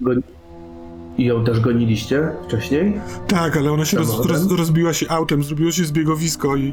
I 1.18 1.24
ją 1.24 1.44
też 1.44 1.60
goniliście 1.60 2.28
wcześniej? 2.48 3.00
Tak, 3.28 3.56
ale 3.56 3.72
ona 3.72 3.84
się 3.84 3.98
roz, 3.98 4.26
roz, 4.26 4.50
rozbiła 4.50 4.92
się 4.92 5.08
autem, 5.08 5.42
zrobiło 5.42 5.72
się 5.72 5.84
zbiegowisko 5.84 6.56
i 6.56 6.72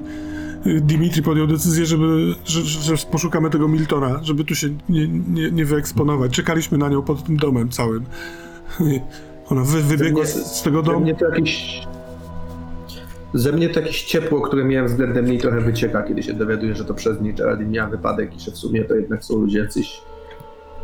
Dimitri 0.66 1.24
podjął 1.24 1.48
decyzję, 1.48 1.86
żeby, 1.86 2.36
że, 2.46 2.62
że, 2.62 2.96
poszukamy 3.12 3.50
tego 3.50 3.68
Miltona, 3.68 4.20
żeby 4.24 4.44
tu 4.44 4.56
się 4.56 4.68
nie, 4.90 5.08
nie, 5.08 5.52
nie 5.52 5.66
wyeksponować. 5.66 6.32
Czekaliśmy 6.32 6.78
na 6.78 6.90
nią 6.90 7.02
pod 7.02 7.24
tym 7.24 7.38
domem 7.38 7.70
całym. 7.70 8.06
Ona 9.50 9.62
wy, 9.64 9.82
wybiegła 9.82 10.24
mnie- 10.24 10.32
z, 10.32 10.62
tego 10.62 10.82
domu. 10.82 11.00
mnie 11.00 11.16
to. 11.16 11.26
Ze 13.34 13.52
mnie 13.52 13.70
to 13.70 13.80
jakieś 13.80 14.04
ciepło, 14.04 14.42
które 14.42 14.66
miałem 14.66 14.88
względem 14.88 15.26
niej 15.26 15.38
trochę 15.38 15.62
wycieka, 15.62 16.04
kiedy 16.04 16.24
się 16.24 16.34
dowiaduję, 16.34 16.76
że 16.76 16.86
to 16.86 16.94
przez 16.94 17.22
niej 17.22 17.34
Geraldine 17.34 17.72
miała 17.72 17.90
wypadek 17.90 18.36
i 18.36 18.40
że 18.40 18.52
w 18.52 18.58
sumie 18.58 18.84
to 18.84 18.96
jednak 18.96 19.24
są 19.26 19.36
ludzie 19.36 19.60
jacyś... 19.60 20.02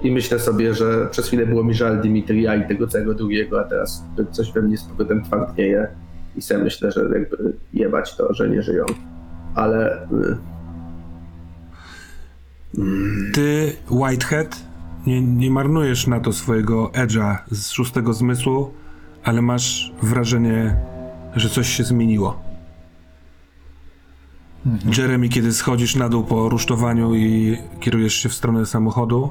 I 0.01 0.11
myślę 0.11 0.39
sobie, 0.39 0.73
że 0.73 1.07
przez 1.11 1.27
chwilę 1.27 1.45
było 1.45 1.63
mi 1.63 1.73
żal 1.73 2.01
Dimitria 2.01 2.55
i 2.55 2.67
tego 2.67 2.87
całego 2.87 3.13
drugiego, 3.13 3.59
a 3.59 3.63
teraz 3.63 4.03
coś 4.31 4.51
we 4.51 4.61
mnie 4.61 4.77
z 4.77 4.83
powrotem 4.83 5.23
twardnieje 5.23 5.87
i 6.35 6.41
sobie 6.41 6.63
myślę, 6.63 6.91
że 6.91 7.01
jakby 7.01 7.53
jebać 7.73 8.15
to, 8.15 8.33
że 8.33 8.49
nie 8.49 8.61
żyją. 8.61 8.85
Ale... 9.57 10.07
y, 10.11 10.37
Ty, 13.33 13.75
Whitehead, 13.89 14.65
nie, 15.07 15.21
nie 15.21 15.51
marnujesz 15.51 16.07
na 16.07 16.19
to 16.19 16.33
swojego 16.33 16.87
edge'a 16.87 17.37
z 17.51 17.69
szóstego 17.69 18.13
zmysłu, 18.13 18.73
ale 19.23 19.41
masz 19.41 19.93
wrażenie, 20.01 20.75
że 21.35 21.49
coś 21.49 21.69
się 21.69 21.83
zmieniło. 21.83 22.39
Jeremy, 24.97 25.29
kiedy 25.29 25.53
schodzisz 25.53 25.95
na 25.95 26.09
dół 26.09 26.23
po 26.23 26.49
rusztowaniu 26.49 27.15
i 27.15 27.57
kierujesz 27.79 28.13
się 28.13 28.29
w 28.29 28.33
stronę 28.33 28.65
samochodu, 28.65 29.29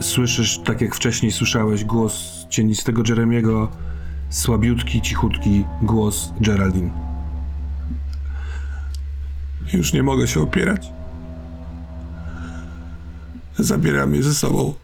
słyszysz, 0.00 0.58
tak 0.58 0.80
jak 0.80 0.94
wcześniej 0.94 1.32
słyszałeś, 1.32 1.84
głos 1.84 2.46
cienistego 2.48 3.02
Jeremiego, 3.08 3.68
słabiutki, 4.30 5.02
cichutki 5.02 5.64
głos 5.82 6.32
Geraldine. 6.40 7.11
Już 9.72 9.92
nie 9.92 10.02
mogę 10.02 10.28
się 10.28 10.40
opierać. 10.40 10.92
Zabiera 13.58 14.06
mnie 14.06 14.22
ze 14.22 14.34
sobą. 14.34 14.74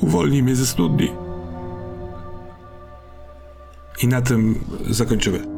Uwolni 0.00 0.42
mnie 0.42 0.56
ze 0.56 0.66
studni. 0.66 1.10
I 4.02 4.08
na 4.08 4.22
tym 4.22 4.64
zakończymy. 4.90 5.53